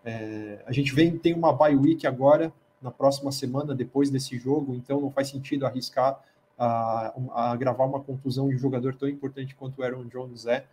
É, 0.04 0.62
a 0.66 0.72
gente 0.72 0.94
vem, 0.94 1.16
tem 1.16 1.34
uma 1.34 1.52
bye 1.52 1.74
week 1.76 2.06
agora, 2.06 2.52
na 2.80 2.90
próxima 2.90 3.30
semana, 3.30 3.74
depois 3.74 4.10
desse 4.10 4.36
jogo, 4.38 4.74
então 4.74 5.00
não 5.00 5.10
faz 5.10 5.28
sentido 5.28 5.64
arriscar 5.64 6.20
a, 6.58 7.14
a 7.32 7.56
gravar 7.56 7.84
uma 7.84 8.00
contusão 8.00 8.48
de 8.48 8.56
um 8.56 8.58
jogador 8.58 8.94
tão 8.94 9.08
importante 9.08 9.54
quanto 9.54 9.80
o 9.80 9.84
Aaron 9.84 10.04
Jones 10.04 10.46
é, 10.46 10.64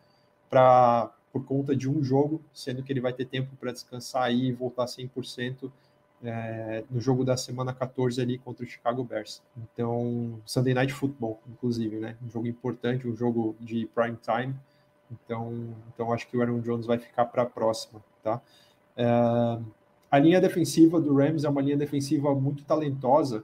pra, 0.50 1.12
por 1.32 1.46
conta 1.46 1.76
de 1.76 1.90
um 1.90 2.04
jogo, 2.04 2.42
sendo 2.54 2.82
que 2.84 2.92
ele 2.92 3.00
vai 3.00 3.14
ter 3.14 3.26
tempo 3.26 3.56
para 3.60 3.72
descansar 3.72 4.34
e 4.34 4.52
voltar 4.52 4.86
100% 4.86 5.72
é, 6.24 6.84
no 6.90 7.00
jogo 7.00 7.24
da 7.24 7.38
semana 7.38 7.74
14 7.74 8.22
ali 8.22 8.38
contra 8.38 8.64
o 8.64 8.68
Chicago 8.68 9.04
Bears. 9.04 9.42
Então, 9.58 10.40
Sunday 10.46 10.74
Night 10.74 10.94
Football, 10.94 11.40
inclusive, 11.48 11.98
né? 11.98 12.16
Um 12.26 12.30
jogo 12.30 12.48
importante, 12.48 13.08
um 13.08 13.16
jogo 13.16 13.56
de 13.60 13.86
prime 13.88 14.18
time. 14.18 14.56
Então, 15.12 15.74
então 15.94 16.14
acho 16.14 16.28
que 16.28 16.38
o 16.38 16.42
Aaron 16.42 16.60
Jones 16.60 16.86
vai 16.86 17.00
ficar 17.00 17.26
para 17.26 17.44
a 17.44 17.46
próxima, 17.46 18.04
tá? 18.24 18.42
É, 18.96 19.06
a 20.12 20.20
linha 20.20 20.42
defensiva 20.42 21.00
do 21.00 21.16
Rams 21.16 21.44
é 21.44 21.50
uma 21.50 21.62
linha 21.62 21.78
defensiva 21.78 22.34
muito 22.36 22.64
talentosa, 22.64 23.44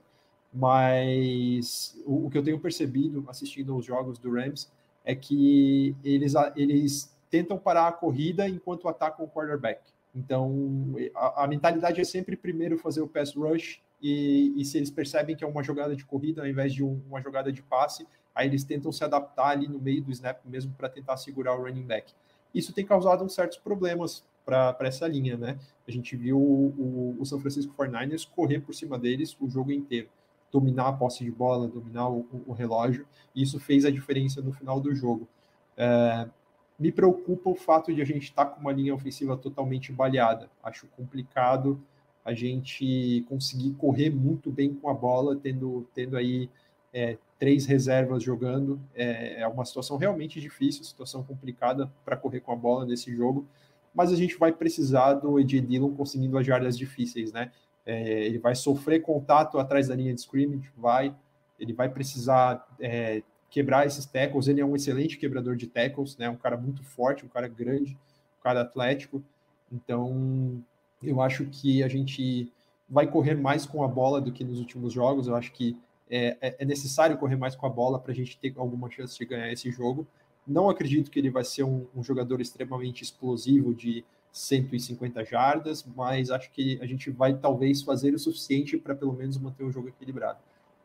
mas 0.53 1.97
o, 2.05 2.25
o 2.25 2.29
que 2.29 2.38
eu 2.38 2.43
tenho 2.43 2.59
percebido 2.59 3.23
assistindo 3.27 3.73
aos 3.73 3.85
jogos 3.85 4.17
do 4.17 4.31
Rams 4.31 4.71
é 5.03 5.15
que 5.15 5.95
eles, 6.03 6.33
eles 6.55 7.15
tentam 7.29 7.57
parar 7.57 7.88
a 7.88 7.91
corrida 7.91 8.49
enquanto 8.49 8.88
atacam 8.88 9.25
o 9.25 9.29
quarterback. 9.29 9.81
Então, 10.15 10.95
a, 11.13 11.43
a, 11.43 11.47
mentalidade 11.47 11.99
é 11.99 12.04
sempre 12.06 12.38
primeiro 12.38 12.78
fazer 12.78 13.01
o 13.01 13.08
pass 13.08 13.36
rush 13.36 13.82
e, 14.01 14.54
e, 14.56 14.63
se 14.63 14.78
eles 14.78 14.89
percebem 14.89 15.36
que 15.36 15.43
é 15.43 15.47
uma 15.47 15.62
jogada 15.62 15.93
de 15.93 16.06
corrida 16.06 16.41
ao 16.41 16.47
invés 16.47 16.73
de 16.73 16.84
um, 16.84 17.01
uma 17.10 17.21
jogada 17.21 17.51
de 17.51 17.62
passe, 17.62 18.08
aí 18.34 18.47
eles 18.47 18.63
tentam 18.63 18.91
se 18.93 19.04
adaptar 19.04 19.49
ali 19.49 19.68
no 19.68 19.80
meio 19.80 20.01
do 20.01 20.11
snap 20.11 20.39
mesmo 20.45 20.74
para 20.74 20.88
tentar 20.88 21.18
segurar 21.18 21.55
o 21.55 21.63
running 21.63 21.86
back. 21.86 22.13
Isso 22.53 22.72
tem 22.72 22.86
causado 22.86 23.26
uns 23.26 23.34
certos 23.34 23.57
problemas 23.57 24.24
para 24.45 24.78
essa 24.82 25.05
linha, 25.05 25.36
né? 25.36 25.57
A 25.86 25.91
gente 25.91 26.16
viu 26.16 26.38
o, 26.38 26.68
o, 26.78 27.18
o 27.20 27.26
São 27.26 27.39
Francisco 27.39 27.74
49ers 27.78 28.26
correr 28.34 28.61
por 28.61 28.74
cima 28.74 28.97
deles 28.97 29.36
o 29.41 29.49
jogo 29.49 29.72
inteiro, 29.72 30.07
dominar 30.51 30.88
a 30.88 30.93
posse 30.93 31.26
de 31.26 31.32
bola, 31.32 31.68
dominar 31.68 32.07
o, 32.09 32.26
o 32.47 32.53
relógio, 32.53 33.05
e 33.36 33.41
isso 33.41 33.59
fez 33.59 33.84
a 33.84 33.91
diferença 33.91 34.41
no 34.41 34.53
final 34.53 34.80
do 34.80 34.95
jogo. 34.95 35.28
É, 35.76 36.30
me 36.78 36.91
preocupa 36.91 37.49
o 37.49 37.55
fato 37.55 37.93
de 37.93 38.01
a 38.01 38.05
gente 38.05 38.23
estar 38.23 38.45
tá 38.45 38.51
com 38.51 38.61
uma 38.61 38.71
linha 38.71 38.93
ofensiva 38.93 39.38
totalmente 39.38 39.91
baleada. 39.91 40.49
Acho 40.63 40.88
complicado 40.88 41.82
a 42.23 42.34
gente 42.34 43.23
conseguir 43.30 43.73
correr 43.73 44.09
muito 44.09 44.51
bem 44.51 44.73
com 44.73 44.89
a 44.89 44.93
bola, 44.93 45.36
tendo, 45.36 45.88
tendo 45.93 46.17
aí 46.17 46.49
é, 46.91 47.17
três 47.38 47.65
reservas 47.65 48.23
jogando. 48.23 48.80
É, 48.93 49.41
é, 49.41 49.47
uma 49.47 49.63
situação 49.63 49.95
realmente 49.97 50.41
difícil, 50.41 50.84
situação 50.84 51.23
complicada 51.23 51.91
para 52.03 52.17
correr 52.17 52.39
com 52.39 52.51
a 52.51 52.55
bola 52.55 52.86
nesse 52.86 53.15
jogo. 53.15 53.47
Mas 53.93 54.11
a 54.11 54.15
gente 54.15 54.38
vai 54.38 54.51
precisar 54.51 55.13
do 55.13 55.39
Ed 55.39 55.61
Dillon 55.61 55.93
conseguindo 55.93 56.38
as 56.38 56.45
jardas 56.45 56.78
difíceis, 56.78 57.32
né? 57.32 57.51
É, 57.86 58.26
ele 58.26 58.39
vai 58.39 58.55
sofrer 58.55 59.01
contato 59.01 59.59
atrás 59.59 59.88
da 59.88 59.95
linha 59.95 60.13
de 60.13 60.19
scrimmage, 60.19 60.71
vai. 60.76 61.15
Ele 61.59 61.71
vai 61.71 61.88
precisar 61.88 62.67
é, 62.80 63.21
quebrar 63.56 63.88
esses 63.88 64.06
tackles. 64.06 64.49
Ele 64.49 64.60
é 64.60 64.66
um 64.66 64.76
excelente 64.76 65.18
quebrador 65.18 65.56
de 65.56 65.66
tackles, 65.66 66.18
né? 66.18 66.30
Um 66.30 66.36
cara 66.36 66.58
muito 66.58 66.84
forte, 66.84 67.26
um 67.26 67.30
cara 67.30 67.47
grande, 67.47 67.93
um 68.38 68.43
cara 68.43 68.60
atlético. 68.60 69.24
Então, 69.72 70.62
eu 71.01 71.22
acho 71.22 71.45
que 71.45 71.82
a 71.82 71.88
gente 71.88 72.51
vai 72.89 73.08
correr 73.08 73.36
mais 73.36 73.66
com 73.66 73.82
a 73.82 73.88
bola 73.88 74.20
do 74.20 74.30
que 74.30 74.43
nos 74.43 74.60
últimos 74.60 74.91
jogos. 74.91 75.28
Eu 75.28 75.38
acho 75.38 75.53
que 75.53 75.78
é, 76.12 76.36
é, 76.41 76.56
é 76.60 76.66
necessário 76.66 77.18
correr 77.18 77.38
mais 77.38 77.56
com 77.56 77.66
a 77.66 77.70
bola 77.70 77.97
para 77.97 78.12
a 78.12 78.16
gente 78.16 78.38
ter 78.38 78.53
alguma 78.58 78.91
chance 78.91 79.18
de 79.18 79.24
ganhar 79.24 79.49
esse 79.49 79.72
jogo. 79.72 80.06
Não 80.45 80.70
acredito 80.70 81.10
que 81.10 81.18
ele 81.18 81.30
vai 81.30 81.45
ser 81.45 81.64
um, 81.64 81.88
um 81.95 82.03
jogador 82.03 82.41
extremamente 82.41 83.03
explosivo 83.03 83.74
de 83.74 84.03
150 84.34 85.24
jardas, 85.24 85.86
mas 85.95 86.30
acho 86.30 86.51
que 86.51 86.78
a 86.82 86.86
gente 86.86 87.10
vai 87.10 87.34
talvez 87.34 87.82
fazer 87.82 88.14
o 88.14 88.20
suficiente 88.20 88.76
para 88.76 88.93
pelo 88.93 89.14
menos 89.14 89.38
manter 89.38 89.64
o 89.64 89.72
jogo 89.72 89.88
equilibrado. 89.88 90.39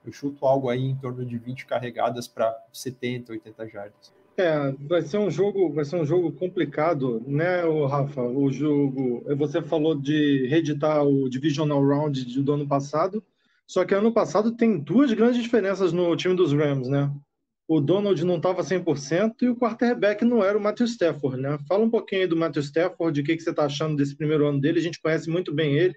Eu 0.04 0.12
chuto 0.12 0.46
algo 0.46 0.68
aí 0.68 0.82
em 0.82 0.96
torno 0.96 1.24
de 1.24 1.36
20 1.38 1.66
carregadas 1.66 2.26
para 2.26 2.56
70, 2.72 3.32
80 3.32 3.68
jardas. 3.68 4.12
É, 4.36 4.72
vai 4.88 5.02
ser 5.02 5.18
um 5.18 5.30
jogo, 5.30 5.70
vai 5.72 5.84
ser 5.84 5.96
um 5.96 6.06
jogo 6.06 6.32
complicado, 6.32 7.22
né, 7.26 7.64
o 7.64 7.84
Rafa? 7.84 8.22
O 8.22 8.50
jogo, 8.50 9.22
você 9.36 9.60
falou 9.60 9.94
de 9.94 10.46
reeditar 10.46 11.04
o 11.04 11.28
Divisional 11.28 11.84
Round 11.86 12.40
do 12.40 12.52
ano 12.52 12.66
passado, 12.66 13.22
só 13.66 13.84
que 13.84 13.94
ano 13.94 14.12
passado 14.12 14.56
tem 14.56 14.78
duas 14.78 15.12
grandes 15.12 15.42
diferenças 15.42 15.92
no 15.92 16.16
time 16.16 16.34
dos 16.34 16.52
Rams, 16.52 16.88
né? 16.88 17.12
O 17.68 17.80
Donald 17.80 18.24
não 18.24 18.36
estava 18.38 18.62
100% 18.62 19.42
e 19.42 19.48
o 19.48 19.56
quarterback 19.56 20.24
não 20.24 20.42
era 20.42 20.56
o 20.56 20.60
Matthew 20.60 20.86
Stafford, 20.86 21.40
né? 21.40 21.58
Fala 21.68 21.84
um 21.84 21.90
pouquinho 21.90 22.22
aí 22.22 22.26
do 22.26 22.36
Matthew 22.36 22.62
Stafford, 22.62 23.20
o 23.20 23.24
que, 23.24 23.36
que 23.36 23.42
você 23.42 23.50
está 23.50 23.66
achando 23.66 23.96
desse 23.96 24.16
primeiro 24.16 24.46
ano 24.46 24.60
dele, 24.60 24.80
a 24.80 24.82
gente 24.82 25.00
conhece 25.00 25.28
muito 25.28 25.54
bem 25.54 25.74
ele, 25.74 25.94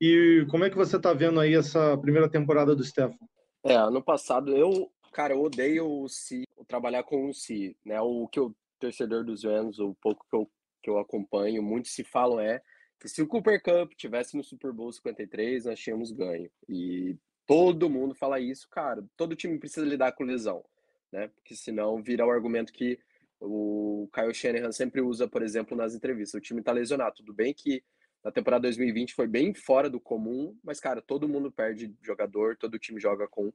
e 0.00 0.44
como 0.50 0.64
é 0.64 0.70
que 0.70 0.76
você 0.76 0.96
está 0.96 1.12
vendo 1.12 1.38
aí 1.38 1.54
essa 1.54 1.96
primeira 1.96 2.28
temporada 2.28 2.74
do 2.74 2.82
Stafford? 2.82 3.24
É, 3.64 3.74
ano 3.74 4.02
passado 4.02 4.54
eu, 4.54 4.92
cara, 5.10 5.32
eu 5.32 5.42
odeio 5.42 5.90
o 5.90 6.06
si, 6.06 6.46
trabalhar 6.68 7.02
com 7.02 7.30
o 7.30 7.32
si, 7.32 7.74
né? 7.82 7.98
O 8.00 8.28
que 8.28 8.38
o 8.38 8.54
torcedor 8.78 9.24
dos 9.24 9.44
Rams, 9.44 9.78
o 9.78 9.94
pouco 9.94 10.26
que 10.28 10.36
eu, 10.36 10.50
que 10.82 10.90
eu 10.90 10.98
acompanho, 10.98 11.62
muitos 11.62 11.92
se 11.92 12.04
falam 12.04 12.38
é 12.38 12.60
que 13.00 13.08
se 13.08 13.22
o 13.22 13.26
Cooper 13.26 13.62
Cup 13.62 13.94
tivesse 13.94 14.36
no 14.36 14.44
Super 14.44 14.70
Bowl 14.70 14.92
53, 14.92 15.64
nós 15.64 15.78
tínhamos 15.78 16.12
ganho. 16.12 16.50
E 16.68 17.16
todo 17.46 17.88
mundo 17.88 18.14
fala 18.14 18.38
isso, 18.38 18.68
cara. 18.68 19.02
Todo 19.16 19.34
time 19.34 19.58
precisa 19.58 19.86
lidar 19.86 20.12
com 20.12 20.24
lesão, 20.24 20.62
né? 21.10 21.28
Porque 21.28 21.56
senão 21.56 22.02
vira 22.02 22.26
o 22.26 22.30
argumento 22.30 22.72
que 22.72 22.98
o 23.40 24.08
Kyle 24.12 24.34
Shanahan 24.34 24.72
sempre 24.72 25.00
usa, 25.00 25.26
por 25.26 25.42
exemplo, 25.42 25.76
nas 25.76 25.94
entrevistas. 25.94 26.38
O 26.38 26.42
time 26.42 26.62
tá 26.62 26.72
lesionado. 26.72 27.16
Tudo 27.16 27.32
bem 27.32 27.54
que 27.54 27.82
na 28.24 28.32
temporada 28.32 28.62
2020 28.62 29.14
foi 29.14 29.26
bem 29.26 29.52
fora 29.52 29.90
do 29.90 30.00
comum, 30.00 30.56
mas, 30.64 30.80
cara, 30.80 31.02
todo 31.02 31.28
mundo 31.28 31.52
perde 31.52 31.94
jogador, 32.00 32.56
todo 32.56 32.78
time 32.78 32.98
joga 32.98 33.28
com, 33.28 33.52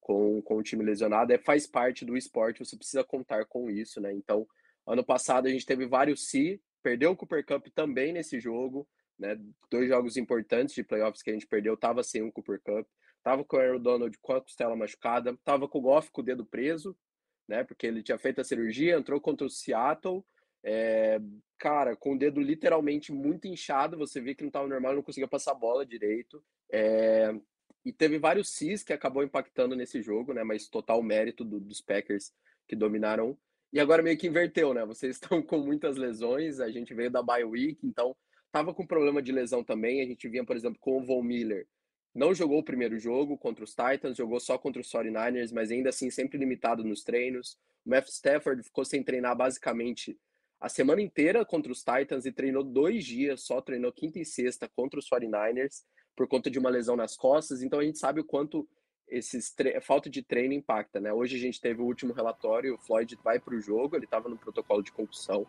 com, 0.00 0.42
com 0.42 0.56
o 0.56 0.62
time 0.62 0.84
lesionado, 0.84 1.32
é, 1.32 1.38
faz 1.38 1.68
parte 1.68 2.04
do 2.04 2.16
esporte, 2.16 2.58
você 2.58 2.76
precisa 2.76 3.04
contar 3.04 3.44
com 3.44 3.70
isso, 3.70 4.00
né? 4.00 4.12
Então, 4.12 4.46
ano 4.84 5.04
passado 5.04 5.46
a 5.46 5.50
gente 5.50 5.64
teve 5.64 5.86
vários 5.86 6.28
si, 6.28 6.60
perdeu 6.82 7.12
o 7.12 7.16
Cooper 7.16 7.46
Cup 7.46 7.68
também 7.68 8.12
nesse 8.12 8.40
jogo, 8.40 8.88
né? 9.16 9.38
Dois 9.70 9.88
jogos 9.88 10.16
importantes 10.16 10.74
de 10.74 10.82
playoffs 10.82 11.22
que 11.22 11.30
a 11.30 11.32
gente 11.32 11.46
perdeu, 11.46 11.76
tava 11.76 12.02
sem 12.02 12.22
o 12.22 12.32
Cooper 12.32 12.60
Cup, 12.60 12.88
tava 13.22 13.44
com 13.44 13.56
o 13.56 13.60
Aaron 13.60 13.80
Donald 13.80 14.18
com 14.18 14.32
a 14.32 14.40
costela 14.40 14.74
machucada, 14.74 15.38
tava 15.44 15.68
com 15.68 15.78
o 15.78 15.82
Goff 15.82 16.10
com 16.10 16.22
o 16.22 16.24
dedo 16.24 16.44
preso, 16.44 16.96
né? 17.46 17.62
Porque 17.62 17.86
ele 17.86 18.02
tinha 18.02 18.18
feito 18.18 18.40
a 18.40 18.44
cirurgia, 18.44 18.96
entrou 18.96 19.20
contra 19.20 19.46
o 19.46 19.50
Seattle, 19.50 20.24
é, 20.64 21.20
cara, 21.58 21.96
com 21.96 22.14
o 22.14 22.18
dedo 22.18 22.40
literalmente 22.40 23.12
muito 23.12 23.46
inchado, 23.46 23.96
você 23.96 24.20
vê 24.20 24.34
que 24.34 24.42
não 24.42 24.48
estava 24.48 24.68
normal, 24.68 24.94
não 24.94 25.02
conseguia 25.02 25.28
passar 25.28 25.52
a 25.52 25.54
bola 25.54 25.84
direito. 25.84 26.42
É, 26.70 27.34
e 27.84 27.92
teve 27.92 28.18
vários 28.18 28.50
cis 28.50 28.82
que 28.82 28.92
acabou 28.92 29.22
impactando 29.22 29.74
nesse 29.74 30.02
jogo, 30.02 30.32
né? 30.32 30.44
Mas 30.44 30.68
total 30.68 31.02
mérito 31.02 31.44
do, 31.44 31.58
dos 31.58 31.80
Packers 31.80 32.32
que 32.66 32.76
dominaram. 32.76 33.36
E 33.72 33.80
agora 33.80 34.02
meio 34.02 34.18
que 34.18 34.26
inverteu, 34.26 34.74
né? 34.74 34.84
Vocês 34.84 35.16
estão 35.20 35.42
com 35.42 35.58
muitas 35.58 35.96
lesões, 35.96 36.60
a 36.60 36.70
gente 36.70 36.92
veio 36.94 37.10
da 37.10 37.22
bye 37.22 37.44
week, 37.44 37.86
então 37.86 38.14
tava 38.52 38.74
com 38.74 38.86
problema 38.86 39.22
de 39.22 39.32
lesão 39.32 39.64
também. 39.64 40.02
A 40.02 40.06
gente 40.06 40.28
vinha, 40.28 40.44
por 40.44 40.56
exemplo, 40.56 40.78
com 40.80 40.98
o 40.98 41.04
Von 41.04 41.22
Miller. 41.22 41.66
Não 42.14 42.34
jogou 42.34 42.58
o 42.58 42.64
primeiro 42.64 42.98
jogo 42.98 43.38
contra 43.38 43.62
os 43.62 43.74
Titans, 43.74 44.16
jogou 44.16 44.40
só 44.40 44.58
contra 44.58 44.80
os 44.80 44.90
49ers, 44.90 45.52
mas 45.52 45.70
ainda 45.70 45.90
assim 45.90 46.10
sempre 46.10 46.38
limitado 46.38 46.82
nos 46.82 47.04
treinos. 47.04 47.58
O 47.86 47.90
Matthew 47.90 48.12
Stafford 48.12 48.62
ficou 48.62 48.84
sem 48.84 49.02
treinar 49.02 49.36
basicamente 49.36 50.18
a 50.60 50.68
semana 50.68 51.00
inteira 51.00 51.44
contra 51.44 51.70
os 51.70 51.84
Titans 51.84 52.26
e 52.26 52.32
treinou 52.32 52.64
dois 52.64 53.04
dias, 53.04 53.42
só 53.42 53.60
treinou 53.60 53.92
quinta 53.92 54.18
e 54.18 54.24
sexta 54.24 54.68
contra 54.68 54.98
os 54.98 55.08
49ers 55.08 55.84
por 56.16 56.26
conta 56.26 56.50
de 56.50 56.58
uma 56.58 56.68
lesão 56.68 56.96
nas 56.96 57.16
costas. 57.16 57.62
Então 57.62 57.78
a 57.78 57.84
gente 57.84 57.98
sabe 57.98 58.20
o 58.20 58.24
quanto 58.24 58.68
esses 59.08 59.54
falta 59.82 60.10
de 60.10 60.20
treino 60.20 60.52
impacta, 60.52 61.00
né? 61.00 61.12
Hoje 61.12 61.36
a 61.36 61.38
gente 61.38 61.60
teve 61.60 61.80
o 61.80 61.84
último 61.84 62.12
relatório, 62.12 62.74
o 62.74 62.78
Floyd 62.78 63.16
vai 63.22 63.38
para 63.38 63.54
o 63.54 63.60
jogo, 63.60 63.96
ele 63.96 64.04
estava 64.04 64.28
no 64.28 64.36
protocolo 64.36 64.82
de 64.82 64.92
concussão, 64.92 65.46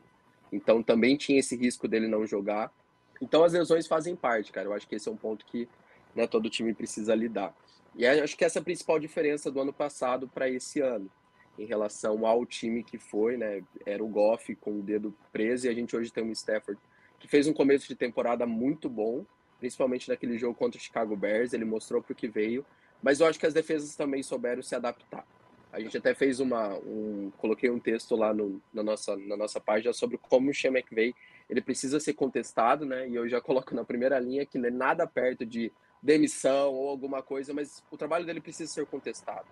então 0.51 0.81
também 0.81 1.17
tinha 1.17 1.39
esse 1.39 1.55
risco 1.55 1.87
dele 1.87 2.07
não 2.07 2.25
jogar. 2.25 2.71
Então 3.19 3.43
as 3.43 3.53
lesões 3.53 3.87
fazem 3.87 4.15
parte, 4.15 4.51
cara. 4.51 4.67
Eu 4.67 4.73
acho 4.73 4.87
que 4.87 4.95
esse 4.95 5.09
é 5.09 5.11
um 5.11 5.17
ponto 5.17 5.43
que 5.45 5.67
né, 6.15 6.27
todo 6.27 6.49
time 6.49 6.73
precisa 6.73 7.15
lidar. 7.15 7.53
E 7.95 8.05
acho 8.05 8.37
que 8.37 8.45
essa 8.45 8.59
é 8.59 8.61
a 8.61 8.63
principal 8.63 8.99
diferença 8.99 9.51
do 9.51 9.59
ano 9.59 9.73
passado 9.73 10.27
para 10.27 10.47
esse 10.47 10.79
ano 10.79 11.11
em 11.59 11.65
relação 11.65 12.25
ao 12.25 12.45
time 12.45 12.83
que 12.83 12.97
foi, 12.97 13.35
né? 13.35 13.61
Era 13.85 14.03
o 14.03 14.07
Goff 14.07 14.55
com 14.55 14.79
o 14.79 14.81
dedo 14.81 15.13
preso 15.31 15.67
e 15.67 15.69
a 15.69 15.73
gente 15.73 15.95
hoje 15.95 16.11
tem 16.11 16.23
um 16.23 16.31
Stafford 16.31 16.79
que 17.19 17.27
fez 17.27 17.47
um 17.47 17.53
começo 17.53 17.87
de 17.87 17.95
temporada 17.95 18.45
muito 18.45 18.89
bom, 18.89 19.25
principalmente 19.59 20.07
naquele 20.07 20.37
jogo 20.37 20.55
contra 20.55 20.79
o 20.79 20.81
Chicago 20.81 21.17
Bears, 21.17 21.51
ele 21.51 21.65
mostrou 21.65 22.01
para 22.01 22.13
o 22.13 22.15
que 22.15 22.29
veio, 22.29 22.65
mas 23.03 23.19
eu 23.19 23.27
acho 23.27 23.37
que 23.37 23.45
as 23.45 23.53
defesas 23.53 23.93
também 23.93 24.23
souberam 24.23 24.61
se 24.61 24.73
adaptar. 24.73 25.27
A 25.71 25.79
gente 25.79 25.97
até 25.97 26.15
fez 26.15 26.39
uma, 26.39 26.75
um, 26.77 27.31
coloquei 27.37 27.69
um 27.69 27.79
texto 27.79 28.15
lá 28.15 28.33
no, 28.33 28.61
na, 28.73 28.81
nossa, 28.81 29.15
na 29.17 29.37
nossa 29.37 29.59
página 29.59 29.93
sobre 29.93 30.17
como 30.17 30.49
o 30.49 30.53
Sean 30.53 30.71
McVay, 30.71 31.13
ele 31.49 31.61
precisa 31.61 31.99
ser 31.99 32.13
contestado, 32.13 32.85
né? 32.85 33.07
E 33.07 33.15
eu 33.15 33.27
já 33.27 33.39
coloco 33.39 33.75
na 33.75 33.83
primeira 33.83 34.17
linha 34.17 34.45
que 34.45 34.57
não 34.57 34.67
é 34.67 34.71
nada 34.71 35.05
perto 35.05 35.45
de 35.45 35.71
demissão 36.01 36.73
ou 36.73 36.89
alguma 36.89 37.21
coisa, 37.21 37.53
mas 37.53 37.83
o 37.91 37.97
trabalho 37.97 38.25
dele 38.25 38.41
precisa 38.41 38.71
ser 38.71 38.85
contestado. 38.87 39.45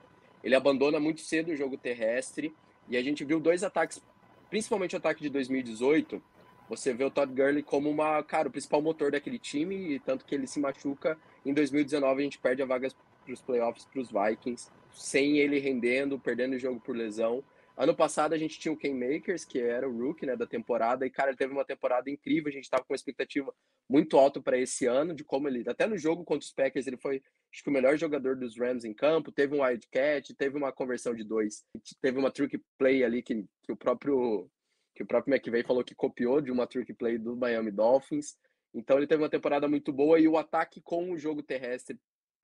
Ele 0.44 0.56
abandona 0.56 1.00
muito 1.00 1.22
cedo 1.22 1.52
o 1.52 1.56
jogo 1.56 1.78
terrestre 1.78 2.54
e 2.90 2.96
a 2.96 3.02
gente 3.02 3.26
viu 3.26 3.40
dois 3.40 3.64
ataques, 3.64 4.02
principalmente 4.50 4.96
o 4.96 4.98
ataque 4.98 5.22
de 5.22 5.30
2018. 5.30 6.22
Você 6.70 6.94
vê 6.94 7.04
o 7.04 7.12
Todd 7.12 7.34
Gurley 7.34 7.64
como 7.64 7.90
uma, 7.90 8.22
cara, 8.24 8.48
o 8.48 8.52
principal 8.52 8.82
motor 8.82 9.12
daquele 9.12 9.40
time 9.40 9.94
e 9.94 10.00
tanto 10.00 10.26
que 10.26 10.36
ele 10.36 10.48
se 10.48 10.60
machuca. 10.60 11.18
Em 11.46 11.54
2019 11.54 12.22
a 12.22 12.24
gente 12.24 12.40
perde 12.40 12.62
a 12.62 12.66
vaga 12.66 12.90
para 13.24 13.34
os 13.34 13.42
playoffs 13.42 13.86
para 13.86 14.02
os 14.02 14.10
Vikings, 14.10 14.70
sem 14.94 15.38
ele 15.38 15.60
rendendo, 15.60 16.20
perdendo 16.20 16.56
o 16.56 16.60
jogo 16.60 16.80
por 16.80 16.96
lesão. 16.96 17.44
Ano 17.78 17.96
passado 17.96 18.34
a 18.34 18.38
gente 18.40 18.60
tinha 18.60 18.72
o 18.72 18.78
Ken 18.78 18.96
Makers, 18.96 19.46
que 19.46 19.60
era 19.60 19.88
o 19.88 19.96
rookie 19.96 20.26
né, 20.26 20.36
da 20.36 20.48
temporada, 20.48 21.06
e 21.06 21.12
cara, 21.12 21.30
ele 21.30 21.38
teve 21.38 21.54
uma 21.54 21.64
temporada 21.64 22.10
incrível. 22.10 22.50
A 22.50 22.52
gente 22.52 22.64
estava 22.64 22.84
com 22.84 22.92
uma 22.92 22.96
expectativa 22.96 23.54
muito 23.88 24.18
alta 24.18 24.42
para 24.42 24.58
esse 24.58 24.88
ano, 24.88 25.14
de 25.14 25.24
como 25.24 25.48
ele, 25.48 25.64
até 25.70 25.86
no 25.86 25.96
jogo 25.96 26.26
contra 26.26 26.44
os 26.44 26.52
Packers, 26.52 26.88
ele 26.88 26.98
foi 26.98 27.22
acho 27.54 27.64
que 27.64 27.70
o 27.70 27.74
melhor 27.74 27.96
jogador 27.96 28.36
dos 28.36 28.58
Rams 28.58 28.84
em 28.84 28.96
campo. 28.96 29.32
Teve 29.32 29.56
um 29.56 29.62
wildcat, 29.64 30.34
teve 30.34 30.58
uma 30.58 30.72
conversão 30.72 31.14
de 31.14 31.24
dois, 31.24 31.64
teve 32.02 32.18
uma 32.18 32.32
trick 32.32 32.60
play 32.80 33.04
ali 33.04 33.22
que, 33.22 33.46
que 33.64 33.72
o 33.72 33.78
próprio 33.78 34.50
que 34.96 35.04
o 35.04 35.06
próprio 35.06 35.36
McVay 35.36 35.62
falou 35.64 35.84
que 35.84 35.94
copiou 35.94 36.42
de 36.42 36.52
uma 36.52 36.66
trick 36.66 36.92
play 36.96 37.20
do 37.20 37.36
Miami 37.36 37.70
Dolphins. 37.70 38.36
Então 38.74 38.98
ele 38.98 39.06
teve 39.06 39.22
uma 39.22 39.30
temporada 39.30 39.68
muito 39.68 39.94
boa 39.94 40.20
e 40.20 40.28
o 40.28 40.38
ataque 40.38 40.82
com 40.82 41.12
o 41.12 41.18
jogo 41.20 41.44
terrestre 41.44 42.00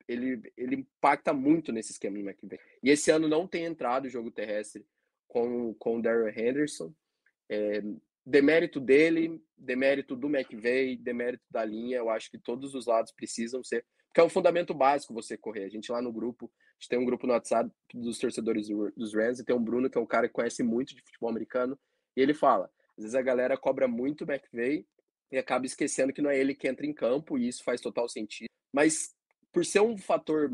ele, 0.06 0.40
ele 0.56 0.76
impacta 0.76 1.32
muito 1.32 1.72
nesse 1.72 1.90
esquema 1.90 2.16
do 2.16 2.28
McVay. 2.28 2.60
E 2.82 2.90
esse 2.90 3.10
ano 3.10 3.26
não 3.26 3.48
tem 3.48 3.64
entrado 3.64 4.04
o 4.04 4.10
jogo 4.10 4.30
terrestre 4.30 4.86
com, 5.34 5.74
com 5.74 5.98
o 5.98 6.02
Darrell 6.02 6.28
Henderson. 6.28 6.94
É, 7.50 7.82
demérito 8.24 8.78
dele, 8.78 9.42
demérito 9.58 10.14
do 10.14 10.28
McVeigh, 10.28 10.96
demérito 10.96 11.42
da 11.50 11.64
linha, 11.64 11.98
eu 11.98 12.08
acho 12.08 12.30
que 12.30 12.38
todos 12.38 12.72
os 12.72 12.86
lados 12.86 13.10
precisam 13.10 13.62
ser, 13.64 13.84
porque 14.06 14.20
é 14.20 14.24
um 14.24 14.28
fundamento 14.28 14.72
básico 14.72 15.12
você 15.12 15.36
correr. 15.36 15.64
A 15.64 15.68
gente 15.68 15.90
lá 15.90 16.00
no 16.00 16.12
grupo, 16.12 16.46
a 16.46 16.74
gente 16.78 16.88
tem 16.88 16.98
um 17.00 17.04
grupo 17.04 17.26
no 17.26 17.32
WhatsApp 17.32 17.68
dos 17.92 18.16
torcedores 18.20 18.68
dos 18.96 19.12
Rams 19.12 19.40
e 19.40 19.44
tem 19.44 19.56
um 19.56 19.62
Bruno 19.62 19.90
que 19.90 19.98
é 19.98 20.00
um 20.00 20.06
cara 20.06 20.28
que 20.28 20.34
conhece 20.34 20.62
muito 20.62 20.94
de 20.94 21.02
futebol 21.02 21.30
americano 21.30 21.76
e 22.16 22.20
ele 22.20 22.32
fala, 22.32 22.70
às 22.96 23.02
vezes 23.02 23.16
a 23.16 23.22
galera 23.22 23.56
cobra 23.56 23.88
muito 23.88 24.24
o 24.24 24.30
McVeigh 24.30 24.86
e 25.32 25.36
acaba 25.36 25.66
esquecendo 25.66 26.12
que 26.12 26.22
não 26.22 26.30
é 26.30 26.38
ele 26.38 26.54
que 26.54 26.68
entra 26.68 26.86
em 26.86 26.94
campo 26.94 27.36
e 27.36 27.48
isso 27.48 27.64
faz 27.64 27.80
total 27.80 28.08
sentido. 28.08 28.48
Mas 28.72 29.12
por 29.52 29.64
ser 29.64 29.80
um 29.80 29.98
fator 29.98 30.48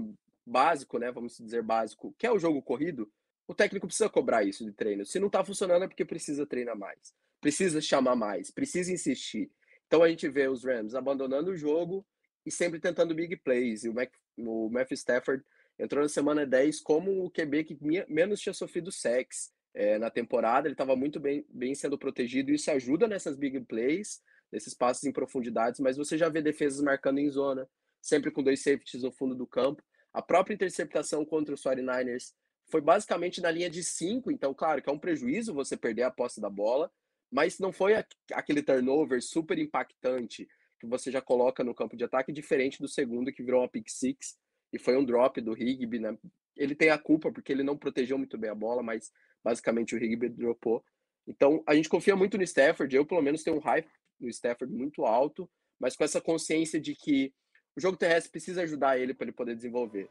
básico, 0.47 0.99
né, 0.99 1.13
vamos 1.13 1.37
dizer 1.37 1.63
básico, 1.63 2.15
que 2.19 2.27
é 2.27 2.33
o 2.33 2.39
jogo 2.39 2.63
corrido, 2.63 3.11
o 3.51 3.55
técnico 3.55 3.89
precisa 3.89 4.09
cobrar 4.09 4.45
isso 4.45 4.65
de 4.65 4.71
treino. 4.71 5.05
Se 5.05 5.19
não 5.19 5.27
está 5.27 5.45
funcionando 5.45 5.83
é 5.83 5.89
porque 5.89 6.05
precisa 6.05 6.47
treinar 6.47 6.79
mais, 6.79 7.13
precisa 7.41 7.81
chamar 7.81 8.15
mais, 8.15 8.49
precisa 8.49 8.93
insistir. 8.93 9.51
Então 9.89 10.05
a 10.05 10.09
gente 10.09 10.29
vê 10.29 10.47
os 10.47 10.65
Rams 10.65 10.95
abandonando 10.95 11.51
o 11.51 11.57
jogo 11.57 12.07
e 12.47 12.51
sempre 12.53 12.79
tentando 12.79 13.13
big 13.13 13.37
plays. 13.39 13.83
E 13.83 13.89
o, 13.89 13.93
Mac, 13.93 14.09
o 14.39 14.71
Matthew 14.71 14.95
Stafford 14.95 15.45
entrou 15.77 16.01
na 16.01 16.09
semana 16.09 16.47
10 16.47 16.81
como 16.81 17.25
o 17.25 17.29
QB 17.29 17.65
que 17.65 17.79
menos 18.09 18.41
tinha 18.41 18.53
sofrido 18.55 18.93
sex 18.93 19.51
é, 19.75 19.99
na 19.99 20.11
temporada. 20.11 20.69
Ele 20.69 20.75
estava 20.75 20.95
muito 20.95 21.19
bem, 21.19 21.45
bem 21.49 21.75
sendo 21.75 21.99
protegido 21.99 22.53
isso 22.53 22.71
ajuda 22.71 23.09
nessas 23.09 23.37
big 23.37 23.59
plays, 23.63 24.23
nesses 24.53 24.75
passes 24.75 25.03
em 25.03 25.13
profundidades, 25.13 25.81
mas 25.81 25.97
você 25.97 26.17
já 26.17 26.29
vê 26.29 26.41
defesas 26.41 26.81
marcando 26.81 27.19
em 27.19 27.29
zona. 27.29 27.69
sempre 28.01 28.31
com 28.31 28.45
dois 28.45 28.63
safeties 28.63 29.03
no 29.03 29.11
fundo 29.11 29.35
do 29.35 29.45
campo. 29.45 29.83
A 30.13 30.23
própria 30.23 30.55
interceptação 30.55 31.25
contra 31.25 31.53
os 31.53 31.63
49ers 31.65 32.33
foi 32.71 32.81
basicamente 32.81 33.41
na 33.41 33.51
linha 33.51 33.69
de 33.69 33.83
cinco, 33.83 34.31
então, 34.31 34.55
claro, 34.55 34.81
que 34.81 34.89
é 34.89 34.93
um 34.93 34.99
prejuízo 34.99 35.55
você 35.55 35.77
perder 35.77 36.03
a 36.03 36.11
posse 36.11 36.41
da 36.41 36.49
bola, 36.49 36.91
mas 37.31 37.59
não 37.59 37.73
foi 37.73 37.95
aquele 38.33 38.63
turnover 38.63 39.23
super 39.23 39.59
impactante 39.59 40.49
que 40.79 40.87
você 40.87 41.11
já 41.11 41.21
coloca 41.21 41.63
no 41.63 41.75
campo 41.75 41.97
de 41.97 42.05
ataque, 42.05 42.33
diferente 42.33 42.81
do 42.81 42.89
segundo, 42.89 43.33
que 43.33 43.43
virou 43.43 43.61
uma 43.61 43.69
pick 43.69 43.89
six, 43.89 44.39
e 44.73 44.79
foi 44.79 44.97
um 44.97 45.05
drop 45.05 45.41
do 45.41 45.53
Higby, 45.53 45.99
né? 45.99 46.17
Ele 46.57 46.75
tem 46.75 46.91
a 46.91 46.99
culpa 46.99 47.31
porque 47.31 47.53
ele 47.53 47.63
não 47.63 47.77
protegeu 47.77 48.17
muito 48.17 48.39
bem 48.39 48.51
a 48.51 48.55
bola, 48.55 48.83
mas 48.83 49.13
basicamente 49.45 49.95
o 49.95 49.99
Higby 50.03 50.29
dropou. 50.29 50.83
Então, 51.27 51.63
a 51.67 51.75
gente 51.75 51.89
confia 51.89 52.17
muito 52.17 52.37
no 52.39 52.43
Stafford, 52.43 52.95
eu 52.95 53.05
pelo 53.05 53.23
menos 53.23 53.43
tenho 53.43 53.57
um 53.57 53.61
hype 53.61 53.89
no 54.19 54.29
Stafford 54.29 54.73
muito 54.75 55.05
alto, 55.05 55.49
mas 55.79 55.97
com 55.97 56.05
essa 56.05 56.21
consciência 56.21 56.81
de 56.81 56.95
que 56.95 57.33
o 57.77 57.81
jogo 57.81 57.97
terrestre 57.97 58.31
precisa 58.31 58.63
ajudar 58.63 58.99
ele 58.99 59.15
para 59.15 59.27
ele 59.27 59.33
poder 59.33 59.55
desenvolver. 59.55 60.09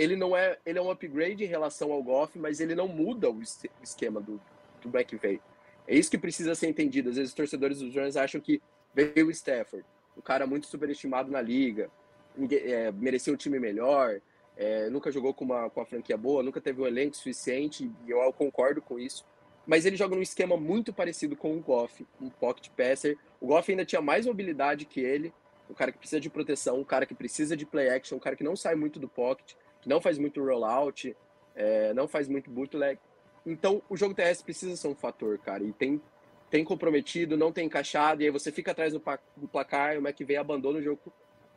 Ele 0.00 0.16
não 0.16 0.34
é, 0.34 0.56
ele 0.64 0.78
é 0.78 0.82
um 0.82 0.90
upgrade 0.90 1.44
em 1.44 1.46
relação 1.46 1.92
ao 1.92 2.02
Goff, 2.02 2.38
mas 2.38 2.58
ele 2.58 2.74
não 2.74 2.88
muda 2.88 3.30
o 3.30 3.42
esquema 3.82 4.18
do, 4.18 4.40
do 4.80 4.88
McVay. 4.88 5.38
É 5.86 5.94
isso 5.94 6.10
que 6.10 6.16
precisa 6.16 6.54
ser 6.54 6.68
entendido. 6.68 7.10
Às 7.10 7.16
vezes 7.16 7.32
os 7.32 7.34
torcedores 7.34 7.80
dos 7.80 7.94
Rams 7.94 8.16
acham 8.16 8.40
que 8.40 8.62
veio 8.94 9.26
o 9.26 9.30
Stafford, 9.30 9.84
um 10.16 10.22
cara 10.22 10.46
muito 10.46 10.66
superestimado 10.68 11.30
na 11.30 11.42
liga, 11.42 11.90
é, 12.50 12.90
merecia 12.92 13.30
um 13.30 13.36
time 13.36 13.58
melhor, 13.58 14.22
é, 14.56 14.88
nunca 14.88 15.12
jogou 15.12 15.34
com 15.34 15.44
uma, 15.44 15.68
com 15.68 15.80
uma 15.80 15.86
franquia 15.86 16.16
boa, 16.16 16.42
nunca 16.42 16.62
teve 16.62 16.80
um 16.80 16.86
elenco 16.86 17.14
suficiente, 17.14 17.92
e 18.06 18.10
eu, 18.10 18.22
eu 18.22 18.32
concordo 18.32 18.80
com 18.80 18.98
isso. 18.98 19.22
Mas 19.66 19.84
ele 19.84 19.96
joga 19.96 20.16
num 20.16 20.22
esquema 20.22 20.56
muito 20.56 20.94
parecido 20.94 21.36
com 21.36 21.54
o 21.54 21.60
Goff, 21.60 22.06
um 22.18 22.30
pocket 22.30 22.70
passer. 22.70 23.18
O 23.38 23.48
Goff 23.48 23.70
ainda 23.70 23.84
tinha 23.84 24.00
mais 24.00 24.24
mobilidade 24.24 24.86
que 24.86 25.00
ele, 25.00 25.30
um 25.68 25.74
cara 25.74 25.92
que 25.92 25.98
precisa 25.98 26.18
de 26.18 26.30
proteção, 26.30 26.80
um 26.80 26.84
cara 26.84 27.04
que 27.04 27.14
precisa 27.14 27.54
de 27.54 27.66
play 27.66 27.90
action, 27.90 28.16
um 28.16 28.20
cara 28.20 28.34
que 28.34 28.42
não 28.42 28.56
sai 28.56 28.74
muito 28.74 28.98
do 28.98 29.06
pocket, 29.06 29.52
que 29.80 29.88
não 29.88 30.00
faz 30.00 30.18
muito 30.18 30.44
rollout, 30.44 31.16
é, 31.54 31.92
não 31.94 32.06
faz 32.06 32.28
muito 32.28 32.50
bootleg. 32.50 32.98
Então, 33.44 33.82
o 33.88 33.96
jogo 33.96 34.14
terrestre 34.14 34.44
precisa 34.44 34.76
ser 34.76 34.88
um 34.88 34.94
fator, 34.94 35.38
cara. 35.38 35.64
E 35.64 35.72
tem, 35.72 36.00
tem 36.50 36.64
comprometido, 36.64 37.36
não 37.36 37.52
tem 37.52 37.66
encaixado, 37.66 38.22
e 38.22 38.26
aí 38.26 38.30
você 38.30 38.52
fica 38.52 38.70
atrás 38.72 38.92
do, 38.92 39.02
do 39.36 39.48
placar, 39.48 39.96
o 39.96 40.06
McVay 40.06 40.36
abandona 40.36 40.78
o 40.78 40.82
jogo 40.82 41.00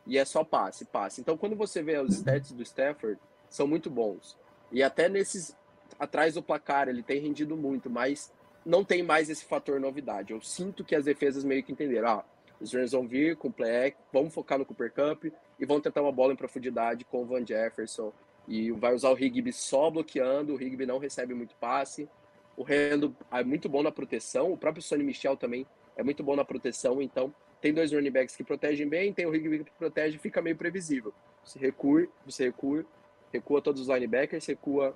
e 0.06 0.18
é 0.18 0.24
só 0.24 0.44
passe, 0.44 0.84
passe. 0.84 1.20
Então, 1.20 1.36
quando 1.36 1.56
você 1.56 1.82
vê 1.82 1.98
os 1.98 2.14
stats 2.14 2.52
do 2.52 2.62
Stafford, 2.62 3.18
são 3.48 3.66
muito 3.66 3.90
bons. 3.90 4.36
E 4.70 4.82
até 4.82 5.08
nesses 5.08 5.56
atrás 5.98 6.34
do 6.34 6.42
placar, 6.42 6.88
ele 6.88 7.02
tem 7.02 7.20
rendido 7.20 7.56
muito, 7.56 7.88
mas 7.88 8.32
não 8.64 8.84
tem 8.84 9.02
mais 9.02 9.30
esse 9.30 9.44
fator 9.44 9.78
novidade. 9.78 10.32
Eu 10.32 10.40
sinto 10.40 10.84
que 10.84 10.94
as 10.94 11.04
defesas 11.04 11.44
meio 11.44 11.62
que 11.62 11.72
entenderam. 11.72 12.08
Ah, 12.08 12.24
os 12.60 12.72
Rams 12.72 12.92
vão 12.92 13.06
vir 13.06 13.36
com 13.36 13.50
play, 13.50 13.94
vamos 14.12 14.32
focar 14.32 14.58
no 14.58 14.64
Cooper 14.64 14.92
Cup 14.92 15.24
e 15.58 15.66
vão 15.66 15.80
tentar 15.80 16.02
uma 16.02 16.12
bola 16.12 16.32
em 16.32 16.36
profundidade 16.36 17.04
com 17.04 17.22
o 17.22 17.26
Van 17.26 17.44
Jefferson 17.44 18.12
e 18.46 18.70
vai 18.72 18.94
usar 18.94 19.10
o 19.10 19.18
Higby 19.18 19.52
só 19.52 19.90
bloqueando, 19.90 20.54
o 20.54 20.62
Higby 20.62 20.86
não 20.86 20.98
recebe 20.98 21.34
muito 21.34 21.54
passe. 21.56 22.08
O 22.56 22.62
Rendo 22.62 23.16
é 23.32 23.42
muito 23.42 23.68
bom 23.68 23.82
na 23.82 23.90
proteção, 23.90 24.52
o 24.52 24.56
próprio 24.56 24.82
Sonny 24.82 25.02
Michel 25.02 25.36
também 25.36 25.66
é 25.96 26.02
muito 26.02 26.22
bom 26.22 26.36
na 26.36 26.44
proteção, 26.44 27.02
então 27.02 27.34
tem 27.60 27.72
dois 27.72 27.92
running 27.92 28.10
backs 28.10 28.36
que 28.36 28.44
protegem 28.44 28.88
bem, 28.88 29.12
tem 29.12 29.26
o 29.26 29.34
Higby 29.34 29.64
que 29.64 29.72
protege, 29.72 30.18
fica 30.18 30.42
meio 30.42 30.56
previsível. 30.56 31.12
Você 31.44 31.58
recua, 31.58 32.06
você 32.24 32.44
recua, 32.44 32.84
recua 33.32 33.62
todos 33.62 33.80
os 33.80 33.88
linebackers, 33.88 34.46
recua 34.46 34.94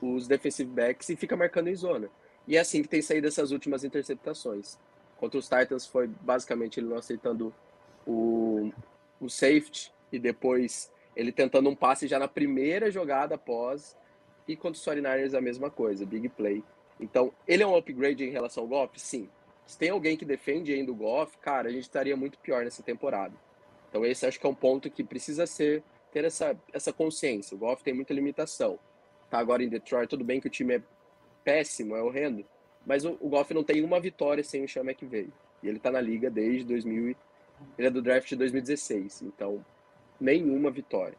os 0.00 0.28
defensive 0.28 0.70
backs 0.70 1.08
e 1.08 1.16
fica 1.16 1.36
marcando 1.36 1.68
em 1.68 1.74
zona. 1.74 2.10
E 2.46 2.56
é 2.56 2.60
assim 2.60 2.82
que 2.82 2.88
tem 2.88 3.02
saído 3.02 3.26
essas 3.26 3.50
últimas 3.50 3.84
interceptações. 3.84 4.78
Contra 5.18 5.38
os 5.38 5.48
Titans 5.48 5.86
foi 5.86 6.06
basicamente 6.06 6.80
ele 6.80 6.88
não 6.88 6.96
aceitando 6.96 7.54
o, 8.06 8.72
o 9.20 9.28
safety 9.28 9.92
e 10.12 10.18
depois 10.18 10.90
ele 11.14 11.32
tentando 11.32 11.68
um 11.68 11.74
passe 11.74 12.06
já 12.06 12.18
na 12.18 12.28
primeira 12.28 12.90
jogada 12.90 13.34
após. 13.34 13.96
E 14.48 14.56
contra 14.56 14.78
os 14.78 14.84
49ers 14.84 15.36
a 15.36 15.40
mesma 15.40 15.70
coisa, 15.70 16.04
big 16.04 16.28
play. 16.30 16.64
Então, 16.98 17.32
ele 17.46 17.62
é 17.62 17.66
um 17.66 17.76
upgrade 17.76 18.24
em 18.24 18.30
relação 18.30 18.64
ao 18.64 18.68
Goff? 18.68 19.00
Sim. 19.00 19.28
Se 19.66 19.78
tem 19.78 19.90
alguém 19.90 20.16
que 20.16 20.24
defende 20.24 20.72
ainda 20.72 20.90
o 20.90 20.94
Goff, 20.94 21.38
cara, 21.38 21.68
a 21.68 21.72
gente 21.72 21.84
estaria 21.84 22.16
muito 22.16 22.38
pior 22.38 22.64
nessa 22.64 22.82
temporada. 22.82 23.34
Então, 23.88 24.04
esse 24.04 24.26
acho 24.26 24.40
que 24.40 24.46
é 24.46 24.48
um 24.48 24.54
ponto 24.54 24.90
que 24.90 25.04
precisa 25.04 25.46
ser 25.46 25.82
ter 26.12 26.24
essa, 26.24 26.56
essa 26.72 26.92
consciência. 26.92 27.54
O 27.54 27.58
Goff 27.58 27.82
tem 27.84 27.94
muita 27.94 28.12
limitação. 28.12 28.78
Tá 29.30 29.38
agora 29.38 29.62
em 29.62 29.68
Detroit, 29.68 30.08
tudo 30.08 30.24
bem 30.24 30.40
que 30.40 30.48
o 30.48 30.50
time 30.50 30.76
é 30.76 30.82
péssimo, 31.44 31.94
é 31.96 32.02
horrendo, 32.02 32.44
mas 32.84 33.04
o, 33.04 33.16
o 33.20 33.30
não 33.54 33.62
tem 33.62 33.82
uma 33.82 34.00
vitória 34.00 34.42
sem 34.42 34.64
o 34.64 34.68
Sean 34.68 34.82
McVay. 34.82 35.28
E 35.62 35.68
ele 35.68 35.78
tá 35.78 35.90
na 35.90 36.00
liga 36.00 36.28
desde 36.28 36.64
2000, 36.64 37.14
ele 37.78 37.86
é 37.86 37.90
do 37.90 38.02
draft 38.02 38.28
de 38.28 38.36
2016, 38.36 39.22
então 39.22 39.64
nenhuma 40.20 40.70
vitória. 40.70 41.16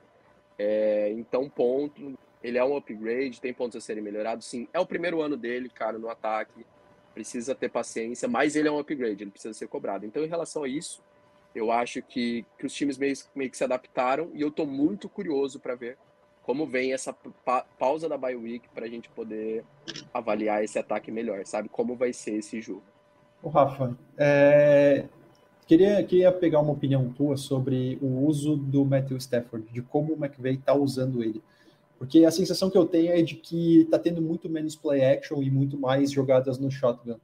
É, 0.57 1.11
então, 1.11 1.49
ponto. 1.49 2.13
Ele 2.43 2.57
é 2.57 2.63
um 2.63 2.75
upgrade, 2.75 3.39
tem 3.39 3.53
pontos 3.53 3.77
a 3.77 3.81
serem 3.81 4.03
melhorados. 4.03 4.47
Sim, 4.47 4.67
é 4.73 4.79
o 4.79 4.85
primeiro 4.85 5.21
ano 5.21 5.37
dele, 5.37 5.69
cara, 5.69 5.99
no 5.99 6.09
ataque. 6.09 6.65
Precisa 7.13 7.53
ter 7.53 7.69
paciência, 7.69 8.27
mas 8.27 8.55
ele 8.55 8.67
é 8.67 8.71
um 8.71 8.79
upgrade, 8.79 9.23
ele 9.23 9.31
precisa 9.31 9.53
ser 9.53 9.67
cobrado. 9.67 10.05
Então, 10.05 10.23
em 10.23 10.27
relação 10.27 10.63
a 10.63 10.67
isso, 10.67 11.03
eu 11.53 11.71
acho 11.71 12.01
que, 12.01 12.45
que 12.57 12.65
os 12.65 12.73
times 12.73 12.97
meio, 12.97 13.13
meio 13.35 13.51
que 13.51 13.57
se 13.57 13.63
adaptaram 13.63 14.31
e 14.33 14.41
eu 14.41 14.49
tô 14.49 14.65
muito 14.65 15.09
curioso 15.09 15.59
para 15.59 15.75
ver 15.75 15.97
como 16.43 16.65
vem 16.65 16.93
essa 16.93 17.13
pa 17.13 17.63
pausa 17.77 18.09
da 18.09 18.17
bye 18.17 18.35
week 18.35 18.67
para 18.69 18.85
a 18.85 18.89
gente 18.89 19.09
poder 19.09 19.63
avaliar 20.13 20.63
esse 20.63 20.79
ataque 20.79 21.11
melhor, 21.11 21.45
sabe? 21.45 21.69
Como 21.69 21.95
vai 21.95 22.13
ser 22.13 22.35
esse 22.35 22.61
jogo. 22.61 22.83
O 23.43 23.49
Rafa, 23.49 23.97
é, 24.17 25.05
Queria, 25.71 26.03
queria 26.03 26.31
pegar 26.33 26.59
uma 26.59 26.73
opinião 26.73 27.13
tua 27.13 27.37
sobre 27.37 27.97
o 28.01 28.25
uso 28.27 28.57
do 28.57 28.83
Matthew 28.83 29.15
Stafford, 29.15 29.71
de 29.71 29.81
como 29.81 30.13
o 30.13 30.17
McVay 30.21 30.55
está 30.55 30.73
usando 30.73 31.23
ele. 31.23 31.41
Porque 31.97 32.25
a 32.25 32.31
sensação 32.31 32.69
que 32.69 32.77
eu 32.77 32.85
tenho 32.85 33.13
é 33.13 33.21
de 33.21 33.35
que 33.35 33.83
está 33.83 33.97
tendo 33.97 34.21
muito 34.21 34.49
menos 34.49 34.75
play 34.75 35.01
action 35.01 35.41
e 35.41 35.49
muito 35.49 35.77
mais 35.77 36.11
jogadas 36.11 36.59
no 36.59 36.69
shotgun. 36.69 37.15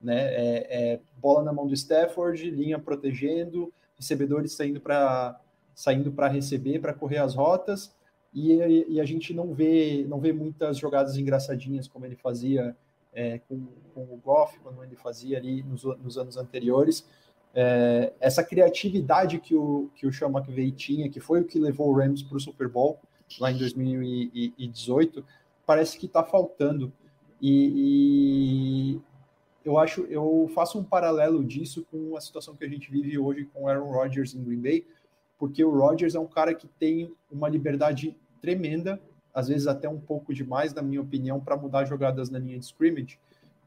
Né? 0.00 0.20
É, 0.20 0.66
é 0.70 1.00
bola 1.20 1.42
na 1.42 1.52
mão 1.52 1.66
do 1.66 1.74
Stafford, 1.74 2.48
linha 2.48 2.78
protegendo, 2.78 3.72
recebedores 3.96 4.52
saindo 4.52 4.80
para 4.80 5.40
saindo 5.74 6.12
para 6.12 6.28
receber, 6.28 6.78
para 6.78 6.94
correr 6.94 7.18
as 7.18 7.34
rotas, 7.34 7.92
e, 8.32 8.52
e, 8.88 9.00
a 9.00 9.04
gente 9.04 9.34
não 9.34 9.52
vê 9.52 10.06
não 10.08 10.20
vê 10.20 10.32
muitas 10.32 10.78
jogadas 10.78 11.18
engraçadinhas 11.18 11.88
como 11.88 12.06
ele 12.06 12.14
fazia 12.14 12.76
é, 13.12 13.40
com, 13.48 13.66
com, 13.92 14.02
o 14.02 14.20
Goff, 14.24 14.60
quando 14.60 14.84
ele 14.84 14.94
fazia 14.94 15.38
ali 15.38 15.64
nos, 15.64 15.82
nos 15.82 16.16
anos 16.16 16.36
anteriores 16.36 17.04
é, 17.58 18.12
essa 18.20 18.44
criatividade 18.44 19.40
que 19.40 19.56
o, 19.56 19.88
que 19.94 20.06
o 20.06 20.12
Sean 20.12 20.28
McVay 20.28 20.70
tinha, 20.70 21.08
que 21.08 21.18
foi 21.18 21.40
o 21.40 21.44
que 21.44 21.58
levou 21.58 21.88
o 21.88 21.96
Rams 21.96 22.22
para 22.22 22.36
o 22.36 22.40
Super 22.40 22.68
Bowl 22.68 23.00
lá 23.40 23.50
em 23.50 23.56
2018, 23.56 25.24
parece 25.64 25.98
que 25.98 26.04
está 26.04 26.22
faltando. 26.22 26.92
E, 27.40 28.92
e, 28.94 29.00
eu 29.64 29.78
acho, 29.78 30.02
eu 30.02 30.50
faço 30.54 30.78
um 30.78 30.84
paralelo 30.84 31.42
disso 31.42 31.84
com 31.90 32.14
a 32.14 32.20
situação 32.20 32.54
que 32.54 32.64
a 32.64 32.68
gente 32.68 32.90
vive 32.90 33.18
hoje 33.18 33.46
com 33.46 33.66
Aaron 33.66 33.90
Rodgers 33.90 34.34
em 34.34 34.44
Green 34.44 34.60
Bay, 34.60 34.86
porque 35.38 35.64
o 35.64 35.70
Rodgers 35.70 36.14
é 36.14 36.20
um 36.20 36.26
cara 36.26 36.54
que 36.54 36.68
tem 36.68 37.10
uma 37.30 37.48
liberdade 37.48 38.14
tremenda, 38.42 39.00
às 39.32 39.48
vezes 39.48 39.66
até 39.66 39.88
um 39.88 39.98
pouco 39.98 40.34
demais, 40.34 40.74
na 40.74 40.82
minha 40.82 41.00
opinião, 41.00 41.40
para 41.40 41.56
mudar 41.56 41.86
jogadas 41.86 42.28
na 42.28 42.38
linha 42.38 42.58
de 42.58 42.66
scrimmage. 42.66 43.18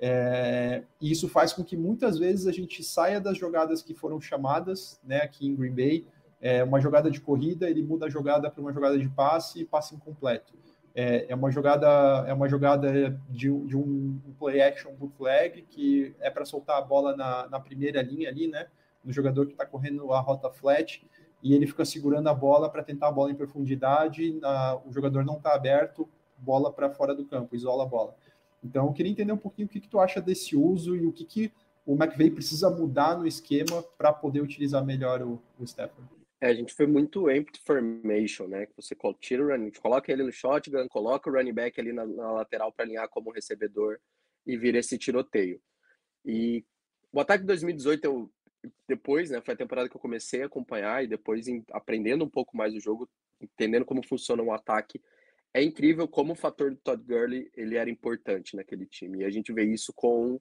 É, 0.02 0.84
e 1.02 1.12
isso 1.12 1.28
faz 1.28 1.52
com 1.52 1.64
que 1.64 1.76
muitas 1.76 2.18
vezes 2.18 2.48
a 2.48 2.52
gente 2.52 2.82
saia 2.84 3.20
das 3.20 3.38
jogadas 3.38 3.82
que 3.82 3.94
foram 3.94 4.22
chamadas, 4.22 5.00
né, 5.04 5.18
aqui 5.18 5.46
em 5.48 5.56
Green 5.56 5.74
Bay, 5.74 6.08
é 6.42 6.64
uma 6.64 6.80
jogada 6.80 7.12
de 7.12 7.20
corrida, 7.20 7.70
ele 7.70 7.84
muda 7.84 8.06
a 8.06 8.10
jogada 8.10 8.50
para 8.50 8.62
uma 8.62 8.72
jogada 8.72 8.98
de 8.98 9.10
passe 9.10 9.60
e 9.60 9.66
passe 9.66 9.94
incompleto. 9.94 10.54
É, 10.96 11.26
é 11.30 11.36
uma 11.36 11.52
jogada 11.52 11.88
é 12.28 12.34
uma 12.34 12.48
jogada 12.48 13.20
de, 13.30 13.52
de 13.66 13.78
um 13.78 14.20
play 14.40 14.62
action 14.62 14.92
bootleg 14.94 15.62
que 15.70 16.16
é 16.20 16.32
para 16.32 16.46
soltar 16.46 16.78
a 16.78 16.82
bola 16.82 17.16
na, 17.16 17.48
na 17.48 17.60
primeira 17.60 18.02
linha 18.02 18.30
ali, 18.30 18.48
né, 18.48 18.68
no 19.04 19.12
jogador 19.12 19.46
que 19.46 19.52
está 19.52 19.66
correndo 19.66 20.14
a 20.14 20.20
rota 20.22 20.50
flat 20.50 21.06
e 21.44 21.54
ele 21.54 21.68
fica 21.68 21.84
segurando 21.86 22.28
a 22.28 22.34
bola 22.34 22.70
para 22.70 22.84
tentar 22.84 23.10
a 23.10 23.12
bola 23.12 23.32
em 23.32 23.36
profundidade, 23.36 24.34
na, 24.40 24.78
o 24.86 24.92
jogador 24.92 25.24
não 25.26 25.38
está 25.38 25.54
aberto, 25.54 26.08
bola 26.38 26.72
para 26.72 26.90
fora 26.90 27.14
do 27.14 27.26
campo, 27.26 27.56
isola 27.56 27.84
a 27.84 27.88
bola. 27.88 28.16
Então, 28.64 28.88
eu 28.88 28.94
queria 28.94 29.12
entender 29.12 29.32
um 29.32 29.38
pouquinho 29.38 29.68
o 29.68 29.70
que, 29.70 29.80
que 29.80 29.88
tu 29.88 30.00
acha 30.00 30.22
desse 30.22 30.56
uso 30.56 30.96
e 30.96 31.06
o 31.06 31.12
que, 31.12 31.26
que 31.26 31.52
o 31.86 31.96
McVeigh 31.96 32.32
precisa 32.32 32.70
mudar 32.70 33.18
no 33.18 33.26
esquema 33.26 33.82
para 33.98 34.14
poder 34.14 34.42
utilizar 34.42 34.86
melhor 34.86 35.22
o, 35.22 35.42
o 35.58 35.64
Stafford. 35.64 36.08
É, 36.42 36.48
a 36.48 36.54
gente 36.54 36.74
foi 36.74 36.88
muito 36.88 37.30
empty 37.30 37.60
formation, 37.66 38.48
né? 38.48 38.66
Que 38.66 38.74
você 38.76 38.96
tira 39.20 39.44
o 39.44 39.48
running, 39.48 39.72
coloca 39.72 40.12
ele 40.12 40.24
no 40.24 40.32
shotgun, 40.32 40.88
coloca 40.88 41.30
o 41.30 41.34
running 41.34 41.54
back 41.54 41.80
ali 41.80 41.92
na, 41.92 42.06
na 42.06 42.32
lateral 42.32 42.72
para 42.72 42.86
alinhar 42.86 43.10
como 43.10 43.32
recebedor 43.32 44.00
e 44.46 44.58
vira 44.58 44.78
esse 44.78 44.98
tiroteio. 44.98 45.62
E 46.26 46.64
o 47.12 47.20
ataque 47.20 47.42
de 47.42 47.48
2018 47.48 48.06
eu 48.06 48.32
depois, 48.88 49.30
né, 49.30 49.42
foi 49.42 49.54
a 49.54 49.58
temporada 49.58 49.88
que 49.88 49.96
eu 49.96 50.02
comecei 50.02 50.44
a 50.44 50.46
acompanhar 50.48 51.04
e 51.04 51.08
depois 51.08 51.48
em, 51.48 51.64
aprendendo 51.72 52.26
um 52.26 52.30
pouco 52.30 52.58
mais 52.58 52.74
do 52.74 52.80
jogo, 52.80 53.10
entendendo 53.40 53.86
como 53.86 54.06
funciona 54.06 54.44
um 54.44 54.52
ataque, 54.52 55.02
é 55.54 55.64
incrível 55.64 56.08
como 56.08 56.34
o 56.34 56.36
fator 56.36 56.72
do 56.72 56.78
Todd 56.78 57.04
Gurley 57.04 57.50
ele 57.56 57.76
era 57.76 57.90
importante 57.90 58.56
naquele 58.56 58.86
time. 58.86 59.20
E 59.20 59.26
a 59.26 59.30
gente 59.30 59.52
vê 59.52 59.64
isso 59.64 59.92
com. 59.94 60.40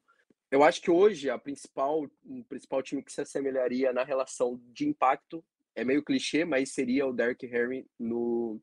Eu 0.50 0.62
acho 0.62 0.80
que 0.80 0.90
hoje 0.90 1.30
a 1.30 1.38
principal, 1.38 2.04
o 2.24 2.44
principal 2.44 2.82
time 2.82 3.02
que 3.02 3.12
se 3.12 3.20
assemelharia 3.20 3.92
na 3.92 4.04
relação 4.04 4.60
de 4.72 4.86
impacto 4.86 5.44
é 5.74 5.84
meio 5.84 6.02
clichê, 6.02 6.44
mas 6.44 6.72
seria 6.72 7.06
o 7.06 7.12
Derrick 7.12 7.46
Henry 7.46 7.86
no, 7.98 8.60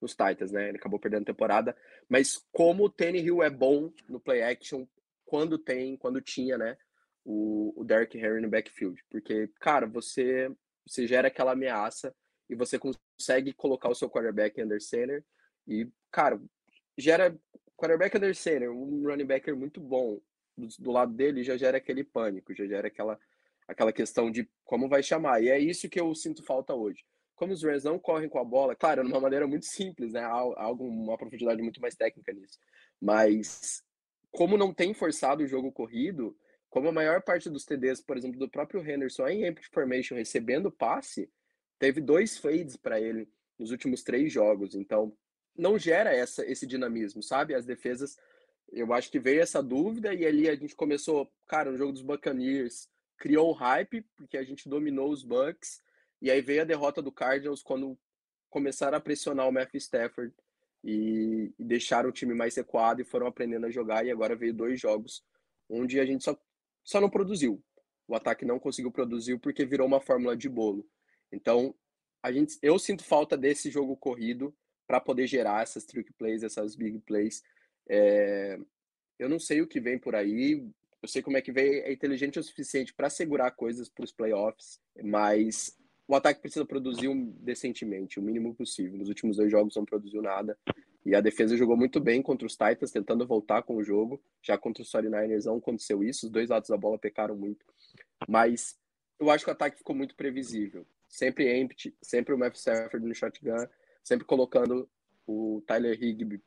nos 0.00 0.12
Titans, 0.12 0.52
né? 0.52 0.68
Ele 0.68 0.78
acabou 0.78 0.98
perdendo 0.98 1.22
a 1.22 1.26
temporada. 1.26 1.76
Mas 2.08 2.44
como 2.52 2.86
o 2.86 2.94
Hill 3.00 3.42
é 3.42 3.50
bom 3.50 3.92
no 4.08 4.20
play 4.20 4.42
action 4.42 4.86
quando 5.24 5.58
tem, 5.58 5.96
quando 5.96 6.20
tinha, 6.20 6.56
né? 6.56 6.76
O, 7.24 7.72
o 7.80 7.84
Derrick 7.84 8.16
Henry 8.16 8.40
no 8.40 8.50
backfield. 8.50 9.02
Porque, 9.10 9.48
cara, 9.60 9.86
você, 9.86 10.50
você 10.86 11.06
gera 11.06 11.28
aquela 11.28 11.52
ameaça 11.52 12.14
e 12.48 12.54
você 12.54 12.78
consegue 12.78 13.52
colocar 13.52 13.88
o 13.88 13.94
seu 13.94 14.08
quarterback 14.10 14.62
under 14.62 14.80
center 14.80 15.24
e, 15.66 15.88
cara, 16.10 16.40
gera 16.96 17.36
quarterback 17.76 18.16
under 18.16 18.34
center, 18.34 18.70
um 18.70 19.02
running 19.02 19.26
backer 19.26 19.56
muito 19.56 19.80
bom 19.80 20.20
do, 20.56 20.68
do, 20.78 20.90
lado 20.90 21.12
dele 21.12 21.42
já 21.42 21.56
gera 21.56 21.78
aquele 21.78 22.04
pânico, 22.04 22.54
já 22.54 22.66
gera 22.66 22.88
aquela 22.88 23.18
aquela 23.66 23.92
questão 23.92 24.30
de 24.30 24.48
como 24.64 24.88
vai 24.88 25.02
chamar. 25.02 25.42
E 25.42 25.48
é 25.48 25.58
isso 25.58 25.88
que 25.88 25.98
eu 26.00 26.14
sinto 26.14 26.44
falta 26.44 26.74
hoje. 26.74 27.02
Como 27.34 27.52
os 27.52 27.62
Rams 27.62 27.84
não 27.84 27.98
correm 27.98 28.28
com 28.28 28.38
a 28.38 28.44
bola, 28.44 28.76
claro, 28.76 29.02
de 29.02 29.08
uma 29.08 29.20
maneira 29.20 29.46
muito 29.46 29.64
simples, 29.64 30.12
né? 30.12 30.20
Há 30.20 30.28
algo, 30.28 30.84
uma 30.84 31.16
profundidade 31.16 31.62
muito 31.62 31.80
mais 31.80 31.96
técnica 31.96 32.32
nisso. 32.32 32.58
Mas 33.00 33.82
como 34.30 34.56
não 34.56 34.72
tem 34.72 34.92
forçado 34.94 35.42
o 35.42 35.46
jogo 35.46 35.72
corrido, 35.72 36.36
como 36.68 36.88
a 36.88 36.92
maior 36.92 37.22
parte 37.22 37.48
dos 37.48 37.64
TDs, 37.64 38.00
por 38.00 38.16
exemplo, 38.16 38.38
do 38.38 38.50
próprio 38.50 38.88
Henderson 38.88 39.28
em 39.28 39.46
empty 39.46 39.68
formation 39.72 40.14
recebendo 40.14 40.70
passe, 40.70 41.30
teve 41.78 42.00
dois 42.00 42.36
fades 42.36 42.76
para 42.76 43.00
ele 43.00 43.28
nos 43.58 43.70
últimos 43.70 44.02
três 44.02 44.32
jogos. 44.32 44.74
Então, 44.74 45.16
não 45.56 45.78
gera 45.78 46.12
essa, 46.12 46.44
esse 46.44 46.66
dinamismo, 46.66 47.22
sabe? 47.22 47.54
As 47.54 47.64
defesas, 47.64 48.18
eu 48.72 48.92
acho 48.92 49.10
que 49.10 49.18
veio 49.18 49.40
essa 49.40 49.62
dúvida 49.62 50.12
e 50.12 50.26
ali 50.26 50.48
a 50.48 50.56
gente 50.56 50.74
começou, 50.74 51.30
cara, 51.46 51.70
no 51.70 51.78
jogo 51.78 51.92
dos 51.92 52.02
Buccaneers, 52.02 52.88
criou 53.16 53.50
o 53.50 53.52
hype, 53.52 54.02
porque 54.16 54.36
a 54.36 54.44
gente 54.44 54.68
dominou 54.68 55.10
os 55.10 55.22
Bucks, 55.22 55.80
e 56.20 56.30
aí 56.30 56.40
veio 56.40 56.62
a 56.62 56.64
derrota 56.66 57.00
do 57.00 57.12
Cardinals 57.12 57.62
quando 57.62 57.98
começaram 58.50 58.98
a 58.98 59.00
pressionar 59.00 59.48
o 59.48 59.52
Matthew 59.52 59.78
Stafford 59.78 60.34
e, 60.82 61.52
e 61.58 61.64
deixaram 61.64 62.08
o 62.08 62.12
time 62.12 62.34
mais 62.34 62.54
recuado 62.56 63.00
e 63.00 63.04
foram 63.04 63.26
aprendendo 63.26 63.66
a 63.66 63.70
jogar, 63.70 64.04
e 64.04 64.10
agora 64.10 64.36
veio 64.36 64.54
dois 64.54 64.80
jogos 64.80 65.24
onde 65.68 65.98
a 65.98 66.04
gente 66.04 66.24
só, 66.24 66.38
só 66.82 67.00
não 67.00 67.08
produziu. 67.08 67.62
O 68.06 68.14
ataque 68.14 68.44
não 68.44 68.58
conseguiu 68.58 68.90
produzir 68.90 69.38
porque 69.38 69.64
virou 69.64 69.86
uma 69.86 70.00
fórmula 70.00 70.36
de 70.36 70.48
bolo. 70.48 70.86
Então, 71.32 71.74
a 72.22 72.30
gente, 72.30 72.58
eu 72.62 72.78
sinto 72.78 73.02
falta 73.02 73.36
desse 73.36 73.70
jogo 73.70 73.96
corrido 73.96 74.54
para 74.86 75.00
poder 75.00 75.26
gerar 75.26 75.62
essas 75.62 75.84
trick 75.84 76.12
plays, 76.14 76.42
essas 76.42 76.74
big 76.74 76.98
plays. 77.00 77.42
É, 77.88 78.58
eu 79.18 79.28
não 79.28 79.38
sei 79.38 79.60
o 79.60 79.66
que 79.66 79.80
vem 79.80 79.98
por 79.98 80.14
aí. 80.14 80.66
Eu 81.02 81.08
sei 81.08 81.22
como 81.22 81.36
é 81.36 81.42
que 81.42 81.52
vem, 81.52 81.80
é 81.80 81.92
inteligente 81.92 82.38
o 82.38 82.42
suficiente 82.42 82.94
para 82.94 83.10
segurar 83.10 83.50
coisas 83.50 83.88
para 83.88 84.04
os 84.04 84.12
playoffs, 84.12 84.80
mas 85.02 85.76
o 86.08 86.14
ataque 86.14 86.40
precisa 86.40 86.64
produzir 86.64 87.08
decentemente, 87.40 88.18
o 88.18 88.22
mínimo 88.22 88.54
possível. 88.54 88.98
Nos 88.98 89.08
últimos 89.08 89.36
dois 89.36 89.50
jogos 89.50 89.76
não 89.76 89.84
produziu 89.84 90.22
nada. 90.22 90.58
E 91.04 91.14
a 91.14 91.20
defesa 91.20 91.56
jogou 91.56 91.76
muito 91.76 92.00
bem 92.00 92.22
contra 92.22 92.46
os 92.46 92.56
Titans, 92.56 92.90
tentando 92.90 93.26
voltar 93.26 93.62
com 93.62 93.76
o 93.76 93.84
jogo. 93.84 94.22
Já 94.42 94.56
contra 94.56 94.82
os 94.82 94.90
49ers 94.90 95.44
não 95.44 95.56
aconteceu 95.56 96.02
isso. 96.02 96.26
Os 96.26 96.32
dois 96.32 96.48
lados 96.48 96.70
da 96.70 96.76
bola 96.76 96.98
pecaram 96.98 97.36
muito. 97.36 97.64
Mas 98.26 98.78
eu 99.18 99.30
acho 99.30 99.44
que 99.44 99.50
o 99.50 99.52
ataque 99.52 99.78
ficou 99.78 99.94
muito 99.94 100.14
previsível. 100.14 100.86
Sempre 101.08 101.54
empty, 101.58 101.94
sempre 102.02 102.34
o 102.34 102.38
Matthew 102.38 102.60
Stafford 102.60 103.06
no 103.06 103.14
shotgun, 103.14 103.66
sempre 104.04 104.26
colocando 104.26 104.88
o 105.26 105.62
Tyler 105.66 106.00
Higby 106.00 106.40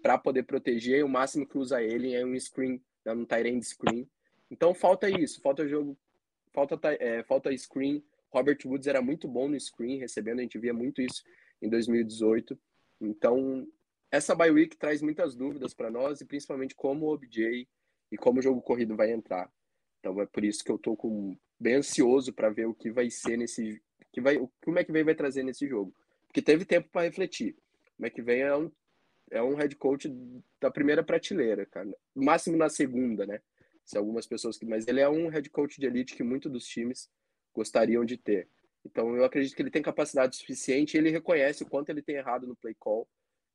para 0.00 0.16
poder 0.16 0.44
proteger. 0.44 1.04
O 1.04 1.08
máximo 1.08 1.46
que 1.46 1.58
usa 1.58 1.82
ele 1.82 2.14
é 2.14 2.24
um 2.24 2.38
screen, 2.38 2.80
né, 3.04 3.12
um 3.12 3.24
tight 3.24 3.48
end 3.48 3.66
screen. 3.66 4.08
Então 4.50 4.72
falta 4.72 5.10
isso, 5.10 5.40
falta 5.42 5.66
jogo, 5.66 5.98
falta, 6.52 6.78
é, 6.94 7.22
falta 7.24 7.54
screen. 7.56 8.02
Robert 8.32 8.58
Woods 8.64 8.86
era 8.86 9.02
muito 9.02 9.26
bom 9.26 9.48
no 9.48 9.58
screen, 9.58 9.98
recebendo, 9.98 10.38
a 10.38 10.42
gente 10.42 10.58
via 10.58 10.72
muito 10.72 11.02
isso 11.02 11.24
em 11.60 11.68
2018. 11.68 12.56
Então, 13.00 13.66
essa 14.08 14.36
bye 14.36 14.52
week 14.52 14.76
traz 14.76 15.02
muitas 15.02 15.34
dúvidas 15.34 15.74
para 15.74 15.90
nós, 15.90 16.20
e 16.20 16.24
principalmente 16.24 16.76
como 16.76 17.06
o 17.06 17.12
OBJ 17.12 17.68
e 18.12 18.16
como 18.16 18.38
o 18.38 18.42
jogo 18.42 18.62
corrido 18.62 18.94
vai 18.94 19.10
entrar. 19.10 19.52
Então, 19.98 20.20
é 20.20 20.26
por 20.26 20.44
isso 20.44 20.62
que 20.62 20.70
eu 20.70 20.78
tô 20.78 20.96
com, 20.96 21.36
bem 21.58 21.74
ansioso 21.74 22.32
para 22.32 22.50
ver 22.50 22.66
o 22.66 22.74
que 22.74 22.88
vai 22.88 23.10
ser 23.10 23.36
nesse. 23.36 23.82
Que 24.12 24.20
vai, 24.20 24.36
o 24.36 24.48
que 24.62 24.70
o 24.70 24.72
McVay 24.72 25.02
vai 25.02 25.14
trazer 25.16 25.42
nesse 25.42 25.66
jogo 25.66 25.92
porque 26.30 26.40
teve 26.40 26.64
tempo 26.64 26.88
para 26.90 27.02
refletir. 27.02 27.56
O 27.98 28.06
McVay 28.06 28.40
é 28.40 28.56
um, 28.56 28.70
é 29.32 29.42
um 29.42 29.56
head 29.56 29.74
coach 29.74 30.08
da 30.60 30.70
primeira 30.70 31.02
prateleira, 31.02 31.66
cara. 31.66 31.92
máximo 32.14 32.56
na 32.56 32.68
segunda, 32.68 33.26
né? 33.26 33.40
Se 33.84 33.98
algumas 33.98 34.26
pessoas 34.26 34.56
que. 34.56 34.64
Mas 34.64 34.86
ele 34.86 35.00
é 35.00 35.08
um 35.08 35.28
head 35.28 35.50
coach 35.50 35.80
de 35.80 35.86
elite 35.86 36.14
que 36.14 36.22
muitos 36.22 36.50
dos 36.50 36.64
times 36.66 37.10
gostariam 37.52 38.04
de 38.04 38.16
ter. 38.16 38.48
Então 38.84 39.16
eu 39.16 39.24
acredito 39.24 39.56
que 39.56 39.60
ele 39.60 39.70
tem 39.70 39.82
capacidade 39.82 40.36
suficiente 40.36 40.94
e 40.94 40.98
ele 40.98 41.10
reconhece 41.10 41.64
o 41.64 41.68
quanto 41.68 41.90
ele 41.90 42.00
tem 42.00 42.14
errado 42.14 42.46
no 42.46 42.56
play 42.56 42.74
call 42.78 43.08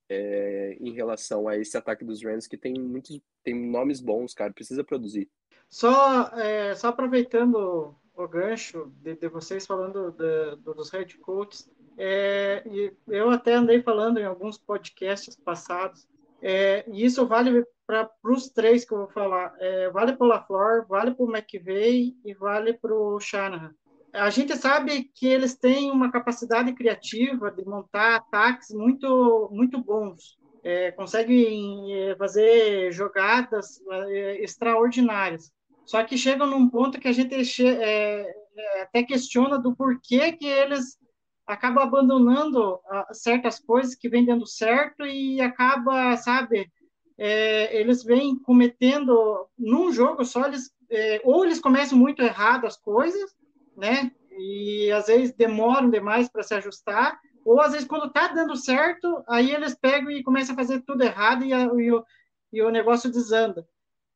é, 0.09 0.77
em 0.79 0.91
relação 0.91 1.47
a 1.47 1.57
esse 1.57 1.77
ataque 1.77 2.03
dos 2.03 2.21
Rams, 2.21 2.45
que 2.45 2.57
tem 2.57 2.73
muitos 2.73 3.19
tem 3.41 3.55
nomes 3.55 4.01
bons, 4.01 4.33
cara, 4.33 4.53
precisa 4.53 4.83
produzir. 4.83 5.29
Só, 5.69 6.27
é, 6.37 6.75
só 6.75 6.89
aproveitando 6.89 7.95
o 8.13 8.27
gancho 8.27 8.91
de, 9.01 9.15
de 9.15 9.27
vocês 9.27 9.65
falando 9.65 10.11
de, 10.11 10.55
dos 10.57 10.89
head 10.89 11.17
coaches, 11.17 11.69
é, 11.97 12.63
eu 13.07 13.29
até 13.29 13.53
andei 13.53 13.81
falando 13.81 14.19
em 14.19 14.25
alguns 14.25 14.57
podcasts 14.57 15.35
passados, 15.35 16.07
é, 16.41 16.85
e 16.87 17.05
isso 17.05 17.25
vale 17.25 17.65
para 17.87 18.09
os 18.23 18.49
três 18.49 18.85
que 18.85 18.93
eu 18.93 18.99
vou 18.99 19.09
falar. 19.09 19.53
É, 19.59 19.89
vale 19.89 20.13
para 20.13 20.25
o 20.25 20.29
LaFleur, 20.29 20.87
vale 20.87 21.11
para 21.11 21.25
o 21.25 21.35
McVeigh 21.35 22.15
e 22.23 22.33
vale 22.33 22.73
para 22.73 22.93
o 22.93 23.19
Shanahan. 23.19 23.73
A 24.13 24.29
gente 24.29 24.55
sabe 24.55 25.11
que 25.13 25.27
eles 25.27 25.55
têm 25.57 25.91
uma 25.91 26.11
capacidade 26.11 26.71
criativa 26.73 27.51
de 27.51 27.65
montar 27.65 28.15
ataques 28.15 28.69
muito, 28.71 29.49
muito 29.51 29.81
bons. 29.81 30.37
É, 30.63 30.91
conseguem 30.91 31.93
é, 31.93 32.15
fazer 32.15 32.91
jogadas 32.91 33.81
é, 33.89 34.43
extraordinárias. 34.43 35.51
Só 35.85 36.03
que 36.03 36.17
chegam 36.17 36.47
num 36.47 36.69
ponto 36.69 36.99
que 36.99 37.07
a 37.07 37.11
gente 37.11 37.35
é, 37.67 38.33
até 38.81 39.03
questiona 39.03 39.59
do 39.59 39.75
porquê 39.75 40.31
que 40.31 40.47
eles 40.47 40.97
acaba 41.45 41.83
abandonando 41.83 42.75
uh, 42.75 43.13
certas 43.13 43.59
coisas 43.59 43.95
que 43.95 44.09
vem 44.09 44.25
dando 44.25 44.47
certo 44.47 45.05
e 45.05 45.39
acaba, 45.41 46.17
sabe, 46.17 46.71
é, 47.17 47.79
eles 47.79 48.03
vêm 48.03 48.37
cometendo 48.37 49.47
num 49.57 49.91
jogo 49.91 50.25
só, 50.25 50.45
eles, 50.45 50.71
é, 50.89 51.21
ou 51.23 51.45
eles 51.45 51.59
começam 51.59 51.97
muito 51.97 52.21
errado 52.21 52.65
as 52.65 52.77
coisas, 52.77 53.35
né, 53.77 54.11
e 54.37 54.91
às 54.91 55.07
vezes 55.07 55.33
demoram 55.35 55.89
demais 55.89 56.27
para 56.29 56.43
se 56.43 56.53
ajustar, 56.53 57.17
ou 57.45 57.61
às 57.61 57.71
vezes 57.71 57.87
quando 57.87 58.11
tá 58.11 58.27
dando 58.27 58.55
certo, 58.55 59.23
aí 59.29 59.53
eles 59.53 59.75
pegam 59.75 60.11
e 60.11 60.23
começam 60.23 60.53
a 60.53 60.57
fazer 60.57 60.81
tudo 60.81 61.03
errado 61.03 61.45
e, 61.45 61.53
a, 61.53 61.61
e, 61.61 61.91
o, 61.91 62.03
e 62.51 62.61
o 62.61 62.69
negócio 62.69 63.11
desanda. 63.11 63.65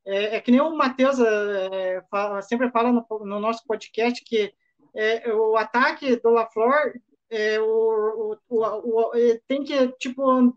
É, 0.06 0.38
é, 0.38 0.42
que 0.42 0.50
nem 0.50 0.62
o 0.62 0.76
Matheus 0.76 1.20
é, 1.20 2.02
fala, 2.10 2.42
sempre 2.42 2.72
fala 2.72 2.92
no, 2.92 3.06
no, 3.26 3.40
nosso 3.40 3.64
podcast 3.68 4.24
que 4.26 4.52
é, 4.96 5.32
o 5.32 5.56
ataque 5.56 6.16
do 6.16 6.30
LaFleur 6.32 6.94
é, 7.30 7.60
o, 7.60 8.38
o, 8.50 8.60
o, 8.60 9.12
tem 9.48 9.64
que, 9.64 9.88
tipo, 10.00 10.56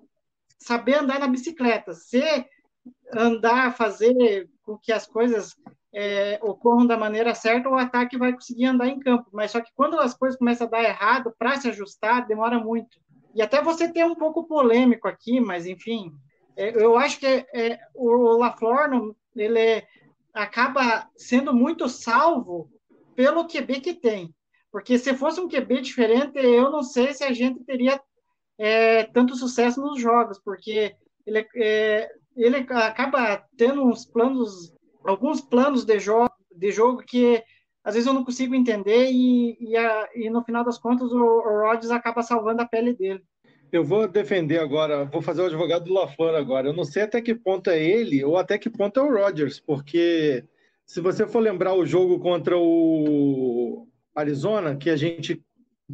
saber 0.59 0.97
andar 0.97 1.19
na 1.19 1.29
bicicleta. 1.29 1.93
Se 1.93 2.23
andar, 3.13 3.77
fazer 3.77 4.49
com 4.63 4.79
que 4.79 4.93
as 4.93 5.07
coisas 5.07 5.55
é, 5.95 6.39
ocorram 6.43 6.87
da 6.87 6.97
maneira 6.97 7.35
certa, 7.35 7.69
o 7.69 7.75
ataque 7.75 8.17
vai 8.17 8.33
conseguir 8.33 8.67
andar 8.67 8.89
em 8.89 8.99
campo. 8.99 9.29
Mas 9.33 9.51
só 9.51 9.61
que 9.61 9.71
quando 9.75 9.99
as 9.99 10.15
coisas 10.15 10.39
começam 10.39 10.67
a 10.67 10.71
dar 10.71 10.83
errado, 10.83 11.35
para 11.39 11.61
se 11.61 11.69
ajustar, 11.69 12.27
demora 12.27 12.59
muito. 12.59 12.99
E 13.35 13.43
até 13.43 13.63
você 13.63 13.91
ter 13.91 14.05
um 14.05 14.15
pouco 14.15 14.45
polêmico 14.45 15.09
aqui, 15.09 15.41
mas 15.41 15.67
enfim, 15.67 16.13
é, 16.57 16.83
eu 16.83 16.97
acho 16.97 17.19
que 17.19 17.27
é, 17.27 17.79
o 17.95 18.37
LaFleur, 18.37 19.15
ele 19.37 19.87
acaba 20.33 21.09
sendo 21.17 21.55
muito 21.55 21.89
salvo 21.89 22.71
pelo 23.15 23.47
QB 23.47 23.81
que 23.81 23.95
tem. 23.95 24.35
Porque 24.73 24.99
se 24.99 25.15
fosse 25.15 25.39
um 25.39 25.49
QB 25.49 25.83
diferente, 25.83 26.39
eu 26.39 26.71
não 26.71 26.83
sei 26.83 27.13
se 27.13 27.23
a 27.23 27.33
gente 27.33 27.63
teria 27.63 28.01
é, 28.59 29.05
tanto 29.05 29.37
sucesso 29.37 29.81
nos 29.83 30.01
jogos, 30.01 30.41
porque 30.43 30.97
ele, 31.27 31.47
é, 31.57 32.11
ele 32.35 32.57
acaba 32.57 33.45
tendo 33.57 33.85
uns 33.85 34.07
planos, 34.07 34.75
alguns 35.05 35.43
planos 35.43 35.85
de 35.85 36.01
jogo, 36.01 36.33
de 36.51 36.73
jogo 36.73 37.03
que 37.07 37.45
às 37.85 37.95
vezes 37.95 38.07
eu 38.07 38.15
não 38.15 38.25
consigo 38.25 38.55
entender 38.55 39.11
e, 39.11 39.59
e, 39.61 39.77
a, 39.77 40.09
e 40.15 40.31
no 40.31 40.43
final 40.43 40.65
das 40.65 40.79
contas 40.79 41.13
o, 41.13 41.19
o 41.19 41.61
Rodgers 41.67 41.91
acaba 41.91 42.23
salvando 42.23 42.63
a 42.63 42.67
pele 42.67 42.95
dele. 42.95 43.23
Eu 43.71 43.85
vou 43.85 44.07
defender 44.07 44.59
agora, 44.59 45.05
vou 45.05 45.21
fazer 45.21 45.43
o 45.43 45.47
advogado 45.47 45.85
do 45.85 45.93
LaFleur 45.93 46.35
agora. 46.35 46.69
Eu 46.69 46.75
não 46.75 46.85
sei 46.85 47.03
até 47.03 47.21
que 47.21 47.35
ponto 47.35 47.69
é 47.69 47.83
ele 47.83 48.25
ou 48.25 48.39
até 48.39 48.57
que 48.57 48.71
ponto 48.71 49.01
é 49.01 49.03
o 49.03 49.13
Rodgers, 49.13 49.61
porque 49.61 50.45
se 50.87 51.01
você 51.01 51.27
for 51.27 51.41
lembrar 51.41 51.75
o 51.75 51.85
jogo 51.85 52.19
contra 52.21 52.57
o 52.57 53.89
Arizona, 54.15 54.77
que 54.77 54.91
a 54.91 54.97
gente 54.97 55.43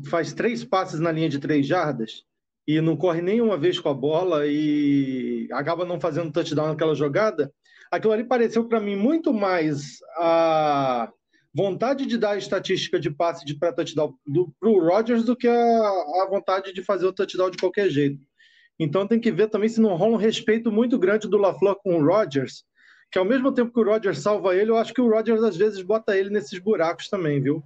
faz 0.08 0.32
três 0.32 0.64
passes 0.64 1.00
na 1.00 1.12
linha 1.12 1.28
de 1.28 1.38
três 1.38 1.66
jardas 1.66 2.24
e 2.66 2.80
não 2.80 2.96
corre 2.96 3.22
nenhuma 3.22 3.56
vez 3.56 3.80
com 3.80 3.88
a 3.88 3.94
bola 3.94 4.46
e 4.46 5.48
acaba 5.52 5.84
não 5.84 5.98
fazendo 5.98 6.30
touchdown 6.30 6.68
naquela 6.68 6.94
jogada, 6.94 7.50
aquilo 7.90 8.12
ali 8.12 8.24
pareceu 8.24 8.68
para 8.68 8.80
mim 8.80 8.94
muito 8.94 9.32
mais 9.32 9.98
a 10.16 11.10
vontade 11.54 12.04
de 12.04 12.18
dar 12.18 12.32
a 12.32 12.38
estatística 12.38 13.00
de 13.00 13.10
passe 13.10 13.44
de 13.44 13.54
para 13.54 13.72
touchdown 13.72 14.14
para 14.60 14.68
o 14.68 14.80
Rodgers 14.80 15.24
do 15.24 15.34
que 15.34 15.48
a, 15.48 15.54
a 15.54 16.26
vontade 16.30 16.72
de 16.72 16.82
fazer 16.82 17.06
o 17.06 17.12
touchdown 17.12 17.50
de 17.50 17.56
qualquer 17.56 17.88
jeito. 17.88 18.20
Então 18.78 19.08
tem 19.08 19.18
que 19.18 19.32
ver 19.32 19.48
também 19.48 19.68
se 19.68 19.80
não 19.80 19.96
rola 19.96 20.12
um 20.12 20.16
respeito 20.16 20.70
muito 20.70 20.98
grande 20.98 21.26
do 21.26 21.38
LaFleur 21.38 21.76
com 21.82 21.96
o 21.96 22.04
Rodgers, 22.04 22.64
que 23.10 23.18
ao 23.18 23.24
mesmo 23.24 23.50
tempo 23.50 23.72
que 23.72 23.80
o 23.80 23.84
Rodgers 23.84 24.18
salva 24.18 24.54
ele, 24.54 24.70
eu 24.70 24.76
acho 24.76 24.92
que 24.92 25.00
o 25.00 25.08
Rodgers 25.10 25.42
às 25.42 25.56
vezes 25.56 25.82
bota 25.82 26.16
ele 26.16 26.30
nesses 26.30 26.58
buracos 26.58 27.08
também, 27.08 27.40
viu? 27.40 27.64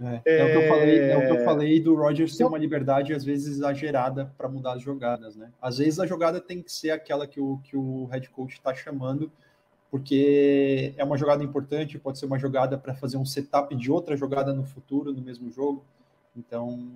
É, 0.00 0.20
é... 0.24 0.44
o, 0.44 0.50
que 0.50 0.64
eu 0.64 0.68
falei, 0.68 0.98
é 0.98 1.16
o 1.16 1.20
que 1.20 1.40
eu 1.40 1.44
falei 1.44 1.80
do 1.80 1.94
Rodgers 1.94 2.36
ter 2.36 2.44
uma 2.44 2.58
liberdade 2.58 3.14
às 3.14 3.24
vezes 3.24 3.56
exagerada 3.56 4.30
para 4.36 4.48
mudar 4.48 4.74
as 4.74 4.82
jogadas, 4.82 5.36
né? 5.36 5.50
Às 5.60 5.78
vezes 5.78 5.98
a 5.98 6.06
jogada 6.06 6.40
tem 6.40 6.62
que 6.62 6.70
ser 6.70 6.90
aquela 6.90 7.26
que 7.26 7.40
o, 7.40 7.58
que 7.64 7.76
o 7.76 8.04
head 8.06 8.28
coach 8.30 8.54
está 8.54 8.74
chamando, 8.74 9.30
porque 9.90 10.92
é 10.96 11.04
uma 11.04 11.16
jogada 11.16 11.42
importante, 11.42 11.98
pode 11.98 12.18
ser 12.18 12.26
uma 12.26 12.38
jogada 12.38 12.76
para 12.76 12.94
fazer 12.94 13.16
um 13.16 13.24
setup 13.24 13.74
de 13.74 13.90
outra 13.90 14.16
jogada 14.16 14.52
no 14.52 14.64
futuro, 14.64 15.12
no 15.12 15.22
mesmo 15.22 15.50
jogo. 15.50 15.82
Então, 16.36 16.90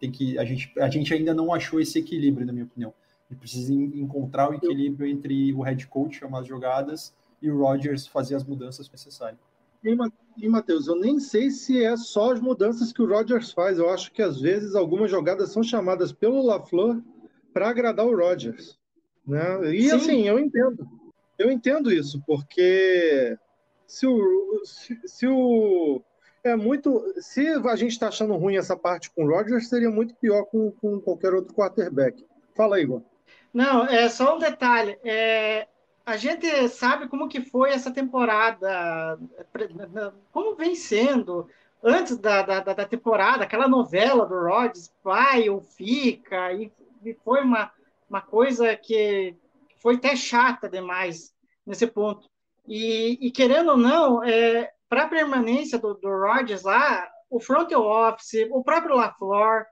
tem 0.00 0.10
que 0.10 0.38
a 0.38 0.44
gente, 0.44 0.72
a 0.78 0.88
gente 0.88 1.12
ainda 1.12 1.34
não 1.34 1.52
achou 1.52 1.78
esse 1.78 1.98
equilíbrio, 1.98 2.46
na 2.46 2.52
minha 2.52 2.64
opinião. 2.64 2.94
A 3.28 3.32
gente 3.32 3.40
precisa 3.40 3.72
encontrar 3.72 4.50
o 4.50 4.54
equilíbrio 4.54 5.06
entre 5.06 5.52
o 5.52 5.60
head 5.60 5.86
coach 5.88 6.18
chamar 6.18 6.40
as 6.40 6.46
jogadas 6.46 7.12
e 7.42 7.50
o 7.50 7.58
Rodgers 7.58 8.06
fazer 8.06 8.34
as 8.34 8.44
mudanças 8.44 8.88
necessárias. 8.88 9.40
E, 9.82 10.48
Matheus, 10.48 10.86
eu 10.86 10.96
nem 10.96 11.18
sei 11.18 11.50
se 11.50 11.82
é 11.82 11.96
só 11.96 12.32
as 12.32 12.40
mudanças 12.40 12.92
que 12.92 13.02
o 13.02 13.08
Rodgers 13.08 13.52
faz. 13.52 13.78
Eu 13.78 13.90
acho 13.90 14.12
que 14.12 14.22
às 14.22 14.40
vezes 14.40 14.74
algumas 14.74 15.10
jogadas 15.10 15.50
são 15.50 15.62
chamadas 15.62 16.12
pelo 16.12 16.42
LaFleur 16.42 17.00
para 17.52 17.68
agradar 17.68 18.06
o 18.06 18.16
Rodgers. 18.16 18.78
Né? 19.26 19.74
E 19.74 19.88
Sim. 19.88 19.96
assim, 19.96 20.28
eu 20.28 20.38
entendo. 20.38 20.86
Eu 21.38 21.50
entendo 21.50 21.92
isso, 21.92 22.22
porque 22.26 23.36
se 23.86 24.06
o, 24.06 24.62
se, 24.64 24.98
se 25.04 25.26
o 25.26 26.02
é 26.46 26.54
muito. 26.54 27.04
Se 27.20 27.48
a 27.48 27.76
gente 27.76 27.92
está 27.92 28.08
achando 28.08 28.36
ruim 28.36 28.56
essa 28.56 28.76
parte 28.76 29.10
com 29.10 29.24
o 29.24 29.28
Rodgers, 29.28 29.68
seria 29.68 29.90
muito 29.90 30.14
pior 30.14 30.44
com, 30.44 30.70
com 30.70 31.00
qualquer 31.00 31.34
outro 31.34 31.54
quarterback. 31.54 32.24
Fala 32.54 32.76
aí, 32.76 32.82
Igor. 32.82 33.02
Não, 33.52 33.86
é 33.86 34.08
só 34.08 34.36
um 34.36 34.38
detalhe. 34.38 34.98
É, 35.04 35.66
a 36.06 36.16
gente 36.16 36.68
sabe 36.68 37.08
como 37.08 37.28
que 37.28 37.40
foi 37.40 37.72
essa 37.72 37.90
temporada, 37.90 39.18
como 40.30 40.54
vem 40.54 40.76
sendo 40.76 41.48
antes 41.82 42.16
da, 42.16 42.42
da, 42.42 42.60
da 42.60 42.86
temporada, 42.86 43.42
aquela 43.42 43.66
novela 43.66 44.24
do 44.24 44.38
Rodgers, 44.38 44.92
vai 45.02 45.48
ou 45.48 45.60
fica, 45.60 46.52
e, 46.52 46.72
e 47.04 47.12
foi 47.24 47.42
uma, 47.42 47.72
uma 48.08 48.20
coisa 48.20 48.76
que 48.76 49.36
foi 49.82 49.96
até 49.96 50.14
chata 50.14 50.68
demais 50.68 51.34
nesse 51.66 51.88
ponto. 51.88 52.28
E, 52.68 53.18
e 53.20 53.30
querendo 53.32 53.72
ou 53.72 53.76
não, 53.76 54.22
é, 54.22 54.72
para 54.88 55.02
a 55.02 55.08
permanência 55.08 55.76
do, 55.76 55.94
do 55.94 56.08
Rodgers 56.08 56.62
lá, 56.62 57.08
o 57.28 57.40
front 57.40 57.72
office, 57.72 58.46
o 58.50 58.62
próprio 58.62 58.94
LaFleur, 58.94 59.66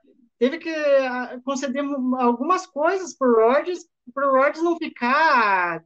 teve 0.45 0.59
que 0.59 0.69
ah, 0.69 1.39
conceder 1.43 1.83
algumas 2.19 2.67
coisas 2.67 3.17
para 3.17 3.27
o 3.27 3.35
Rodgers, 3.35 3.83
para 4.13 4.29
o 4.29 4.35
Rodgers 4.35 4.61
não 4.61 4.77
ficar 4.77 5.83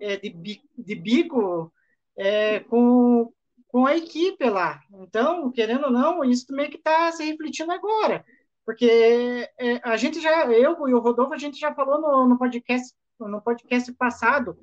é, 0.00 0.16
de, 0.16 0.30
bico, 0.30 0.66
de 0.76 0.94
bico 0.94 1.72
é, 2.16 2.60
com, 2.60 3.30
com 3.68 3.84
a 3.84 3.94
equipe 3.94 4.48
lá. 4.48 4.80
Então, 4.94 5.52
querendo 5.52 5.84
ou 5.84 5.90
não, 5.90 6.24
isso 6.24 6.46
também 6.46 6.70
que 6.70 6.78
está 6.78 7.12
se 7.12 7.24
refletindo 7.24 7.72
agora. 7.72 8.24
Porque 8.64 9.50
é, 9.58 9.80
a 9.82 9.98
gente 9.98 10.18
já, 10.18 10.46
eu 10.46 10.88
e 10.88 10.94
o 10.94 10.98
Rodolfo, 10.98 11.34
a 11.34 11.38
gente 11.38 11.58
já 11.58 11.74
falou 11.74 12.00
no, 12.00 12.26
no 12.26 12.38
podcast 12.38 12.94
no 13.20 13.40
podcast 13.40 13.92
passado, 13.92 14.58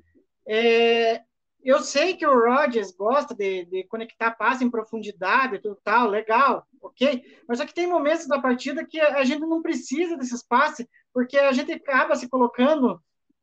é, 0.46 1.22
eu 1.64 1.80
sei 1.80 2.16
que 2.16 2.26
o 2.26 2.38
Rodgers 2.38 2.90
gosta 2.90 3.34
de, 3.34 3.64
de 3.66 3.84
conectar 3.84 4.32
passe 4.32 4.64
em 4.64 4.70
profundidade 4.70 5.56
e 5.56 5.58
tudo 5.60 5.78
tal, 5.82 6.08
legal, 6.08 6.66
ok? 6.80 7.22
Mas 7.48 7.58
só 7.58 7.66
que 7.66 7.74
tem 7.74 7.86
momentos 7.86 8.26
da 8.26 8.40
partida 8.40 8.84
que 8.84 9.00
a 9.00 9.24
gente 9.24 9.40
não 9.40 9.62
precisa 9.62 10.16
desses 10.16 10.42
passes, 10.42 10.86
porque 11.12 11.38
a 11.38 11.52
gente 11.52 11.72
acaba 11.72 12.16
se 12.16 12.28
colocando 12.28 13.00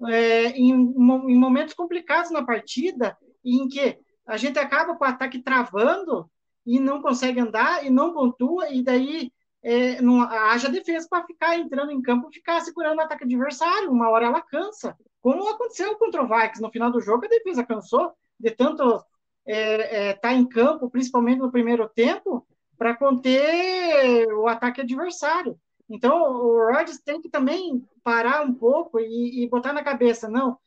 é, 0.07 0.47
em, 0.51 0.72
em, 0.72 1.38
momentos 1.38 1.74
complicados 1.74 2.32
na 2.32 2.43
partida, 2.43 3.17
em 3.43 3.67
que 3.67 3.97
a 4.28 4.38
gente 4.38 4.59
acaba 4.59 4.95
com 4.95 5.03
o 5.03 5.07
ataque 5.07 5.41
travando 5.41 6.30
e 6.65 6.80
não 6.80 7.01
consegue 7.01 7.39
andar 7.39 7.86
e 7.86 7.89
não 7.89 8.13
pontua, 8.13 8.70
e 8.70 8.84
daí 8.84 9.32
é, 9.63 10.01
não 10.01 10.22
haja 10.22 10.70
defesa 10.70 11.07
para 11.09 11.26
ficar 11.26 11.57
entrando 11.57 11.91
em 11.91 12.01
campo, 12.01 12.32
ficar 12.32 12.61
segurando 12.61 12.99
o 12.99 13.01
ataque 13.01 13.24
adversário. 13.24 13.91
Uma 13.91 14.09
hora 14.09 14.26
ela 14.26 14.41
cansa. 14.41 14.95
Como 15.22 15.47
aconteceu 15.49 15.95
contra 15.97 16.24
o 16.24 16.28
Vikings 16.28 16.61
no 16.61 16.72
final 16.72 16.91
do 16.91 17.01
jogo, 17.01 17.26
a 17.26 17.30
defesa 17.30 17.65
cansou 17.65 18.13
de 18.39 18.51
tanto 18.51 18.84
estar 18.84 19.05
é, 19.45 20.09
é, 20.09 20.13
tá 20.13 20.34
em 20.34 20.47
campo, 20.47 20.89
principalmente 20.89 21.39
no 21.39 21.51
primeiro 21.51 21.89
tempo, 21.89 22.45
para 22.78 22.95
conter 22.95 24.28
o 24.34 24.47
ataque 24.47 24.82
adversário. 24.82 25.59
Então, 25.89 26.22
o 26.22 26.72
Rodgers 26.72 26.99
tem 26.99 27.20
que 27.20 27.30
também 27.30 27.84
parar 28.03 28.45
um 28.45 28.53
pouco 28.53 28.99
e, 28.99 29.43
e, 29.43 29.49
botar 29.49 29.74
na 29.74 29.84
cabeça, 29.84 30.30
não, 30.30 30.57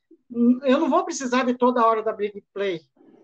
eu 0.63 0.79
não 0.79 0.91
vou 0.91 1.05
precisar 1.05 1.45
de 1.45 1.55
toda 1.55 1.87
hora 1.87 2.03
da 2.03 2.13
big 2.13 2.45
play. 2.53 2.81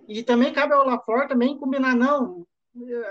E 0.06 0.22
também 0.22 0.52
cabe 0.52 0.72
ao 0.72 0.86
LaFleur 0.86 1.28
também 1.28 1.58
combinar, 1.58 1.94
não, 1.94 2.46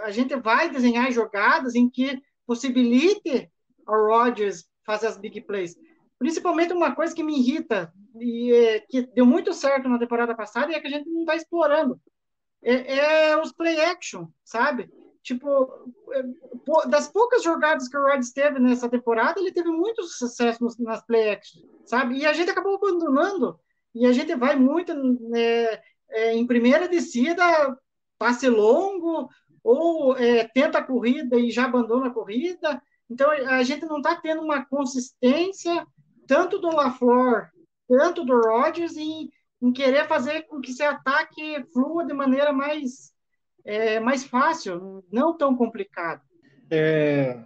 a 0.03 0.11
gente 0.11 0.36
vai 0.36 0.70
desenhar 0.70 1.11
jogadas 1.11 1.76
em 1.76 1.89
que 1.89 2.22
possibilite 2.45 3.51
ao 3.86 4.07
Rodgers 4.07 4.65
fazer 4.86 5.07
as 5.07 5.18
big 5.18 5.41
plays. 5.41 5.76
Principalmente 6.20 6.74
uma 6.74 6.95
coisa 6.95 7.13
que 7.13 7.24
me 7.24 7.39
irrita 7.39 7.93
e 8.20 8.51
é, 8.51 8.80
que 8.80 9.01
deu 9.07 9.26
muito 9.26 9.53
certo 9.53 9.88
na 9.88 9.99
temporada 9.99 10.36
passada 10.36 10.72
e 10.72 10.76
é 10.76 10.80
que 10.80 10.88
a 10.88 10.89
gente 10.89 11.09
não 11.09 11.22
está 11.22 11.36
explorando. 11.36 11.99
É, 12.63 12.97
é, 12.97 13.41
os 13.41 13.51
play 13.51 13.80
action, 13.80 14.28
sabe? 14.43 14.89
Tipo, 15.22 15.93
é, 16.13 16.24
das 16.89 17.07
poucas 17.11 17.43
jogadas 17.43 17.88
que 17.88 17.97
o 17.97 18.01
Rodgers 18.01 18.32
teve 18.32 18.59
nessa 18.59 18.89
temporada, 18.89 19.39
ele 19.39 19.51
teve 19.51 19.70
muito 19.70 20.03
sucesso 20.03 20.65
nas 20.80 21.05
play 21.05 21.30
action, 21.30 21.61
sabe? 21.86 22.18
E 22.18 22.26
a 22.26 22.34
gente 22.34 22.49
acabou 22.49 22.76
abandonando. 22.76 23.59
E 23.93 24.05
a 24.05 24.11
gente 24.11 24.36
vai 24.36 24.55
muito 24.55 24.93
é, 25.36 25.82
é, 26.09 26.34
em 26.34 26.45
primeira 26.47 26.88
descida, 26.88 27.43
passe 28.18 28.49
longo, 28.49 29.30
ou 29.63 30.15
é, 30.18 30.47
tenta 30.47 30.78
a 30.80 30.84
corrida 30.84 31.38
e 31.38 31.51
já 31.51 31.65
abandona 31.65 32.07
a 32.07 32.13
corrida. 32.13 32.82
Então, 33.09 33.30
a 33.30 33.63
gente 33.63 33.86
não 33.86 33.97
está 33.97 34.15
tendo 34.15 34.41
uma 34.41 34.65
consistência 34.65 35.86
tanto 36.28 36.60
do 36.60 36.68
LaFleur, 36.68 37.50
tanto 37.88 38.26
do 38.26 38.40
Rodgers 38.40 38.98
em, 38.98 39.30
em 39.62 39.72
querer 39.72 40.08
fazer 40.08 40.44
com 40.44 40.60
que 40.60 40.72
esse 40.72 40.84
ataque 40.84 41.64
flua 41.74 42.06
de 42.06 42.14
maneira 42.14 42.52
mais, 42.52 43.12
é, 43.66 44.00
mais 44.00 44.24
fácil, 44.24 45.04
não 45.12 45.38
tão 45.38 45.56
complicado. 45.56 46.22
É, 46.70 47.40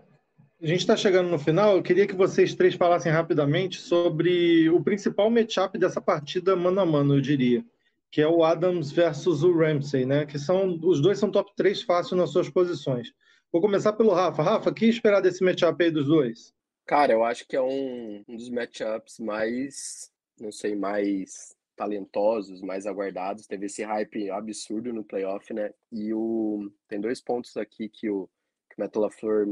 a 0.61 0.65
gente 0.65 0.81
está 0.81 0.95
chegando 0.95 1.29
no 1.29 1.39
final. 1.39 1.75
Eu 1.75 1.83
queria 1.83 2.05
que 2.05 2.15
vocês 2.15 2.53
três 2.53 2.75
falassem 2.75 3.11
rapidamente 3.11 3.79
sobre 3.79 4.69
o 4.69 4.83
principal 4.83 5.29
matchup 5.29 5.77
dessa 5.77 5.99
partida 5.99 6.55
mano 6.55 6.81
a 6.81 6.85
mano, 6.85 7.15
eu 7.15 7.21
diria, 7.21 7.63
que 8.11 8.21
é 8.21 8.27
o 8.27 8.43
Adams 8.43 8.91
versus 8.91 9.43
o 9.43 9.57
Ramsey, 9.57 10.05
né? 10.05 10.25
Que 10.25 10.37
são 10.37 10.79
os 10.83 11.01
dois 11.01 11.17
são 11.17 11.31
top 11.31 11.51
3 11.55 11.81
fácil 11.83 12.15
nas 12.15 12.31
suas 12.31 12.49
posições. 12.49 13.11
Vou 13.51 13.61
começar 13.61 13.93
pelo 13.93 14.13
Rafa. 14.13 14.43
Rafa, 14.43 14.69
o 14.69 14.73
que 14.73 14.85
esperar 14.85 15.21
desse 15.21 15.43
matchup 15.43 15.83
aí 15.83 15.91
dos 15.91 16.07
dois? 16.07 16.53
Cara, 16.85 17.13
eu 17.13 17.23
acho 17.23 17.47
que 17.47 17.55
é 17.55 17.61
um, 17.61 18.23
um 18.27 18.35
dos 18.35 18.49
matchups 18.49 19.19
mais, 19.19 20.11
não 20.39 20.51
sei, 20.51 20.75
mais 20.75 21.55
talentosos, 21.75 22.61
mais 22.61 22.85
aguardados. 22.85 23.47
Teve 23.47 23.67
esse 23.67 23.83
hype 23.83 24.29
absurdo 24.29 24.93
no 24.93 25.03
playoff, 25.03 25.53
né? 25.53 25.73
E 25.91 26.13
o 26.13 26.71
tem 26.87 26.99
dois 26.99 27.21
pontos 27.21 27.55
aqui 27.57 27.89
que 27.89 28.09
o, 28.09 28.29
que 28.69 28.77
o 28.77 28.81
Matt 28.81 28.95
LaFleur 28.95 29.47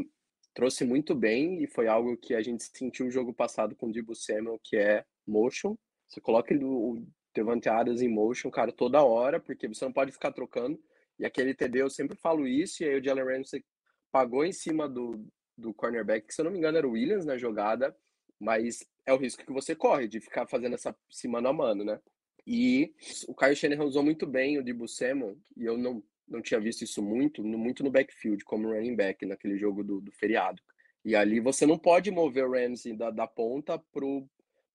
trouxe 0.54 0.84
muito 0.84 1.16
bem 1.16 1.64
e 1.64 1.68
foi 1.68 1.88
algo 1.88 2.18
que 2.18 2.36
a 2.36 2.42
gente 2.42 2.64
sentiu 2.64 3.08
o 3.08 3.12
jogo 3.12 3.34
passado 3.34 3.76
com 3.76 3.88
o 3.88 3.92
Debo 3.92 4.14
Samuel, 4.16 4.60
que 4.64 4.76
é 4.78 5.06
motion. 5.26 5.76
Você 6.08 6.20
coloca 6.20 6.54
ele, 6.54 6.66
o 6.66 7.02
Devante 7.34 7.70
Adams 7.70 8.02
em 8.02 8.10
motion, 8.10 8.50
cara, 8.52 8.72
toda 8.72 9.04
hora, 9.04 9.40
porque 9.40 9.68
você 9.68 9.86
não 9.86 9.94
pode 9.94 10.12
ficar 10.12 10.32
trocando. 10.32 10.80
E 11.18 11.26
aquele 11.26 11.54
TD, 11.54 11.82
eu 11.82 11.90
sempre 11.90 12.18
falo 12.18 12.48
isso, 12.48 12.84
e 12.84 12.88
aí 12.88 13.00
o 13.00 13.04
Jalen 13.04 13.26
Ramsey 13.26 13.64
pagou 14.12 14.44
em 14.44 14.52
cima 14.52 14.88
do, 14.88 15.26
do 15.60 15.74
cornerback, 15.74 16.28
que 16.28 16.34
se 16.34 16.41
eu 16.41 16.45
não 16.45 16.51
me 16.51 16.57
engano 16.57 16.78
era 16.78 16.88
o 16.88 16.91
Williams 16.91 17.26
na 17.26 17.38
jogada, 17.38 17.95
mas 18.39 18.84
é 19.05 19.14
o 19.14 19.18
risco 19.18 19.45
que 19.45 19.51
você 19.51 19.76
corre 19.76 20.07
de 20.07 20.20
ficar 20.20 20.47
fazendo 20.47 20.76
essa 20.76 20.95
se 21.10 21.28
mano 21.28 21.49
a 21.49 21.53
mano, 21.53 21.84
né? 21.84 21.99
E 22.47 22.93
o 23.28 23.36
Kyle 23.36 23.55
Shanahan 23.55 23.84
usou 23.84 24.01
muito 24.01 24.26
bem 24.26 24.57
o 24.57 24.64
Debo 24.64 24.88
Samuel, 24.88 25.38
e 25.55 25.66
eu 25.66 25.78
não, 25.78 26.01
não 26.28 26.41
tinha 26.41 26.60
visto 26.60 26.84
isso 26.84 27.01
muito, 27.01 27.43
muito 27.43 27.84
no 27.84 27.91
backfield, 27.91 28.43
como 28.43 28.70
running 28.70 28.95
back, 28.95 29.26
naquele 29.26 29.57
jogo 29.57 29.84
do, 29.84 30.01
do 30.01 30.12
feriado. 30.12 30.62
E 31.03 31.16
ali 31.16 31.39
você 31.39 31.66
não 31.66 31.78
pode 31.78 32.12
mover 32.12 32.45
o 32.45 32.51
Ramsey 32.51 32.95
da, 32.95 33.10
da 33.10 33.28
ponta 33.28 33.78
para 33.78 34.03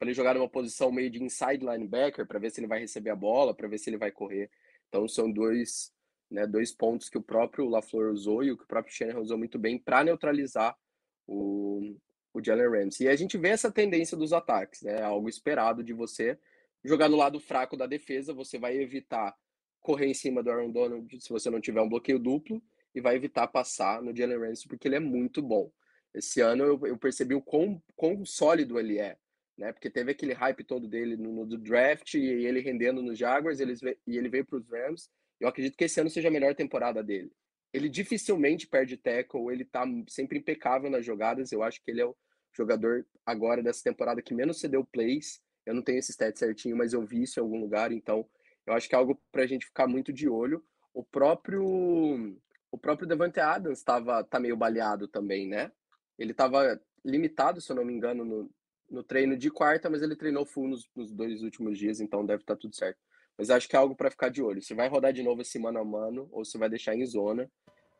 ele 0.02 0.14
jogar 0.14 0.34
numa 0.34 0.48
posição 0.48 0.90
meio 0.90 1.10
de 1.10 1.22
inside 1.22 1.64
linebacker, 1.64 2.26
para 2.26 2.38
ver 2.38 2.50
se 2.50 2.60
ele 2.60 2.66
vai 2.66 2.80
receber 2.80 3.10
a 3.10 3.16
bola, 3.16 3.54
para 3.54 3.68
ver 3.68 3.78
se 3.78 3.90
ele 3.90 3.98
vai 3.98 4.10
correr. 4.10 4.50
Então 4.88 5.08
são 5.08 5.30
dois 5.30 5.92
né, 6.34 6.46
dois 6.46 6.72
pontos 6.72 7.08
que 7.08 7.16
o 7.16 7.22
próprio 7.22 7.68
LaFleur 7.68 8.12
usou 8.12 8.42
e 8.42 8.50
o 8.50 8.56
que 8.56 8.64
o 8.64 8.66
próprio 8.66 8.92
Shanahan 8.92 9.20
usou 9.20 9.38
muito 9.38 9.58
bem 9.58 9.78
para 9.78 10.02
neutralizar 10.02 10.76
o, 11.26 11.96
o 12.32 12.44
Jalen 12.44 12.68
Ramsey. 12.68 13.06
E 13.06 13.08
a 13.08 13.16
gente 13.16 13.38
vê 13.38 13.50
essa 13.50 13.70
tendência 13.70 14.16
dos 14.16 14.32
ataques, 14.32 14.82
né, 14.82 15.00
algo 15.00 15.28
esperado 15.28 15.82
de 15.82 15.92
você 15.92 16.38
jogar 16.84 17.08
no 17.08 17.16
lado 17.16 17.40
fraco 17.40 17.76
da 17.76 17.86
defesa, 17.86 18.34
você 18.34 18.58
vai 18.58 18.76
evitar 18.76 19.34
correr 19.80 20.06
em 20.06 20.14
cima 20.14 20.42
do 20.42 20.50
Aaron 20.50 20.70
Donald 20.70 21.20
se 21.20 21.30
você 21.30 21.48
não 21.48 21.60
tiver 21.60 21.80
um 21.80 21.88
bloqueio 21.88 22.18
duplo 22.18 22.62
e 22.94 23.00
vai 23.00 23.14
evitar 23.14 23.46
passar 23.46 24.02
no 24.02 24.14
Jalen 24.14 24.38
Ramsey 24.38 24.68
porque 24.68 24.88
ele 24.88 24.96
é 24.96 25.00
muito 25.00 25.40
bom. 25.40 25.70
Esse 26.12 26.40
ano 26.40 26.64
eu, 26.64 26.86
eu 26.86 26.98
percebi 26.98 27.34
o 27.34 27.42
quão, 27.42 27.82
quão 27.94 28.24
sólido 28.24 28.78
ele 28.78 28.98
é, 28.98 29.16
né? 29.56 29.72
Porque 29.72 29.90
teve 29.90 30.12
aquele 30.12 30.32
hype 30.32 30.64
todo 30.64 30.88
dele 30.88 31.16
no, 31.16 31.44
no 31.46 31.58
draft 31.58 32.14
e 32.14 32.18
ele 32.18 32.60
rendendo 32.60 33.02
nos 33.02 33.18
Jaguars 33.18 33.60
eles, 33.60 33.80
e 33.82 34.16
ele 34.16 34.28
veio 34.28 34.44
para 34.44 34.58
os 34.58 34.68
Rams. 34.68 35.10
Eu 35.44 35.48
acredito 35.48 35.76
que 35.76 35.84
esse 35.84 36.00
ano 36.00 36.08
seja 36.08 36.28
a 36.28 36.30
melhor 36.30 36.54
temporada 36.54 37.02
dele. 37.02 37.30
Ele 37.70 37.86
dificilmente 37.86 38.66
perde 38.66 38.96
tackle, 38.96 39.52
ele 39.52 39.64
tá 39.64 39.84
sempre 40.08 40.38
impecável 40.38 40.88
nas 40.88 41.04
jogadas. 41.04 41.52
Eu 41.52 41.62
acho 41.62 41.82
que 41.84 41.90
ele 41.90 42.00
é 42.00 42.06
o 42.06 42.16
jogador 42.56 43.06
agora 43.26 43.62
dessa 43.62 43.82
temporada 43.82 44.22
que 44.22 44.32
menos 44.32 44.58
cedeu 44.58 44.82
plays. 44.86 45.42
Eu 45.66 45.74
não 45.74 45.82
tenho 45.82 45.98
esse 45.98 46.12
stat 46.12 46.38
certinho, 46.38 46.74
mas 46.74 46.94
eu 46.94 47.04
vi 47.04 47.24
isso 47.24 47.38
em 47.38 47.42
algum 47.42 47.60
lugar, 47.60 47.92
então 47.92 48.26
eu 48.66 48.72
acho 48.72 48.88
que 48.88 48.94
é 48.94 48.98
algo 48.98 49.20
para 49.30 49.42
a 49.42 49.46
gente 49.46 49.66
ficar 49.66 49.86
muito 49.86 50.14
de 50.14 50.28
olho. 50.28 50.64
O 50.94 51.04
próprio 51.04 51.62
o 52.70 52.78
próprio 52.78 53.06
Devante 53.06 53.38
Adams 53.38 53.78
estava 53.78 54.24
tá 54.24 54.40
meio 54.40 54.56
baleado 54.56 55.06
também, 55.06 55.46
né? 55.46 55.70
Ele 56.18 56.32
estava 56.32 56.80
limitado, 57.04 57.60
se 57.60 57.70
eu 57.70 57.76
não 57.76 57.84
me 57.84 57.92
engano, 57.92 58.24
no, 58.24 58.50
no 58.90 59.04
treino 59.04 59.36
de 59.36 59.50
quarta, 59.50 59.90
mas 59.90 60.00
ele 60.00 60.16
treinou 60.16 60.46
full 60.46 60.68
nos, 60.68 60.88
nos 60.96 61.12
dois 61.12 61.42
últimos 61.42 61.78
dias, 61.78 62.00
então 62.00 62.24
deve 62.24 62.42
estar 62.42 62.54
tá 62.54 62.60
tudo 62.60 62.74
certo. 62.74 62.98
Mas 63.36 63.50
acho 63.50 63.68
que 63.68 63.76
é 63.76 63.78
algo 63.78 63.94
para 63.94 64.10
ficar 64.10 64.28
de 64.28 64.42
olho. 64.42 64.62
Você 64.62 64.74
vai 64.74 64.88
rodar 64.88 65.12
de 65.12 65.22
novo 65.22 65.42
esse 65.42 65.58
mano 65.58 65.78
a 65.78 65.84
mano 65.84 66.28
ou 66.32 66.44
você 66.44 66.56
vai 66.56 66.68
deixar 66.68 66.94
em 66.94 67.04
zona, 67.04 67.50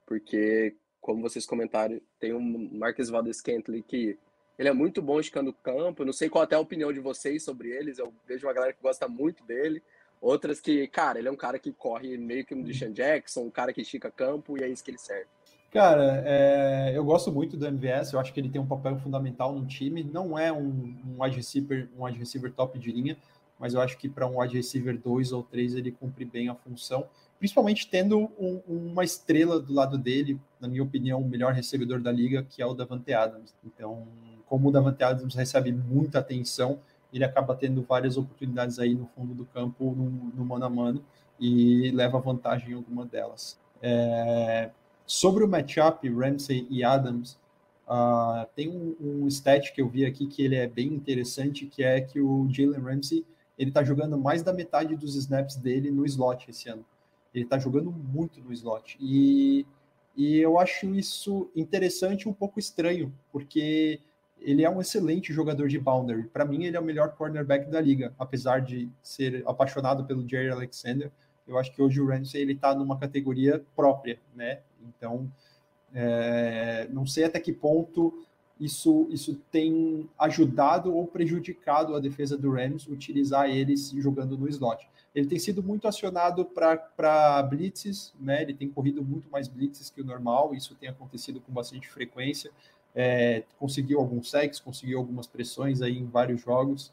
porque, 0.06 0.76
como 1.00 1.22
vocês 1.22 1.44
comentaram, 1.44 2.00
tem 2.20 2.32
um 2.32 2.70
Marques 2.72 3.10
Valdez 3.10 3.40
Kentley 3.40 3.82
que 3.82 4.18
ele 4.58 4.68
é 4.68 4.72
muito 4.72 5.02
bom 5.02 5.18
esticando 5.18 5.50
o 5.50 5.54
campo. 5.54 6.04
não 6.04 6.12
sei 6.12 6.28
qual 6.28 6.44
até 6.44 6.54
a 6.54 6.60
opinião 6.60 6.92
de 6.92 7.00
vocês 7.00 7.42
sobre 7.42 7.70
eles. 7.70 7.98
Eu 7.98 8.12
vejo 8.26 8.46
uma 8.46 8.52
galera 8.52 8.72
que 8.72 8.82
gosta 8.82 9.08
muito 9.08 9.44
dele. 9.44 9.82
Outras 10.20 10.60
que, 10.60 10.86
cara, 10.86 11.18
ele 11.18 11.28
é 11.28 11.30
um 11.30 11.36
cara 11.36 11.58
que 11.58 11.72
corre 11.72 12.16
meio 12.16 12.46
que 12.46 12.54
um 12.54 12.62
Deshaun 12.62 12.92
Jackson, 12.92 13.42
um 13.42 13.50
cara 13.50 13.72
que 13.72 13.82
estica 13.82 14.10
campo 14.10 14.56
e 14.56 14.62
é 14.62 14.68
isso 14.68 14.82
que 14.82 14.90
ele 14.90 14.98
serve. 14.98 15.26
Cara, 15.70 16.22
é, 16.24 16.92
eu 16.94 17.04
gosto 17.04 17.32
muito 17.32 17.56
do 17.56 17.66
MVS, 17.66 18.12
eu 18.12 18.20
acho 18.20 18.32
que 18.32 18.38
ele 18.38 18.48
tem 18.48 18.60
um 18.60 18.66
papel 18.66 18.96
fundamental 18.96 19.52
no 19.52 19.66
time. 19.66 20.04
Não 20.04 20.38
é 20.38 20.52
um, 20.52 20.96
um 21.04 21.22
wide 21.22 21.36
receiver, 21.36 21.90
um 21.98 22.04
wide 22.04 22.16
receiver 22.16 22.52
top 22.52 22.78
de 22.78 22.92
linha, 22.92 23.18
mas 23.58 23.74
eu 23.74 23.80
acho 23.80 23.96
que 23.96 24.08
para 24.08 24.26
um 24.26 24.40
wide 24.40 24.56
receiver 24.56 24.98
2 24.98 25.32
ou 25.32 25.42
3 25.42 25.74
ele 25.74 25.92
cumpre 25.92 26.24
bem 26.24 26.48
a 26.48 26.54
função, 26.54 27.06
principalmente 27.38 27.88
tendo 27.88 28.30
um, 28.38 28.60
uma 28.66 29.04
estrela 29.04 29.60
do 29.60 29.72
lado 29.72 29.98
dele, 29.98 30.40
na 30.60 30.68
minha 30.68 30.82
opinião, 30.82 31.20
o 31.20 31.28
melhor 31.28 31.52
recebedor 31.52 32.00
da 32.00 32.10
liga, 32.10 32.42
que 32.42 32.62
é 32.62 32.66
o 32.66 32.74
Davante 32.74 33.12
Adams. 33.12 33.54
Então, 33.64 34.06
como 34.46 34.68
o 34.68 34.72
Davante 34.72 35.02
Adams 35.02 35.34
recebe 35.34 35.72
muita 35.72 36.20
atenção, 36.20 36.78
ele 37.12 37.24
acaba 37.24 37.54
tendo 37.54 37.82
várias 37.82 38.16
oportunidades 38.16 38.78
aí 38.78 38.94
no 38.94 39.06
fundo 39.14 39.34
do 39.34 39.44
campo, 39.46 39.94
no, 39.96 40.10
no 40.10 40.44
mano 40.44 40.64
a 40.64 40.70
mano, 40.70 41.04
e 41.38 41.90
leva 41.90 42.18
vantagem 42.18 42.70
em 42.70 42.74
alguma 42.74 43.04
delas. 43.04 43.58
É, 43.82 44.70
Sobre 45.06 45.44
o 45.44 45.48
matchup 45.48 46.08
Ramsey 46.08 46.66
e 46.70 46.82
Adams, 46.82 47.38
uh, 47.86 48.46
tem 48.56 48.70
um, 48.70 48.96
um 49.00 49.28
stat 49.28 49.72
que 49.72 49.82
eu 49.82 49.88
vi 49.88 50.06
aqui 50.06 50.26
que 50.26 50.42
ele 50.42 50.56
é 50.56 50.66
bem 50.66 50.88
interessante, 50.88 51.66
que 51.66 51.84
é 51.84 52.00
que 52.00 52.20
o 52.20 52.48
Jalen 52.50 52.80
Ramsey 52.80 53.24
ele 53.58 53.70
está 53.70 53.82
jogando 53.82 54.18
mais 54.18 54.42
da 54.42 54.52
metade 54.52 54.96
dos 54.96 55.14
snaps 55.14 55.56
dele 55.56 55.90
no 55.90 56.04
slot 56.04 56.50
esse 56.50 56.68
ano. 56.68 56.84
Ele 57.32 57.44
está 57.44 57.58
jogando 57.58 57.90
muito 57.90 58.40
no 58.40 58.52
slot. 58.52 58.96
E, 59.00 59.66
e 60.16 60.38
eu 60.38 60.58
acho 60.58 60.86
isso 60.94 61.50
interessante 61.54 62.22
e 62.22 62.28
um 62.28 62.32
pouco 62.32 62.58
estranho, 62.58 63.12
porque 63.32 64.00
ele 64.40 64.62
é 64.62 64.70
um 64.70 64.80
excelente 64.80 65.32
jogador 65.32 65.68
de 65.68 65.78
boundary. 65.78 66.24
Para 66.24 66.44
mim, 66.44 66.64
ele 66.64 66.76
é 66.76 66.80
o 66.80 66.84
melhor 66.84 67.14
cornerback 67.16 67.70
da 67.70 67.80
liga, 67.80 68.14
apesar 68.18 68.60
de 68.60 68.88
ser 69.02 69.42
apaixonado 69.46 70.04
pelo 70.04 70.28
Jerry 70.28 70.50
Alexander. 70.50 71.10
Eu 71.46 71.58
acho 71.58 71.72
que 71.72 71.82
hoje 71.82 72.00
o 72.00 72.06
Ramsey 72.06 72.40
ele 72.40 72.52
está 72.52 72.74
numa 72.74 72.98
categoria 72.98 73.64
própria, 73.74 74.18
né? 74.34 74.60
Então, 74.82 75.30
é, 75.94 76.88
não 76.90 77.06
sei 77.06 77.24
até 77.24 77.40
que 77.40 77.52
ponto 77.52 78.26
isso, 78.64 79.06
isso 79.10 79.34
tem 79.50 80.08
ajudado 80.18 80.94
ou 80.94 81.06
prejudicado 81.06 81.94
a 81.94 82.00
defesa 82.00 82.36
do 82.36 82.50
Rams 82.50 82.86
utilizar 82.88 83.50
eles 83.50 83.90
jogando 83.90 84.38
no 84.38 84.48
slot. 84.48 84.88
Ele 85.14 85.26
tem 85.26 85.38
sido 85.38 85.62
muito 85.62 85.86
acionado 85.86 86.44
para 86.44 87.42
blitzes, 87.42 88.12
né? 88.18 88.42
Ele 88.42 88.54
tem 88.54 88.68
corrido 88.68 89.04
muito 89.04 89.30
mais 89.30 89.46
blitzes 89.46 89.90
que 89.90 90.00
o 90.00 90.04
normal, 90.04 90.54
isso 90.54 90.74
tem 90.74 90.88
acontecido 90.88 91.40
com 91.40 91.52
bastante 91.52 91.88
frequência. 91.88 92.50
É, 92.94 93.44
conseguiu 93.58 94.00
alguns 94.00 94.30
sacks, 94.30 94.58
conseguiu 94.58 94.98
algumas 94.98 95.26
pressões 95.26 95.82
aí 95.82 95.98
em 95.98 96.06
vários 96.06 96.40
jogos, 96.40 96.90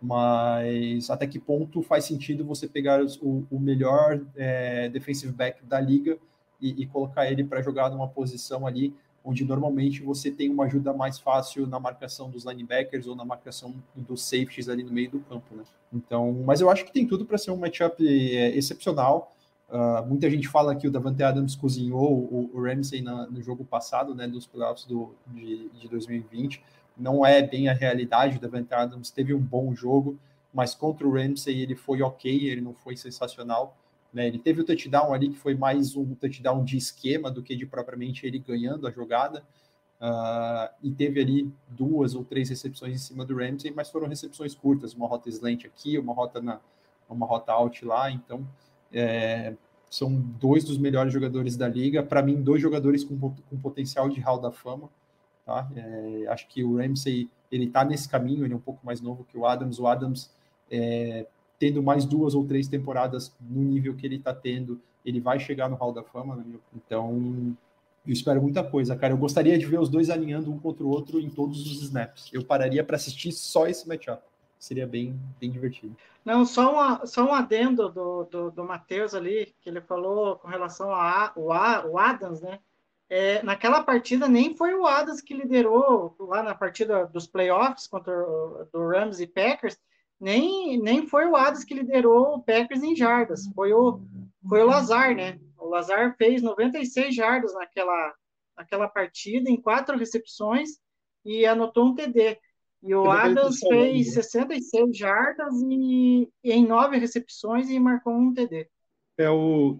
mas 0.00 1.10
até 1.10 1.26
que 1.26 1.38
ponto 1.38 1.82
faz 1.82 2.04
sentido 2.04 2.44
você 2.44 2.68
pegar 2.68 3.02
o, 3.20 3.46
o, 3.50 3.58
melhor 3.58 4.20
é, 4.36 4.88
defensive 4.88 5.32
back 5.32 5.64
da 5.64 5.80
liga 5.80 6.16
e, 6.60 6.82
e 6.82 6.86
colocar 6.86 7.30
ele 7.30 7.42
para 7.42 7.60
jogar 7.60 7.90
numa 7.90 8.06
posição 8.06 8.66
ali 8.66 8.94
onde 9.24 9.44
normalmente 9.44 10.02
você 10.02 10.30
tem 10.30 10.48
uma 10.48 10.64
ajuda 10.64 10.92
mais 10.92 11.18
fácil 11.18 11.66
na 11.66 11.78
marcação 11.78 12.30
dos 12.30 12.44
linebackers 12.44 13.06
ou 13.06 13.14
na 13.14 13.24
marcação 13.24 13.74
dos 13.94 14.22
safeties 14.22 14.68
ali 14.68 14.82
no 14.82 14.92
meio 14.92 15.10
do 15.10 15.20
campo, 15.20 15.54
né? 15.54 15.64
Então, 15.92 16.32
mas 16.46 16.60
eu 16.60 16.70
acho 16.70 16.84
que 16.84 16.92
tem 16.92 17.06
tudo 17.06 17.24
para 17.24 17.38
ser 17.38 17.50
um 17.50 17.56
matchup 17.56 18.06
é, 18.06 18.56
excepcional. 18.56 19.32
Uh, 19.68 20.06
muita 20.06 20.30
gente 20.30 20.48
fala 20.48 20.74
que 20.74 20.88
o 20.88 20.90
Davante 20.90 21.22
Adams 21.22 21.54
cozinhou 21.54 22.10
o, 22.10 22.50
o 22.54 22.62
Ramsey 22.62 23.02
na, 23.02 23.26
no 23.26 23.42
jogo 23.42 23.64
passado, 23.64 24.14
né, 24.14 24.26
dos 24.26 24.46
playoffs 24.46 24.86
do, 24.86 25.14
de, 25.26 25.68
de 25.68 25.88
2020. 25.88 26.62
Não 26.96 27.24
é 27.24 27.42
bem 27.42 27.68
a 27.68 27.74
realidade. 27.74 28.38
O 28.38 28.40
Davante 28.40 28.72
Adams 28.72 29.10
teve 29.10 29.34
um 29.34 29.40
bom 29.40 29.74
jogo, 29.74 30.18
mas 30.54 30.74
contra 30.74 31.06
o 31.06 31.12
Ramsey 31.12 31.60
ele 31.60 31.74
foi 31.74 32.00
ok, 32.00 32.48
ele 32.48 32.62
não 32.62 32.72
foi 32.72 32.96
sensacional. 32.96 33.76
Né? 34.12 34.26
Ele 34.26 34.38
teve 34.38 34.60
o 34.60 34.64
touchdown 34.64 35.12
ali, 35.12 35.30
que 35.30 35.38
foi 35.38 35.54
mais 35.54 35.96
um 35.96 36.14
touchdown 36.14 36.64
de 36.64 36.76
esquema 36.76 37.30
do 37.30 37.42
que 37.42 37.54
de 37.54 37.66
propriamente 37.66 38.26
ele 38.26 38.38
ganhando 38.38 38.86
a 38.86 38.90
jogada. 38.90 39.44
Uh, 40.00 40.70
e 40.80 40.92
teve 40.92 41.20
ali 41.20 41.52
duas 41.68 42.14
ou 42.14 42.24
três 42.24 42.48
recepções 42.48 42.94
em 42.94 42.98
cima 42.98 43.24
do 43.24 43.36
Ramsey, 43.36 43.72
mas 43.74 43.90
foram 43.90 44.06
recepções 44.06 44.54
curtas, 44.54 44.94
uma 44.94 45.08
rota 45.08 45.28
slant 45.28 45.64
aqui, 45.64 45.98
uma 45.98 46.14
rota 46.14 46.40
na 46.40 46.60
uma 47.08 47.26
rota 47.26 47.52
out 47.52 47.84
lá, 47.84 48.10
então 48.10 48.46
é, 48.92 49.54
são 49.90 50.14
dois 50.14 50.64
dos 50.64 50.78
melhores 50.78 51.12
jogadores 51.12 51.56
da 51.56 51.66
liga, 51.66 52.02
para 52.02 52.22
mim 52.22 52.42
dois 52.42 52.60
jogadores 52.60 53.02
com, 53.02 53.18
com 53.18 53.58
potencial 53.60 54.08
de 54.08 54.20
hall 54.20 54.38
da 54.38 54.50
fama, 54.50 54.88
tá? 55.44 55.68
É, 55.74 56.26
acho 56.28 56.46
que 56.48 56.62
o 56.62 56.76
Ramsey 56.76 57.30
ele 57.50 57.64
está 57.64 57.84
nesse 57.84 58.08
caminho, 58.08 58.44
ele 58.44 58.52
é 58.52 58.56
um 58.56 58.60
pouco 58.60 58.84
mais 58.84 59.00
novo 59.00 59.24
que 59.24 59.38
o 59.38 59.46
Adams, 59.46 59.78
o 59.78 59.86
Adams 59.86 60.30
é, 60.70 61.26
tendo 61.58 61.82
mais 61.82 62.04
duas 62.04 62.34
ou 62.34 62.46
três 62.46 62.68
temporadas 62.68 63.34
no 63.40 63.62
nível 63.62 63.94
que 63.94 64.06
ele 64.06 64.16
está 64.16 64.32
tendo, 64.32 64.80
ele 65.04 65.20
vai 65.20 65.40
chegar 65.40 65.68
no 65.68 65.76
Hall 65.76 65.92
da 65.92 66.02
Fama, 66.02 66.36
né? 66.36 66.44
então 66.74 67.56
eu 68.06 68.12
espero 68.12 68.40
muita 68.40 68.64
coisa, 68.64 68.96
cara. 68.96 69.12
Eu 69.12 69.18
gostaria 69.18 69.58
de 69.58 69.66
ver 69.66 69.78
os 69.78 69.88
dois 69.88 70.08
alinhando 70.08 70.50
um 70.50 70.58
contra 70.58 70.82
o 70.82 70.88
outro 70.88 71.20
em 71.20 71.28
todos 71.28 71.60
os 71.60 71.82
snaps. 71.82 72.30
Eu 72.32 72.42
pararia 72.44 72.82
para 72.82 72.96
assistir 72.96 73.32
só 73.32 73.66
esse 73.66 73.86
matchup. 73.86 74.22
Seria 74.58 74.86
bem, 74.86 75.18
bem 75.38 75.50
divertido. 75.50 75.94
Não, 76.24 76.44
só, 76.44 76.72
uma, 76.72 77.06
só 77.06 77.24
um 77.24 77.34
adendo 77.34 77.88
do, 77.90 78.24
do, 78.24 78.50
do 78.50 78.64
Matheus 78.64 79.14
ali, 79.14 79.54
que 79.60 79.68
ele 79.68 79.80
falou 79.80 80.36
com 80.36 80.48
relação 80.48 80.92
ao 80.92 81.32
o, 81.36 81.48
o 81.48 81.98
Adams, 81.98 82.40
né? 82.40 82.58
É, 83.10 83.42
naquela 83.42 83.82
partida 83.82 84.28
nem 84.28 84.54
foi 84.54 84.74
o 84.74 84.86
Adams 84.86 85.22
que 85.22 85.32
liderou 85.32 86.14
lá 86.18 86.42
na 86.42 86.54
partida 86.54 87.06
dos 87.06 87.26
playoffs 87.26 87.86
contra 87.86 88.12
o 88.12 88.66
do 88.70 88.86
Rams 88.86 89.20
e 89.20 89.26
Packers, 89.26 89.78
nem, 90.20 90.78
nem 90.80 91.06
foi 91.06 91.26
o 91.26 91.36
Adams 91.36 91.64
que 91.64 91.74
liderou 91.74 92.34
o 92.34 92.42
Packers 92.42 92.82
em 92.82 92.96
jardas, 92.96 93.42
foi 93.54 93.72
o, 93.72 94.00
foi 94.48 94.62
o 94.62 94.66
Lazar, 94.66 95.14
né? 95.14 95.38
O 95.58 95.68
Lazar 95.68 96.16
fez 96.16 96.42
96 96.42 97.14
jardas 97.14 97.54
naquela, 97.54 98.14
naquela 98.56 98.88
partida, 98.88 99.50
em 99.50 99.60
quatro 99.60 99.96
recepções, 99.96 100.70
e 101.24 101.46
anotou 101.46 101.86
um 101.86 101.94
TD. 101.94 102.38
E 102.82 102.94
o 102.94 103.10
Adams 103.10 103.58
fez 103.58 104.14
66 104.14 104.96
jardas 104.96 105.52
e, 105.68 106.28
e, 106.44 106.52
em 106.52 106.66
nove 106.66 106.96
recepções 106.96 107.68
e 107.68 107.78
marcou 107.78 108.12
um 108.12 108.32
TD. 108.32 108.68
É, 109.18 109.28
o 109.28 109.78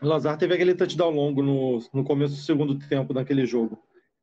Lazar 0.00 0.38
teve 0.38 0.54
aquele 0.54 0.74
touchdown 0.74 1.10
longo 1.10 1.42
no, 1.42 1.78
no 1.92 2.02
começo 2.02 2.34
do 2.34 2.40
segundo 2.40 2.78
tempo 2.88 3.12
daquele 3.12 3.44
jogo. 3.44 3.78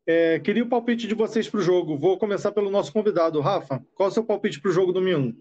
É, 0.06 0.40
queria 0.40 0.64
o 0.64 0.70
palpite 0.70 1.06
de 1.06 1.14
vocês 1.14 1.48
para 1.48 1.60
o 1.60 1.64
jogo. 1.64 1.98
Vou 1.98 2.18
começar 2.18 2.52
pelo 2.52 2.72
nosso 2.72 2.92
convidado, 2.92 3.40
Rafa. 3.40 3.86
Qual 3.94 4.08
é 4.08 4.12
o 4.12 4.14
seu 4.14 4.24
palpite 4.24 4.60
para 4.60 4.72
o 4.72 4.74
jogo 4.74 4.92
domingo? 4.92 5.38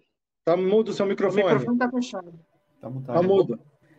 Tá 0.46 0.56
mudo 0.56 0.90
o 0.90 0.92
seu 0.92 1.04
microfone. 1.04 1.42
O 1.42 1.46
microfone 1.48 1.76
tá 1.76 1.90
fechado. 1.90 2.32
Tá, 2.80 2.88
tá 2.88 3.20
mudo. 3.20 3.58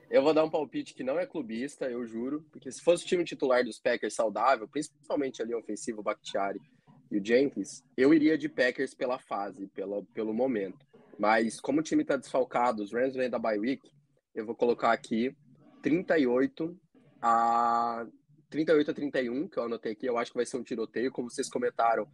Eu 0.10 0.24
vou 0.24 0.34
dar 0.34 0.46
um 0.46 0.50
palpite 0.50 0.94
que 0.94 1.04
não 1.04 1.20
é 1.20 1.26
clubista, 1.26 1.92
eu 1.92 2.08
juro, 2.08 2.46
porque 2.50 2.72
se 2.72 2.82
fosse 2.82 3.04
o 3.04 3.08
time 3.08 3.26
titular 3.26 3.66
dos 3.66 3.78
Packers 3.78 4.14
saudável, 4.14 4.66
principalmente 4.66 5.42
ali 5.42 5.54
ofensivo, 5.54 6.00
o 6.00 6.04
Bakhtiari 6.04 6.62
e 7.12 7.18
o 7.18 7.26
Jenkins, 7.26 7.84
eu 7.98 8.14
iria 8.14 8.38
de 8.38 8.48
Packers 8.48 8.94
pela 8.94 9.20
fase, 9.20 9.68
pela, 9.68 10.02
pelo 10.14 10.34
momento. 10.34 10.88
Mas 11.20 11.60
como 11.60 11.82
o 11.82 11.84
time 11.84 12.04
está 12.04 12.16
desfalcado, 12.16 12.82
os 12.82 12.94
Rams 12.94 13.14
vêm 13.14 13.30
da 13.30 13.38
bye 13.38 13.60
week, 13.60 13.92
eu 14.34 14.46
vou 14.46 14.56
colocar 14.56 14.94
aqui 14.94 15.36
38 15.82 16.80
a 17.22 18.08
38 18.50 18.90
a 18.90 18.94
31, 18.94 19.50
que 19.50 19.60
eu 19.60 19.64
anotei 19.64 19.92
aqui, 19.92 20.06
eu 20.06 20.18
acho 20.18 20.32
que 20.32 20.38
vai 20.38 20.46
ser 20.46 20.56
um 20.56 20.64
tiroteio, 20.64 21.12
como 21.12 21.30
vocês 21.30 21.50
comentaram 21.50 22.08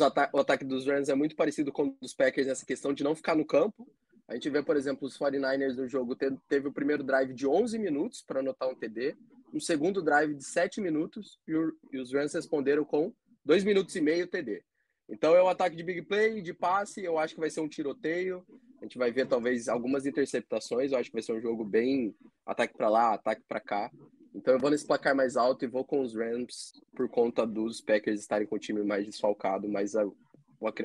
ata 0.00 0.30
o 0.32 0.38
ataque 0.38 0.64
dos 0.64 0.86
Rams 0.86 1.08
é 1.08 1.14
muito 1.14 1.36
parecido 1.36 1.72
com 1.72 1.88
o 1.88 1.96
dos 2.00 2.14
Packers 2.14 2.46
nessa 2.46 2.64
questão 2.64 2.92
de 2.92 3.04
não 3.04 3.14
ficar 3.14 3.34
no 3.34 3.44
campo, 3.44 3.86
A 4.26 4.34
gente 4.34 4.48
vê, 4.48 4.62
por 4.62 4.76
exemplo, 4.76 5.06
os 5.06 5.18
49ers 5.18 5.76
no 5.76 5.86
jogo 5.86 6.16
teve, 6.16 6.38
teve 6.48 6.68
o 6.68 6.72
primeiro 6.72 7.02
drive 7.02 7.34
de 7.34 7.46
11 7.46 7.78
minutos 7.78 8.22
para 8.22 8.40
anotar 8.40 8.68
um 8.68 8.74
TD, 8.74 9.16
um 9.52 9.60
segundo 9.60 10.02
drive 10.02 10.34
de 10.34 10.44
7 10.44 10.80
minutos 10.80 11.38
e, 11.46 11.52
e 11.92 11.98
os 11.98 12.12
Rams 12.12 12.32
responderam 12.32 12.84
com 12.84 13.12
2 13.44 13.64
minutos 13.64 13.94
e 13.94 14.00
meio 14.00 14.26
TD. 14.26 14.62
Então 15.08 15.34
é 15.36 15.42
um 15.42 15.48
ataque 15.48 15.76
de 15.76 15.82
big 15.82 16.02
play, 16.02 16.40
de 16.40 16.54
passe, 16.54 17.04
eu 17.04 17.18
acho 17.18 17.34
que 17.34 17.40
vai 17.40 17.50
ser 17.50 17.60
um 17.60 17.68
tiroteio. 17.68 18.44
A 18.80 18.84
gente 18.84 18.98
vai 18.98 19.12
ver 19.12 19.26
talvez 19.26 19.68
algumas 19.68 20.06
interceptações, 20.06 20.92
eu 20.92 20.98
acho 20.98 21.10
que 21.10 21.16
vai 21.16 21.22
ser 21.22 21.32
um 21.32 21.40
jogo 21.40 21.64
bem 21.64 22.14
ataque 22.46 22.74
para 22.74 22.88
lá, 22.88 23.14
ataque 23.14 23.42
para 23.46 23.60
cá. 23.60 23.90
Então 24.34 24.54
eu 24.54 24.60
vou 24.60 24.70
nesse 24.70 24.86
placar 24.86 25.14
mais 25.14 25.36
alto 25.36 25.64
e 25.64 25.68
vou 25.68 25.84
com 25.84 26.00
os 26.00 26.14
Rams 26.14 26.72
por 26.94 27.08
conta 27.08 27.46
dos 27.46 27.80
Packers 27.80 28.20
estarem 28.20 28.46
com 28.46 28.56
o 28.56 28.58
time 28.58 28.82
mais 28.82 29.06
desfalcado, 29.06 29.68
mas 29.68 29.94
a, 29.94 30.04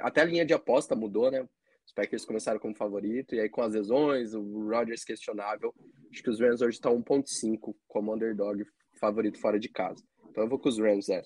até 0.01 0.21
a 0.21 0.25
linha 0.25 0.45
de 0.45 0.53
aposta 0.53 0.95
mudou, 0.95 1.31
né? 1.31 1.47
Os 1.85 1.93
Packers 1.93 2.23
começaram 2.23 2.59
como 2.59 2.75
favorito, 2.75 3.33
e 3.33 3.39
aí 3.39 3.49
com 3.49 3.63
as 3.63 3.73
lesões, 3.73 4.35
o 4.35 4.69
Rodgers 4.69 5.03
questionável, 5.03 5.73
acho 6.11 6.21
que 6.21 6.29
os 6.29 6.39
Rams 6.39 6.61
hoje 6.61 6.75
estão 6.75 7.01
1.5 7.01 7.75
como 7.87 8.13
underdog 8.13 8.63
favorito 8.99 9.39
fora 9.39 9.59
de 9.59 9.69
casa. 9.69 10.03
Então 10.29 10.43
eu 10.43 10.49
vou 10.49 10.59
com 10.59 10.69
os 10.69 10.77
Rams, 10.77 11.09
é. 11.09 11.23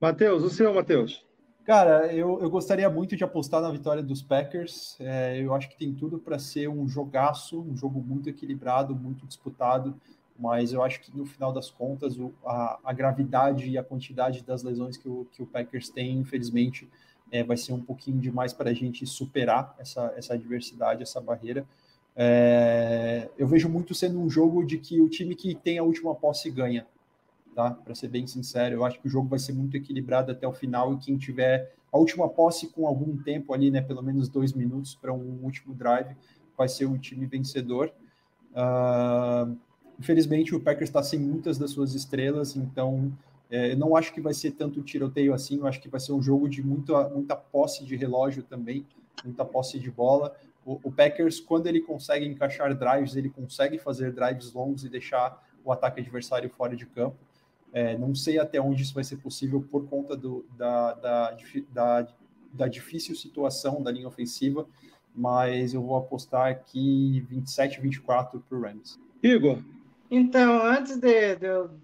Matheus, 0.00 0.42
o 0.42 0.48
seu, 0.48 0.72
Matheus? 0.72 1.26
Cara, 1.66 2.14
eu, 2.14 2.40
eu 2.40 2.48
gostaria 2.48 2.88
muito 2.88 3.16
de 3.16 3.24
apostar 3.24 3.60
na 3.60 3.70
vitória 3.70 4.02
dos 4.02 4.22
Packers. 4.22 4.96
É, 5.00 5.42
eu 5.42 5.52
acho 5.52 5.68
que 5.68 5.76
tem 5.76 5.92
tudo 5.92 6.18
para 6.18 6.38
ser 6.38 6.68
um 6.68 6.86
jogaço, 6.86 7.60
um 7.60 7.76
jogo 7.76 8.00
muito 8.00 8.30
equilibrado, 8.30 8.94
muito 8.94 9.26
disputado. 9.26 10.00
Mas 10.38 10.72
eu 10.72 10.82
acho 10.82 11.00
que 11.00 11.16
no 11.16 11.24
final 11.24 11.52
das 11.52 11.70
contas, 11.70 12.18
o, 12.18 12.32
a, 12.44 12.78
a, 12.84 12.92
gravidade 12.92 13.68
e 13.68 13.78
a 13.78 13.82
quantidade 13.82 14.42
das 14.42 14.62
lesões 14.62 14.96
que 14.96 15.08
o, 15.08 15.26
que 15.32 15.42
o 15.42 15.46
Packers 15.46 15.88
tem, 15.88 16.18
infelizmente, 16.18 16.88
é, 17.30 17.42
vai 17.42 17.56
ser 17.56 17.72
um 17.72 17.80
pouquinho 17.80 18.18
demais 18.18 18.52
para 18.52 18.70
a 18.70 18.74
gente 18.74 19.06
superar 19.06 19.74
essa, 19.78 20.12
essa 20.16 20.34
adversidade, 20.34 21.02
essa 21.02 21.20
barreira. 21.20 21.66
É, 22.14 23.28
eu 23.38 23.46
vejo 23.46 23.68
muito 23.68 23.94
sendo 23.94 24.20
um 24.20 24.28
jogo 24.28 24.64
de 24.64 24.78
que 24.78 25.00
o 25.00 25.08
time 25.08 25.34
que 25.34 25.54
tem 25.54 25.78
a 25.78 25.82
última 25.82 26.14
posse 26.14 26.50
ganha 26.50 26.86
tá? 27.56 27.70
Para 27.70 27.94
ser 27.94 28.08
bem 28.08 28.26
sincero, 28.26 28.74
eu 28.74 28.84
acho 28.84 29.00
que 29.00 29.08
o 29.08 29.10
jogo 29.10 29.28
vai 29.28 29.38
ser 29.38 29.54
muito 29.54 29.74
equilibrado 29.76 30.30
até 30.30 30.46
o 30.46 30.52
final 30.52 30.92
e 30.92 30.98
quem 30.98 31.16
tiver 31.16 31.72
a 31.90 31.96
última 31.96 32.28
posse 32.28 32.68
com 32.68 32.86
algum 32.86 33.16
tempo 33.16 33.54
ali, 33.54 33.70
né, 33.70 33.80
pelo 33.80 34.02
menos 34.02 34.28
dois 34.28 34.52
minutos 34.52 34.94
para 34.94 35.10
um 35.12 35.40
último 35.42 35.74
drive, 35.74 36.14
vai 36.56 36.68
ser 36.68 36.84
o 36.84 36.98
time 36.98 37.24
vencedor. 37.24 37.90
Uh, 38.52 39.56
infelizmente, 39.98 40.54
o 40.54 40.60
Packers 40.60 40.88
está 40.88 41.02
sem 41.02 41.18
muitas 41.18 41.58
das 41.58 41.70
suas 41.70 41.94
estrelas, 41.94 42.56
então 42.56 43.12
é, 43.50 43.72
eu 43.72 43.76
não 43.76 43.96
acho 43.96 44.12
que 44.12 44.20
vai 44.20 44.34
ser 44.34 44.52
tanto 44.52 44.82
tiroteio 44.82 45.32
assim. 45.32 45.58
Eu 45.58 45.66
acho 45.66 45.80
que 45.80 45.88
vai 45.88 46.00
ser 46.00 46.12
um 46.12 46.22
jogo 46.22 46.48
de 46.48 46.62
muita, 46.62 47.08
muita 47.08 47.36
posse 47.36 47.84
de 47.84 47.96
relógio 47.96 48.42
também, 48.42 48.84
muita 49.24 49.44
posse 49.44 49.78
de 49.78 49.90
bola. 49.90 50.34
O, 50.64 50.80
o 50.82 50.92
Packers, 50.92 51.40
quando 51.40 51.66
ele 51.66 51.80
consegue 51.80 52.26
encaixar 52.26 52.74
drives, 52.76 53.14
ele 53.14 53.30
consegue 53.30 53.78
fazer 53.78 54.12
drives 54.12 54.52
longos 54.52 54.84
e 54.84 54.88
deixar 54.88 55.42
o 55.64 55.72
ataque 55.72 56.00
adversário 56.00 56.50
fora 56.50 56.76
de 56.76 56.86
campo. 56.86 57.16
É, 57.72 57.96
não 57.96 58.14
sei 58.14 58.38
até 58.38 58.60
onde 58.60 58.82
isso 58.82 58.94
vai 58.94 59.04
ser 59.04 59.16
possível 59.16 59.60
por 59.70 59.86
conta 59.86 60.16
do, 60.16 60.44
da, 60.56 60.94
da, 60.94 61.36
da, 61.72 62.08
da 62.52 62.68
difícil 62.68 63.14
situação 63.14 63.82
da 63.82 63.90
linha 63.90 64.08
ofensiva, 64.08 64.66
mas 65.14 65.74
eu 65.74 65.82
vou 65.82 65.96
apostar 65.96 66.50
aqui 66.50 67.20
27, 67.28 67.80
24 67.80 68.40
para 68.40 68.58
o 68.58 68.60
Rams. 68.60 68.98
Igor? 69.22 69.62
Então, 70.10 70.62
antes 70.62 70.96
de, 70.98 71.36
de 71.36 71.46
eu 71.46 71.80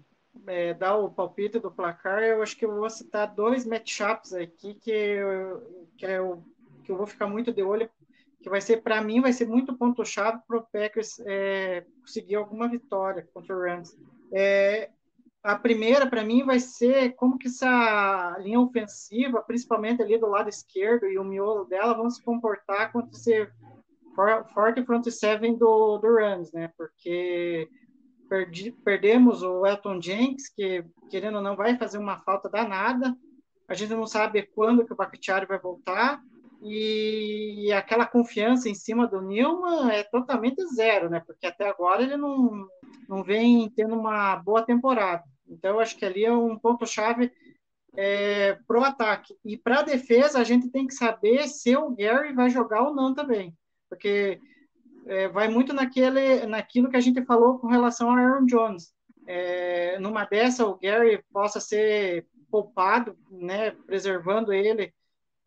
é, 0.47 0.73
dar 0.73 0.95
o 0.97 1.11
palpite 1.11 1.59
do 1.59 1.71
placar, 1.71 2.23
eu 2.23 2.41
acho 2.41 2.57
que 2.57 2.65
eu 2.65 2.73
vou 2.73 2.89
citar 2.89 3.33
dois 3.33 3.65
matchups 3.65 4.33
aqui 4.33 4.75
que 4.75 4.91
eu, 4.91 5.87
que 5.97 6.05
eu, 6.05 6.43
que 6.83 6.91
eu 6.91 6.97
vou 6.97 7.07
ficar 7.07 7.27
muito 7.27 7.51
de 7.53 7.61
olho, 7.61 7.89
que 8.41 8.49
vai 8.49 8.59
ser, 8.59 8.81
para 8.81 9.01
mim, 9.01 9.21
vai 9.21 9.31
ser 9.31 9.47
muito 9.47 9.77
ponto-chave 9.77 10.39
para 10.47 10.57
o 10.57 10.67
Packers 10.71 11.19
é, 11.25 11.85
conseguir 12.01 12.35
alguma 12.35 12.67
vitória 12.67 13.27
contra 13.33 13.55
o 13.55 13.59
Rams. 13.59 13.97
É, 14.33 14.89
a 15.41 15.57
primeira, 15.57 16.07
para 16.07 16.23
mim, 16.23 16.45
vai 16.45 16.59
ser 16.59 17.13
como 17.15 17.37
que 17.37 17.47
essa 17.47 18.37
linha 18.39 18.59
ofensiva, 18.59 19.41
principalmente 19.41 20.01
ali 20.01 20.17
do 20.17 20.27
lado 20.27 20.49
esquerdo 20.49 21.05
e 21.05 21.17
o 21.17 21.23
miolo 21.23 21.65
dela, 21.65 21.93
vão 21.93 22.09
se 22.09 22.23
comportar 22.23 22.91
contra 22.91 23.11
esse 23.11 23.49
forte 24.53 24.83
front 24.85 25.05
seven 25.09 25.57
do, 25.57 25.97
do 25.97 26.15
Rams, 26.15 26.51
né? 26.53 26.71
Porque 26.77 27.67
perdi, 28.33 28.71
perdemos 28.71 29.43
o 29.43 29.63
Elton 29.63 30.01
Jenks, 30.01 30.49
que, 30.49 30.83
querendo 31.11 31.35
ou 31.35 31.43
não, 31.43 31.55
vai 31.55 31.77
fazer 31.77 31.99
uma 31.99 32.17
falta 32.17 32.49
danada. 32.49 33.15
A 33.67 33.75
gente 33.75 33.93
não 33.93 34.07
sabe 34.07 34.41
quando 34.55 34.83
que 34.83 34.91
o 34.91 34.95
Bakhtiari 34.95 35.45
vai 35.45 35.59
voltar. 35.59 36.19
E 36.59 37.71
aquela 37.73 38.07
confiança 38.07 38.67
em 38.69 38.73
cima 38.73 39.05
do 39.05 39.21
Newman 39.21 39.91
é 39.91 40.01
totalmente 40.03 40.65
zero, 40.73 41.09
né? 41.09 41.19
Porque 41.19 41.45
até 41.45 41.69
agora 41.69 42.01
ele 42.01 42.17
não, 42.17 42.67
não 43.07 43.23
vem 43.23 43.69
tendo 43.69 43.93
uma 43.93 44.37
boa 44.37 44.63
temporada. 44.63 45.23
Então, 45.47 45.79
acho 45.79 45.95
que 45.95 46.05
ali 46.05 46.25
é 46.25 46.31
um 46.31 46.57
ponto-chave 46.57 47.31
é, 47.95 48.57
para 48.65 48.79
o 48.79 48.83
ataque. 48.83 49.35
E 49.45 49.57
para 49.57 49.81
a 49.81 49.83
defesa, 49.83 50.39
a 50.39 50.43
gente 50.43 50.69
tem 50.69 50.87
que 50.87 50.95
saber 50.95 51.47
se 51.49 51.75
o 51.75 51.91
Gary 51.91 52.33
vai 52.33 52.49
jogar 52.49 52.81
ou 52.81 52.95
não 52.95 53.13
também. 53.13 53.53
Porque 53.89 54.39
é, 55.05 55.27
vai 55.27 55.47
muito 55.47 55.73
naquele, 55.73 56.45
naquilo 56.45 56.89
que 56.89 56.97
a 56.97 57.01
gente 57.01 57.23
falou 57.25 57.59
com 57.59 57.67
relação 57.67 58.09
ao 58.09 58.17
Aaron 58.17 58.45
Jones. 58.45 58.93
É, 59.25 59.97
numa 59.99 60.25
dessa, 60.25 60.65
o 60.65 60.77
Gary 60.77 61.23
possa 61.31 61.59
ser 61.59 62.25
poupado, 62.51 63.17
né, 63.31 63.71
preservando 63.71 64.53
ele 64.53 64.93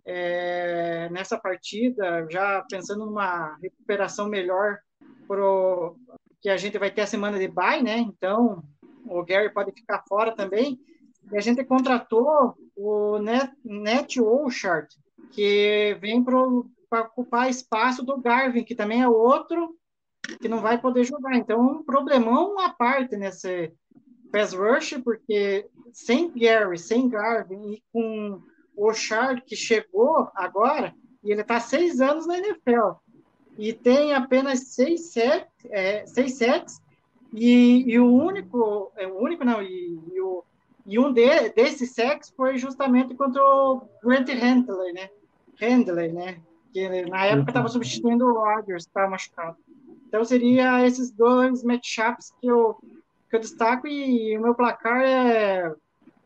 é, 0.05 1.09
nessa 1.11 1.39
partida, 1.39 2.27
já 2.31 2.65
pensando 2.71 3.07
numa 3.07 3.57
recuperação 3.57 4.29
melhor 4.29 4.79
pro 5.27 5.97
que 6.41 6.49
a 6.49 6.57
gente 6.57 6.79
vai 6.79 6.91
ter 6.91 7.03
a 7.03 7.07
semana 7.07 7.39
de 7.39 7.49
bye, 7.49 7.83
né? 7.83 7.99
Então, 7.99 8.63
o 9.05 9.25
Gary 9.25 9.53
pode 9.53 9.73
ficar 9.73 10.05
fora 10.09 10.35
também. 10.35 10.79
E 11.33 11.37
a 11.37 11.41
gente 11.41 11.65
contratou 11.65 12.55
o 12.77 13.19
Net, 13.19 13.53
Net 13.65 14.21
Olshart, 14.21 14.89
que 15.33 15.97
vem 16.01 16.23
para 16.97 17.03
ocupar 17.03 17.51
espaço 17.51 18.03
do 18.03 18.17
Garvin, 18.19 18.65
que 18.65 18.75
também 18.75 19.03
é 19.03 19.09
outro 19.09 19.77
que 20.41 20.49
não 20.49 20.61
vai 20.61 20.81
poder 20.81 21.05
jogar. 21.05 21.37
Então, 21.37 21.61
um 21.61 21.83
problemão 21.83 22.59
à 22.59 22.71
parte 22.71 23.17
nesse 23.17 23.73
pass 24.33 24.53
rush, 24.55 24.99
porque 25.05 25.69
sem 25.93 26.31
Gary, 26.31 26.79
sem 26.79 27.09
Garvin 27.09 27.73
e 27.73 27.83
com 27.93 28.41
o 28.75 28.93
Chart 28.93 29.43
que 29.45 29.55
chegou 29.55 30.31
agora, 30.35 30.95
e 31.23 31.31
ele 31.31 31.43
está 31.43 31.61
seis 31.61 32.01
anos 32.01 32.27
na 32.27 32.39
NFL, 32.39 32.93
e 33.59 33.73
tem 33.73 34.15
apenas 34.15 34.75
seis 34.75 35.13
sets, 35.13 35.67
é, 35.71 36.07
seis 36.07 36.35
sets 36.35 36.81
e, 37.33 37.85
e 37.87 37.99
o 37.99 38.13
único, 38.13 38.93
é, 38.97 39.07
o 39.07 39.19
único 39.19 39.45
não, 39.45 39.63
e, 39.63 39.99
e, 40.13 40.21
o, 40.21 40.45
e 40.87 40.99
um 40.99 41.13
de, 41.13 41.49
desses 41.51 41.95
sacks 41.95 42.31
foi 42.31 42.59
justamente 42.59 43.15
contra 43.15 43.43
o 43.43 43.89
Grant 44.03 44.29
Handler, 44.29 44.93
né? 44.95 45.11
Handler, 45.61 46.13
né? 46.13 46.41
Que 46.73 46.89
na 47.07 47.27
época 47.27 47.51
estava 47.51 47.69
substituindo 47.69 48.27
o 48.27 48.35
Rodgers, 48.35 48.85
estava 48.85 49.11
machucado. 49.11 49.57
Então 50.09 50.25
seria 50.25 50.87
esses 50.87 51.11
dois 51.11 51.63
matchups 51.63 52.33
que 52.41 52.47
eu, 52.47 52.77
que 53.29 53.37
eu 53.37 53.41
destaco 53.41 53.87
e 53.87 54.37
o 54.37 54.43
meu 54.43 54.55
placar 54.55 55.03
é 55.03 55.73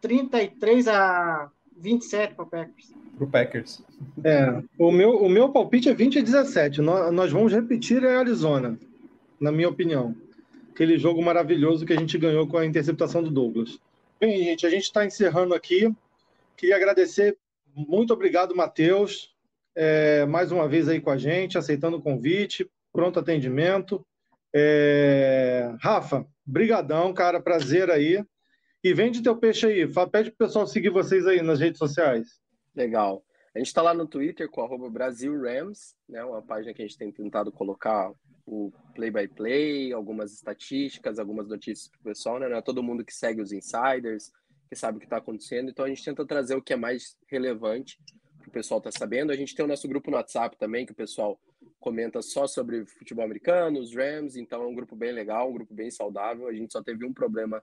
33 0.01 0.89
a 0.89 1.51
27 1.77 2.35
para 2.35 2.45
o 2.45 2.49
Packers. 2.49 2.93
Para 3.17 3.25
o 3.25 3.31
Packers. 3.31 3.83
É, 4.25 4.63
o 4.79 4.91
meu, 4.91 5.17
o 5.17 5.29
meu 5.29 5.51
palpite 5.51 5.89
é 5.89 5.95
20 5.95 6.19
a 6.19 6.23
17. 6.23 6.81
Nós, 6.83 7.13
nós 7.13 7.33
vamos 7.33 7.53
repetir 7.53 8.05
a 8.05 8.19
Arizona, 8.19 8.79
na 9.41 9.51
minha 9.51 9.69
opinião 9.69 10.15
aquele 10.81 10.99
jogo 10.99 11.23
maravilhoso 11.23 11.85
que 11.85 11.93
a 11.93 11.99
gente 11.99 12.17
ganhou 12.17 12.47
com 12.47 12.57
a 12.57 12.65
interceptação 12.65 13.23
do 13.23 13.31
Douglas. 13.31 13.79
Bem, 14.19 14.43
gente, 14.43 14.67
a 14.67 14.71
gente 14.71 14.85
está 14.85 15.05
encerrando 15.05 15.55
aqui. 15.55 15.95
Queria 16.57 16.77
agradecer, 16.77 17.37
muito 17.75 18.15
obrigado, 18.15 18.57
Matheus, 18.57 19.31
é, 19.83 20.27
mais 20.27 20.53
uma 20.53 20.69
vez 20.69 20.91
aí 20.91 21.01
com 21.01 21.09
a 21.09 21.17
gente, 21.17 21.57
aceitando 21.57 21.97
o 21.97 22.03
convite, 22.03 22.71
pronto 22.93 23.19
atendimento. 23.19 24.07
É... 24.55 25.75
Rafa, 25.81 26.27
brigadão, 26.45 27.15
cara, 27.15 27.41
prazer 27.41 27.91
aí. 27.91 28.23
E 28.85 28.93
vende 28.93 29.23
teu 29.23 29.35
peixe 29.39 29.67
aí, 29.67 29.91
pede 30.13 30.33
pro 30.33 30.47
pessoal 30.47 30.67
seguir 30.67 30.91
vocês 30.91 31.27
aí 31.27 31.41
nas 31.41 31.61
redes 31.61 31.79
sociais. 31.79 32.43
Legal. 32.77 33.25
A 33.55 33.59
gente 33.59 33.69
está 33.69 33.81
lá 33.81 33.95
no 33.95 34.07
Twitter 34.07 34.51
com 34.51 34.61
arroba 34.61 34.91
Brasil 34.91 35.33
Rams, 35.41 35.95
né, 36.07 36.23
uma 36.23 36.43
página 36.43 36.75
que 36.75 36.83
a 36.83 36.87
gente 36.87 36.99
tem 36.99 37.11
tentado 37.11 37.51
colocar 37.51 38.13
o 38.45 38.71
play-by-play, 38.95 39.95
algumas 39.95 40.35
estatísticas, 40.35 41.19
algumas 41.19 41.49
notícias 41.49 41.89
para 41.89 42.01
o 42.01 42.05
pessoal, 42.05 42.39
né? 42.39 42.51
Não 42.51 42.59
é 42.59 42.63
todo 42.63 42.83
mundo 42.83 43.03
que 43.03 43.15
segue 43.15 43.41
os 43.41 43.51
insiders, 43.51 44.31
que 44.69 44.77
sabe 44.77 44.99
o 44.99 45.01
que 45.01 45.07
está 45.07 45.17
acontecendo, 45.17 45.71
então 45.71 45.87
a 45.87 45.89
gente 45.89 46.05
tenta 46.05 46.27
trazer 46.27 46.55
o 46.55 46.63
que 46.63 46.75
é 46.75 46.77
mais 46.77 47.17
relevante 47.31 47.97
para 48.41 48.49
o 48.49 48.53
pessoal 48.53 48.79
estar 48.79 48.91
tá 48.91 48.99
sabendo. 48.99 49.31
A 49.31 49.37
gente 49.37 49.55
tem 49.55 49.65
o 49.65 49.69
nosso 49.69 49.87
grupo 49.87 50.11
no 50.11 50.17
WhatsApp 50.17 50.57
também, 50.57 50.85
que 50.85 50.93
o 50.93 50.97
pessoal 50.97 51.39
comenta 51.79 52.21
só 52.21 52.47
sobre 52.47 52.85
futebol 52.87 53.25
americano, 53.25 53.79
os 53.79 53.95
Rams, 53.95 54.37
então 54.37 54.63
é 54.63 54.67
um 54.67 54.75
grupo 54.75 54.97
bem 54.97 55.13
legal, 55.13 55.49
um 55.49 55.55
grupo 55.55 55.73
bem 55.75 55.91
saudável. 55.91 56.49
A 56.49 56.53
gente 56.53 56.73
só 56.73 56.83
teve 56.83 57.05
um 57.05 57.13
problema 57.13 57.63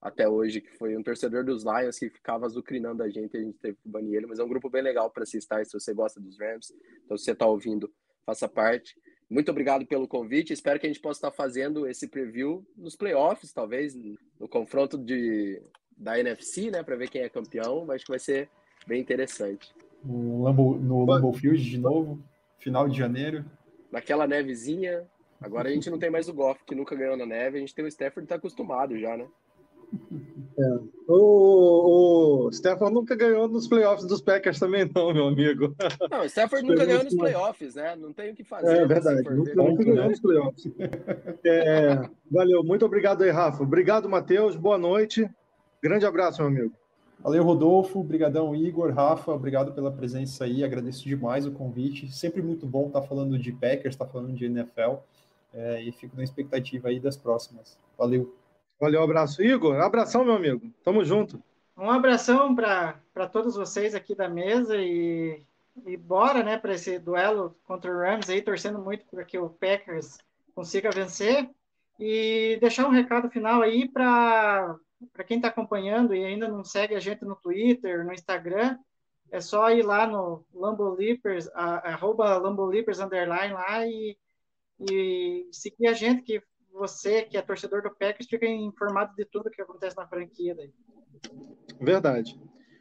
até 0.00 0.28
hoje, 0.28 0.60
que 0.60 0.76
foi 0.76 0.96
um 0.96 1.02
torcedor 1.02 1.44
dos 1.44 1.64
Lions 1.64 1.98
que 1.98 2.10
ficava 2.10 2.46
azucrinando 2.46 3.02
a 3.02 3.08
gente, 3.08 3.36
a 3.36 3.40
gente 3.40 3.58
teve 3.58 3.76
que 3.82 3.88
banir 3.88 4.14
ele, 4.14 4.26
mas 4.26 4.38
é 4.38 4.44
um 4.44 4.48
grupo 4.48 4.68
bem 4.68 4.82
legal 4.82 5.10
para 5.10 5.24
se 5.24 5.38
estar 5.38 5.64
se 5.64 5.72
você 5.72 5.92
gosta 5.94 6.20
dos 6.20 6.38
Rams. 6.38 6.72
Então, 7.04 7.16
se 7.16 7.24
você 7.24 7.32
está 7.32 7.46
ouvindo, 7.46 7.92
faça 8.24 8.48
parte. 8.48 8.94
Muito 9.28 9.50
obrigado 9.50 9.84
pelo 9.86 10.06
convite. 10.06 10.52
Espero 10.52 10.78
que 10.78 10.86
a 10.86 10.88
gente 10.88 11.00
possa 11.00 11.18
estar 11.18 11.30
fazendo 11.32 11.86
esse 11.88 12.06
preview 12.06 12.64
nos 12.76 12.94
playoffs, 12.94 13.52
talvez, 13.52 13.96
no 14.38 14.48
confronto 14.48 14.96
de, 14.96 15.60
da 15.96 16.18
NFC, 16.18 16.70
né? 16.70 16.82
Para 16.84 16.96
ver 16.96 17.10
quem 17.10 17.22
é 17.22 17.28
campeão. 17.28 17.90
Acho 17.90 18.04
que 18.04 18.12
vai 18.12 18.20
ser 18.20 18.48
bem 18.86 19.00
interessante. 19.00 19.74
No 20.06 20.44
Lambo, 20.44 20.76
no 20.76 21.04
Lambo 21.04 21.32
Field 21.32 21.62
de 21.62 21.78
novo, 21.78 22.18
final 22.58 22.88
de 22.88 22.96
janeiro. 22.96 23.44
Naquela 23.90 24.26
nevezinha. 24.26 25.04
Agora 25.40 25.68
a 25.68 25.72
gente 25.72 25.90
não 25.90 25.98
tem 25.98 26.10
mais 26.10 26.28
o 26.28 26.34
Goff, 26.34 26.64
que 26.64 26.74
nunca 26.74 26.94
ganhou 26.94 27.16
na 27.16 27.26
neve. 27.26 27.58
A 27.58 27.60
gente 27.60 27.74
tem 27.74 27.84
o 27.84 27.88
Stafford 27.88 28.26
que 28.26 28.28
tá 28.28 28.36
acostumado 28.36 28.98
já, 28.98 29.16
né? 29.16 29.26
É. 30.58 30.78
O, 31.06 32.46
o 32.46 32.52
Stefan 32.52 32.90
nunca 32.90 33.14
ganhou 33.14 33.46
nos 33.46 33.68
playoffs 33.68 34.06
dos 34.06 34.20
Packers 34.20 34.58
também, 34.58 34.90
não, 34.94 35.12
meu 35.12 35.26
amigo. 35.26 35.74
Não, 36.10 36.22
o 36.22 36.24
Stafford 36.24 36.66
nunca 36.66 36.84
ganhou 36.84 37.04
nos 37.04 37.14
playoffs, 37.14 37.74
né? 37.74 37.94
Não 37.94 38.12
tem 38.12 38.32
o 38.32 38.34
que 38.34 38.42
fazer. 38.42 38.76
É 38.76 38.80
né, 38.80 38.86
verdade, 38.86 39.22
nunca, 39.30 39.54
nunca 39.54 39.84
ganhou 39.84 40.08
nos 40.08 40.20
playoffs. 40.20 40.72
É, 41.44 42.08
valeu, 42.30 42.64
muito 42.64 42.84
obrigado 42.86 43.22
aí, 43.22 43.30
Rafa. 43.30 43.62
Obrigado, 43.62 44.08
Matheus. 44.08 44.56
Boa 44.56 44.78
noite. 44.78 45.28
Grande 45.82 46.06
abraço, 46.06 46.40
meu 46.40 46.50
amigo. 46.50 46.74
Valeu, 47.20 47.42
Rodolfo. 47.42 48.00
Obrigadão, 48.00 48.54
Igor, 48.54 48.92
Rafa. 48.92 49.32
Obrigado 49.32 49.72
pela 49.72 49.90
presença 49.90 50.44
aí. 50.44 50.62
Agradeço 50.62 51.04
demais 51.04 51.46
o 51.46 51.52
convite. 51.52 52.12
Sempre 52.12 52.42
muito 52.42 52.66
bom 52.66 52.86
estar 52.86 53.02
falando 53.02 53.38
de 53.38 53.52
Packers, 53.52 53.94
estar 53.94 54.06
falando 54.06 54.32
de 54.32 54.44
NFL. 54.44 54.96
É, 55.52 55.82
e 55.82 55.90
fico 55.92 56.16
na 56.16 56.22
expectativa 56.22 56.88
aí 56.88 57.00
das 57.00 57.16
próximas. 57.16 57.78
Valeu. 57.96 58.34
Valeu, 58.78 59.02
abraço. 59.02 59.42
Igor, 59.42 59.80
abração, 59.80 60.24
meu 60.24 60.34
amigo. 60.34 60.70
Tamo 60.84 61.04
junto. 61.04 61.42
Um 61.76 61.90
abração 61.90 62.54
para 62.54 63.26
todos 63.30 63.56
vocês 63.56 63.94
aqui 63.94 64.14
da 64.14 64.28
mesa 64.28 64.76
e, 64.76 65.42
e 65.86 65.96
bora, 65.96 66.42
né, 66.42 66.58
para 66.58 66.74
esse 66.74 66.98
duelo 66.98 67.56
contra 67.66 67.90
o 67.90 67.98
Rams 67.98 68.30
aí, 68.30 68.40
torcendo 68.42 68.78
muito 68.78 69.04
para 69.06 69.24
que 69.24 69.38
o 69.38 69.48
Packers 69.48 70.18
consiga 70.54 70.90
vencer. 70.90 71.48
E 71.98 72.58
deixar 72.60 72.86
um 72.86 72.90
recado 72.90 73.30
final 73.30 73.62
aí 73.62 73.88
para 73.88 74.76
quem 75.26 75.36
está 75.38 75.48
acompanhando 75.48 76.14
e 76.14 76.24
ainda 76.24 76.48
não 76.48 76.64
segue 76.64 76.94
a 76.94 77.00
gente 77.00 77.24
no 77.24 77.36
Twitter, 77.36 78.04
no 78.04 78.12
Instagram, 78.12 78.78
é 79.30 79.40
só 79.40 79.70
ir 79.70 79.82
lá 79.82 80.06
no 80.06 80.44
Lambolipers, 80.54 81.48
arroba 81.54 82.38
Lambolipers 82.38 83.00
underline 83.00 83.52
lá 83.52 83.86
e, 83.86 84.16
e 84.90 85.48
seguir 85.52 85.88
a 85.88 85.92
gente, 85.92 86.22
que 86.22 86.42
você, 86.72 87.22
que 87.22 87.36
é 87.36 87.42
torcedor 87.42 87.82
do 87.82 87.90
Packers, 87.90 88.28
fica 88.28 88.46
informado 88.46 89.14
de 89.16 89.24
tudo 89.24 89.50
que 89.50 89.62
acontece 89.62 89.96
na 89.96 90.06
franquia 90.06 90.54
daí. 90.54 90.72
Verdade. 91.80 92.38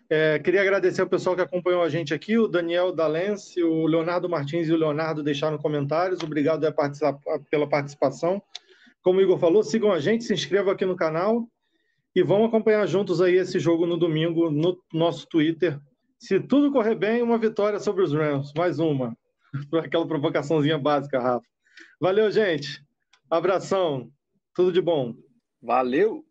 É, 0.07 0.38
queria 0.38 0.61
agradecer 0.61 1.01
ao 1.01 1.09
pessoal 1.09 1.36
que 1.36 1.41
acompanhou 1.41 1.82
a 1.82 1.89
gente 1.89 2.13
aqui, 2.13 2.38
o 2.38 2.47
Daniel 2.47 2.91
Dalense, 2.91 3.63
o 3.63 3.88
Leonardo 3.88 4.30
Martins 4.30 4.68
e 4.68 4.74
o 4.74 4.78
Leonardo 4.78 5.24
deixaram 5.24 5.57
comentários. 5.57 6.22
Obrigado 6.22 6.61
pela 7.49 7.68
participação. 7.68 8.41
Como 9.01 9.20
o 9.20 9.22
Igor 9.22 9.39
falou, 9.39 9.63
sigam 9.63 9.91
a 9.91 9.99
gente, 9.99 10.24
se 10.24 10.34
inscrevam 10.34 10.72
aqui 10.72 10.86
no 10.86 10.95
canal 10.95 11.47
e 12.16 12.24
vamos 12.24 12.47
acompanhar 12.47 12.88
juntos 12.88 13.22
aí 13.22 13.36
esse 13.36 13.59
jogo 13.59 13.86
no 13.86 13.97
domingo 13.97 14.49
no 14.49 14.82
nosso 14.93 15.28
Twitter. 15.28 15.80
Se 16.18 16.39
tudo 16.39 16.72
correr 16.72 16.95
bem, 16.95 17.22
uma 17.22 17.38
vitória 17.38 17.80
sobre 17.80 18.03
os 18.03 18.13
Rams. 18.13 18.53
Mais 18.55 18.80
uma. 18.80 19.16
Aquela 19.84 20.07
provocaçãozinha 20.07 20.80
básica, 20.80 21.20
Rafa. 21.20 21.45
Valeu, 21.99 22.32
gente. 22.32 22.82
Abração. 23.30 24.09
Tudo 24.53 24.72
de 24.72 24.82
bom. 24.82 25.13
Valeu! 25.61 26.26